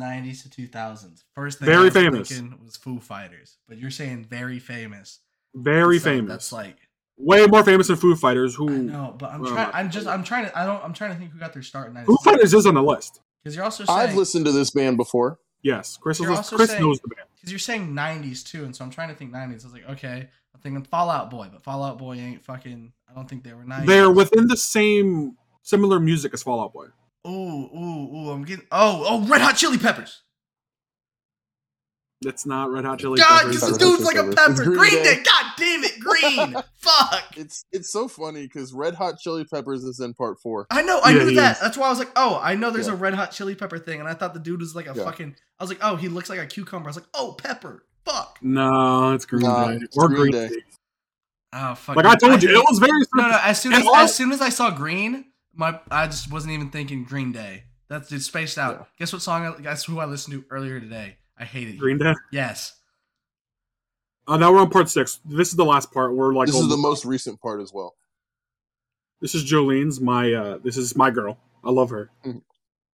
[0.00, 1.22] 90s to 2000s.
[1.34, 2.28] First thing Very I was famous.
[2.28, 5.20] thinking was Foo Fighters, but you're saying very famous.
[5.54, 6.30] Very So famous.
[6.30, 6.76] That's like
[7.18, 8.54] way more famous than Foo Fighters.
[8.56, 9.54] Who No, but I'm trying.
[9.54, 10.06] not um, I'm just.
[10.06, 10.58] I'm trying to.
[10.58, 10.82] I don't.
[10.82, 12.24] I'm trying to think who got their start in Foo '96.
[12.24, 13.20] Fighters is on the list.
[13.44, 15.38] Because you're also I've listened to this band before.
[15.62, 17.28] Yes, Chris, You're is, Chris saying- knows the band.
[17.36, 19.64] Because you're saying '90s too, and so I'm trying to think '90s.
[19.64, 22.92] I was like, okay, I'm thinking Fallout Boy, but Fallout Boy ain't fucking.
[23.10, 23.86] I don't think they were '90s.
[23.86, 26.86] They're within the same similar music as Fall Out Boy.
[27.26, 28.30] Ooh, ooh, ooh!
[28.30, 28.66] I'm getting.
[28.72, 29.26] Oh, oh!
[29.26, 30.22] Red Hot Chili Peppers.
[32.24, 33.54] It's not Red Hot Chili God, Peppers.
[33.56, 34.50] because the dude's like Chili a pepper.
[34.52, 35.14] It's Green, Green Day.
[35.16, 35.22] Day.
[35.22, 36.56] God damn it, Green.
[36.76, 37.36] Fuck.
[37.36, 40.66] It's it's so funny because Red Hot Chili Peppers is in part four.
[40.70, 41.00] I know.
[41.04, 41.56] I Yeah, knew he that.
[41.56, 41.60] is.
[41.62, 42.92] That's why I was like, oh, I know there's Yeah.
[42.94, 45.04] a Red Hot Chili Pepper thing, and I thought the dude was like a Yeah.
[45.04, 45.34] fucking.
[45.58, 46.88] I was like, oh, he looks like a cucumber.
[46.88, 47.84] I was like, oh, pepper.
[48.04, 48.38] Fuck.
[48.42, 50.48] No, it's Green Nah, Day it's or Green Green Day.
[50.48, 50.62] Day.
[51.54, 51.96] Oh fuck.
[51.96, 52.90] Like I told you, it was very.
[53.14, 53.38] No, no.
[53.42, 56.70] As soon as all- as soon as I saw green, my I just wasn't even
[56.70, 57.64] thinking Green Day.
[57.88, 58.74] That's just spaced out.
[58.80, 58.84] Yeah.
[59.00, 59.44] Guess what song?
[59.46, 61.18] I, guess who I listened to earlier today?
[61.38, 61.78] I hate it.
[61.78, 62.14] Green Day.
[62.30, 62.74] Yes.
[64.28, 65.18] Uh, now we're on part six.
[65.24, 66.14] This is the last part.
[66.14, 67.94] We're like This is the almost- most recent part as well.
[69.20, 70.00] This is Jolyne's.
[70.00, 71.38] My uh, this is my girl.
[71.64, 72.10] I love her.
[72.24, 72.42] Mhm.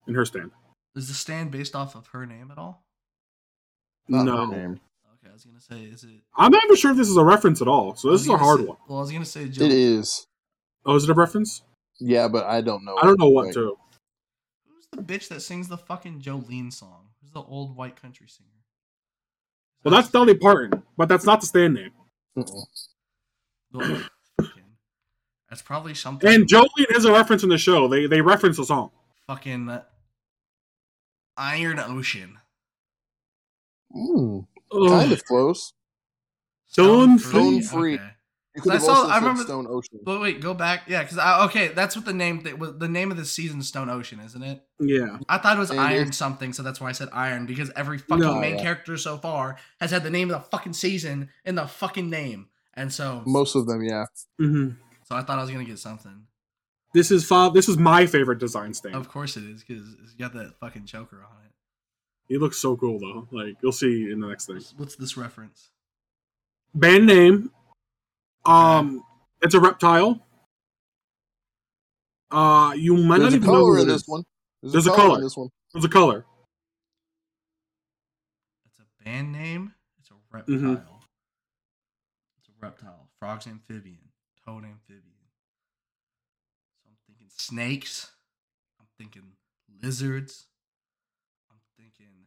[0.07, 0.51] In her stand.
[0.95, 2.83] Is the stand based off of her name at all?
[4.09, 4.81] Not no, name.
[5.15, 6.23] Okay, I was gonna say, is it?
[6.37, 7.95] I'm not even sure if this is a reference at all.
[7.95, 8.77] So this is a hard say- one.
[8.89, 10.27] Well, I was gonna say, Jill, It is.
[10.87, 11.63] Oh, is it a reference?
[12.01, 12.97] Yeah, but I don't know.
[12.97, 13.77] I don't know what Like, to.
[14.67, 17.08] who's the bitch that sings the fucking Jolene song?
[17.29, 18.49] Who's the old white country singer?
[19.85, 21.91] Well, that's Dolly Parton, but that's not the stand name.
[22.35, 24.03] Well,
[25.51, 26.29] That's probably something.
[26.33, 27.89] And Jolene is a reference in the show.
[27.89, 28.91] They they reference the song.
[29.27, 29.79] fucking
[31.37, 32.39] Iron Ocean.
[33.95, 34.89] Mm, Ugh.
[34.89, 35.73] kind of close.
[36.67, 37.61] Stone Free.
[37.61, 37.95] Stone Free.
[37.95, 38.11] Okay.
[38.59, 40.01] You could I saw- also I remember- Stone Ocean.
[40.05, 40.83] But wait, go back.
[40.89, 43.63] Yeah, because I okay, that's what the name that was the name of the season
[43.63, 44.63] Stone Ocean, isn't it?
[44.81, 45.19] Yeah.
[45.29, 47.99] I thought it was It Iron something, so that's why I said Iron because every
[47.99, 48.41] fucking No.
[48.41, 52.11] main character so far has had the name of the fucking season in the fucking
[52.11, 54.07] name, and so Most of them, yeah.
[54.39, 54.71] hmm
[55.05, 56.25] so I thought I was gonna get something.
[56.95, 58.95] This is fa- This is my favorite design stand.
[58.97, 61.53] Of course it is because it's got that fucking choker on it.
[62.29, 63.29] He looks so cool though.
[63.31, 64.57] Like you'll see in the next thing.
[64.57, 65.71] What's, what's this reference?
[66.75, 67.51] Band name.
[68.45, 69.03] Um,
[69.43, 70.21] it's a reptile.
[72.31, 74.23] Uh, you might There's not even know who color in this one.
[74.63, 75.19] There's, There's a a color color.
[75.19, 75.49] in this one.
[75.73, 76.25] There's a color.
[78.67, 79.75] It's a band name.
[79.99, 80.55] It's a reptile.
[80.57, 80.83] Mhm.
[82.39, 83.09] It's a reptile.
[83.19, 84.11] Frogs amphibian.
[84.45, 85.03] Toad amphibian.
[86.83, 88.11] So I'm thinking snakes.
[88.81, 89.33] I'm thinking
[89.83, 90.47] lizards.
[91.51, 92.27] I'm thinking.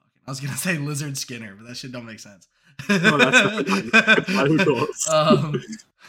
[0.00, 2.46] Fucking, I was gonna say lizard Skinner, but that shit don't make sense.
[2.88, 3.90] No, that's
[4.26, 5.60] that's um,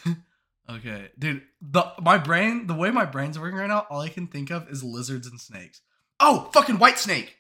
[0.70, 1.42] okay, dude.
[1.62, 4.70] The my brain, the way my brain's working right now, all I can think of
[4.70, 5.82] is lizards and snakes.
[6.20, 7.36] Oh, fucking white snake!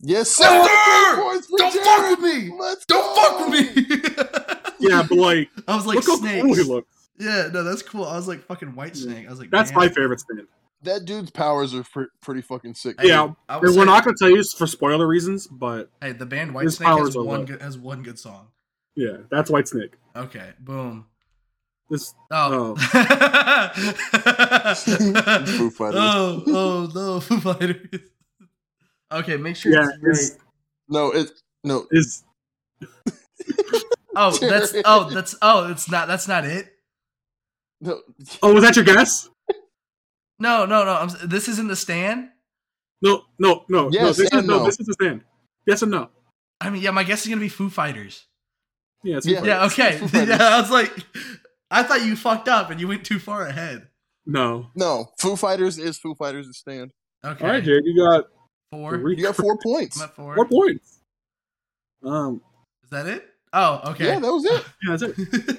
[0.00, 0.44] Yes, sir.
[0.44, 1.22] Yes, sir!
[1.22, 1.86] Points for Don't Jared.
[1.86, 2.52] fuck with me!
[2.58, 3.22] Let's Don't go.
[3.22, 3.84] fuck with me!
[4.80, 6.42] Yeah, but like, I was like look how snakes.
[6.46, 7.08] cool he looks.
[7.18, 8.04] Yeah, no, that's cool.
[8.04, 9.26] I was like fucking white snake.
[9.26, 9.80] I was like, That's damn.
[9.80, 10.46] my favorite stand.
[10.82, 13.00] That dude's powers are pre- pretty fucking sick.
[13.00, 16.12] Hey, Yeah, I And we're say- not gonna tell you for spoiler reasons, but Hey,
[16.12, 18.48] the band White Snake has one good, has one good song.
[18.94, 19.96] yeah, that's White Snake.
[20.14, 21.06] Okay, boom.
[21.90, 22.76] This Oh.
[22.76, 22.76] oh.
[25.46, 26.00] Foo Fighters.
[26.00, 28.00] oh, oh no, Foo Fighters.
[29.10, 30.40] Okay, make sure yeah it's is right.
[30.90, 31.30] No, it
[31.64, 31.86] no.
[31.90, 32.24] is
[34.14, 36.68] Oh, that's oh, that's oh, it's not that's not it.
[37.80, 38.00] No,
[38.42, 39.28] oh was that your guess?
[40.38, 40.92] No, no, no.
[40.92, 42.28] I'm, this isn't the stand.
[43.02, 44.06] No, no, no, no.
[44.06, 44.58] This is and no.
[44.58, 44.64] no.
[44.64, 45.22] This is the stand.
[45.66, 46.10] Yes and no.
[46.60, 48.24] I mean, yeah, my guess is gonna be Foo Fighters.
[49.04, 49.44] Yeah, it's Yeah.
[49.44, 49.98] Yeah, okay.
[49.98, 50.92] Foo Yeah, I was like,
[51.70, 53.88] I thought you fucked up and you went too far ahead.
[54.26, 54.68] no.
[54.74, 55.10] no.
[55.18, 56.90] Foo Fighters is Foo Fighters' the stand.
[57.24, 58.24] Okay, All right, Jared, you got
[58.72, 58.98] four.
[58.98, 60.00] three, You got four points.
[60.00, 60.34] I'm at four.
[60.34, 61.00] four points.
[62.04, 62.40] Um,
[62.84, 63.24] Is that it?
[63.52, 64.06] Oh, okay.
[64.06, 64.64] Yeah, that was it.
[64.86, 65.58] yeah, that's it.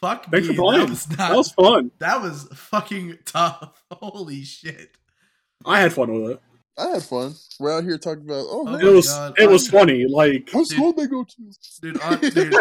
[0.00, 0.54] Fuck Thanks me.
[0.56, 0.80] for playing.
[0.86, 1.18] That was not.
[1.18, 1.90] That was fun.
[1.98, 3.82] that was fucking tough.
[3.92, 4.96] Holy shit.
[5.66, 6.40] I had fun with it.
[6.78, 7.34] I had fun.
[7.58, 8.46] We're out here talking about.
[8.48, 9.34] Oh, Oh hey, It was God.
[9.38, 10.06] it was funny.
[10.08, 11.52] Like what school they go to?
[11.82, 12.54] Dude, on, dude.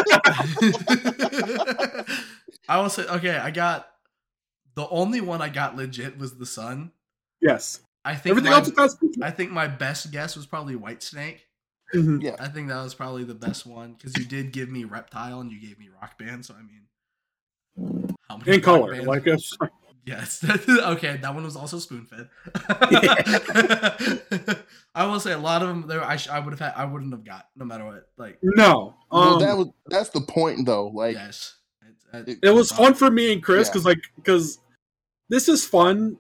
[2.68, 3.88] I will say, okay, I got
[4.76, 6.92] the only one I got legit was the sun.
[7.42, 11.04] yes, I think everything my, else was I think my best guess was probably White
[11.04, 11.46] Snake.
[11.94, 12.22] Mhm.
[12.22, 12.36] Yeah.
[12.40, 15.52] I think that was probably the best one because you did give me Reptile and
[15.52, 16.46] you gave me Rock Band.
[16.46, 16.82] So I mean,
[18.30, 18.92] how many in color.
[18.94, 19.58] bands- Like us.
[20.06, 22.30] yes, okay, that one was also spoon fed.
[24.96, 26.04] I will say a lot of them there.
[26.04, 26.74] I, sh- I would have had.
[26.76, 28.08] I wouldn't have got no matter what.
[28.18, 28.96] Like no.
[29.12, 30.88] well, Um, that was that's the point though.
[30.88, 31.56] Like yes,
[32.14, 33.72] It's- it- it was fun for me and Chris Yeah.
[33.74, 34.60] because like because
[35.30, 36.18] this is fun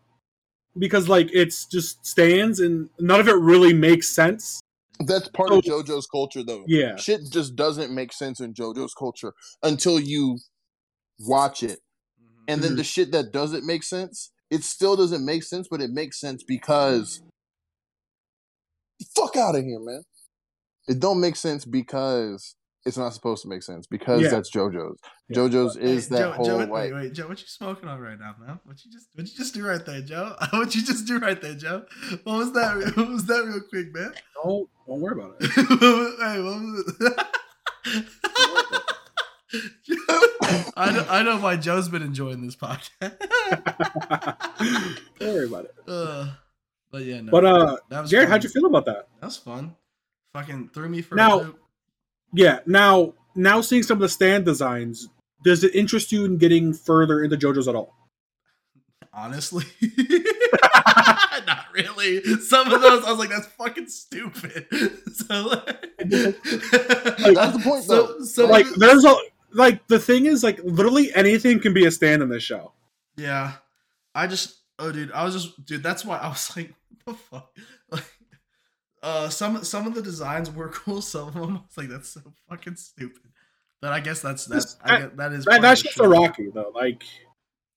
[0.78, 4.62] because like it's just stands and none of it really makes sense.
[5.06, 6.64] that's part of JoJo's culture though.
[6.68, 9.34] Yeah, Shit just doesn't make sense in JoJo's culture
[9.64, 10.38] until you
[11.20, 11.80] watch it.
[12.22, 12.44] Mhm.
[12.48, 15.92] And then the shit that doesn't make sense, it still doesn't make sense, but it
[15.92, 17.22] makes sense because
[19.16, 20.04] fuck out of here, man.
[20.88, 22.56] It don't make sense because
[22.86, 24.30] it's not supposed to make sense because Yeah.
[24.30, 24.98] that's JoJo's.
[25.30, 25.38] Yeah.
[25.38, 28.00] JoJo's Hey, is that Joe, whole Joe, wait, like wait, Joe, what you smoking on
[28.00, 28.60] right now, man?
[28.64, 30.36] What you just, what you just do right there, Joe?
[30.52, 31.86] What you just do right there, Joe?
[32.24, 32.78] What was that?
[32.98, 34.14] What was that, real quick, man?
[34.44, 35.52] Don't don't worry about it.
[35.52, 37.28] hey, what was it?
[40.80, 42.90] I know, I know why Joe's been enjoying this podcast.
[45.20, 45.76] don't worry about it.
[45.88, 46.28] uh,
[46.92, 47.32] but yeah, no.
[47.32, 48.32] But uh, that was Jared, fun.
[48.32, 49.08] how'd you feel about that?
[49.20, 49.76] That was fun.
[50.34, 51.60] Fucking threw me for Now- a loop.
[52.34, 52.60] Yeah.
[52.66, 55.10] Now, now seeing some of the stand designs,
[55.44, 57.96] does it interest you in getting further into JoJo's at all?
[59.12, 59.66] Honestly,
[61.48, 62.22] not really.
[62.42, 64.68] Some of those, I was like, "That's fucking stupid."
[65.12, 68.22] So, like, That's the point, though.
[68.22, 69.16] So, like, there's a
[69.54, 72.74] like the thing is like literally anything can be a stand in this show.
[73.18, 73.54] Yeah.
[74.16, 76.74] I just oh dude, I was just dude, that's why I was like,
[77.04, 77.50] what the fuck?
[77.92, 78.04] Like
[79.02, 82.10] uh some some of the designs were cool, some of them I was like, that's
[82.10, 83.22] so fucking stupid.
[83.82, 86.08] But I guess that's that's I guess, that is That, that's of the just a.
[86.08, 86.72] Rocky though.
[86.76, 87.04] Like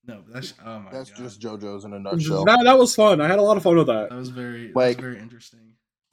[0.07, 1.19] No, that's oh my that's god.
[1.19, 2.45] just JoJo's in a nutshell.
[2.45, 3.21] that, that was fun.
[3.21, 4.11] I had a lot of fun with that.
[4.11, 5.61] that was very that Like- was very interesting.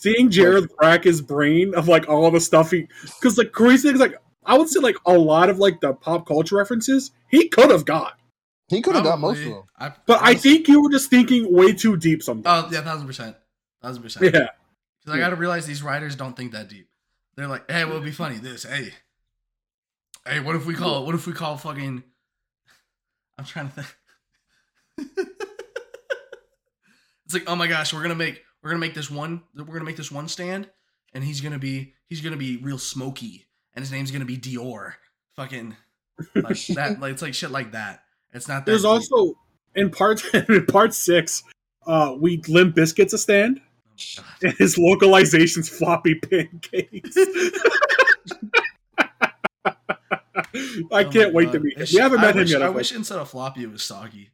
[0.02, 2.88] Seeing Jared crack his brain of like all the stuff he,
[3.20, 4.16] because like crazy things like
[4.46, 7.86] I would say like a lot of like the pop culture references he could have
[7.86, 8.20] got,
[8.70, 9.64] He could have got most of them.
[9.78, 12.66] I, but I was- think you were just thinking way too deep sometimes.
[12.72, 13.36] Oh yeah, thousand percent.
[13.82, 14.26] Thousand percent.
[14.26, 14.50] yeah,
[15.00, 16.88] Because I gotta realize these writers don't think that deep.
[17.36, 18.36] They're like, hey, what would be funny?
[18.38, 18.94] This, hey.
[20.28, 22.04] Hey, what if we call what if we call fucking
[23.38, 23.96] I'm trying to think.
[27.26, 29.86] it's like, oh my gosh, we're gonna make we're gonna make this one we're gonna
[29.86, 30.70] make this one stand
[31.14, 34.94] and he's gonna be he's gonna be real smoky and his name's gonna be Dior.
[35.36, 35.76] Fucking
[36.36, 38.04] like that like it's like shit like that.
[38.34, 38.90] It's not that there's deep.
[38.92, 39.34] also
[39.76, 41.44] in part in part six,
[41.88, 43.62] uh, we Limp Bizkit's a stand.
[44.18, 47.18] Oh and his localization's floppy pancakes.
[50.92, 51.52] I Oh can't wait God.
[51.54, 51.82] to meet him.
[51.82, 52.62] It's- We haven't I met him wish- yet.
[52.62, 54.30] I I wish instead of floppy it was soggy.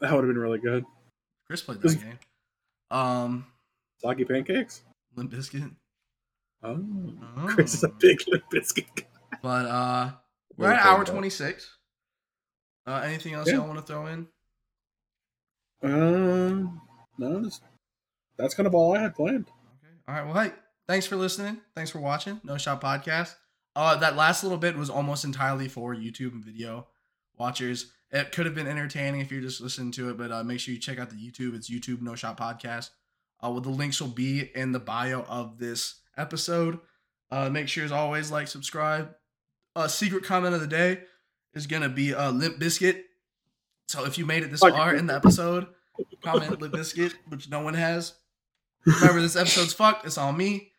[0.00, 0.84] that would have been really good.
[1.46, 2.18] Chris played that game.
[2.90, 3.46] Um,
[4.00, 4.82] Soggy pancakes.
[5.16, 5.70] Limp Bizkit.
[6.62, 6.84] Oh,
[7.36, 7.46] Oh.
[7.48, 9.04] Chris is a big Limp Bizkit guy.
[9.42, 10.10] But uh,
[10.56, 11.76] we're What at hour twenty six.
[12.86, 13.56] Uh, anything else Yeah.
[13.56, 14.26] y'all want to throw in?
[15.82, 16.80] Um,
[17.18, 17.60] no, that's,
[18.36, 19.46] that's kind of all I had planned.
[19.48, 19.92] Okay.
[20.08, 20.26] All right.
[20.34, 20.52] Well, hey,
[20.88, 21.58] thanks for listening.
[21.76, 23.34] Thanks for watching No Shot Podcast.
[23.76, 26.88] Uh, that last little bit was almost entirely for YouTube and video
[27.38, 27.92] watchers.
[28.10, 30.72] It could have been entertaining if you're just listening to it, but uh, make sure
[30.74, 31.54] you check out the YouTube.
[31.54, 32.90] It's YouTube No Shot Podcast.
[33.44, 36.80] Uh, well, the links will be in the bio of this episode.
[37.30, 39.14] Uh, make sure, as always, like, subscribe.
[39.76, 41.00] Uh, secret comment of the day
[41.54, 43.02] is gonna be uh, Limp Bizkit.
[43.88, 45.66] So if you made it this far in the episode,
[46.22, 48.14] comment Limp Bizkit, which no one has.
[48.84, 50.06] Remember, this episode's fucked.
[50.06, 50.72] It's on me.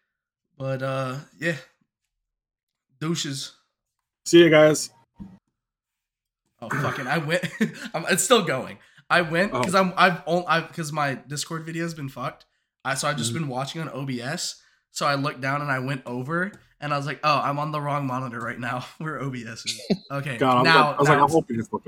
[0.58, 1.56] But uh, yeah,
[3.00, 3.54] douches.
[4.26, 4.90] See you guys.
[6.62, 7.08] Oh fucking!
[7.08, 7.44] I went.
[7.94, 8.78] I'm, it's still going.
[9.10, 12.46] I went because I'm I've only I because my Discord video has been fucked.
[12.84, 13.36] I so I've just Mhm.
[13.36, 14.62] been watching on OBS.
[14.92, 16.52] So I looked down and I went over
[16.82, 19.80] and I was like, oh, I'm on the wrong monitor right now We're OBS.
[20.12, 21.78] Okay, God, I'm, now I was now like, I'm it's- hoping it's fucking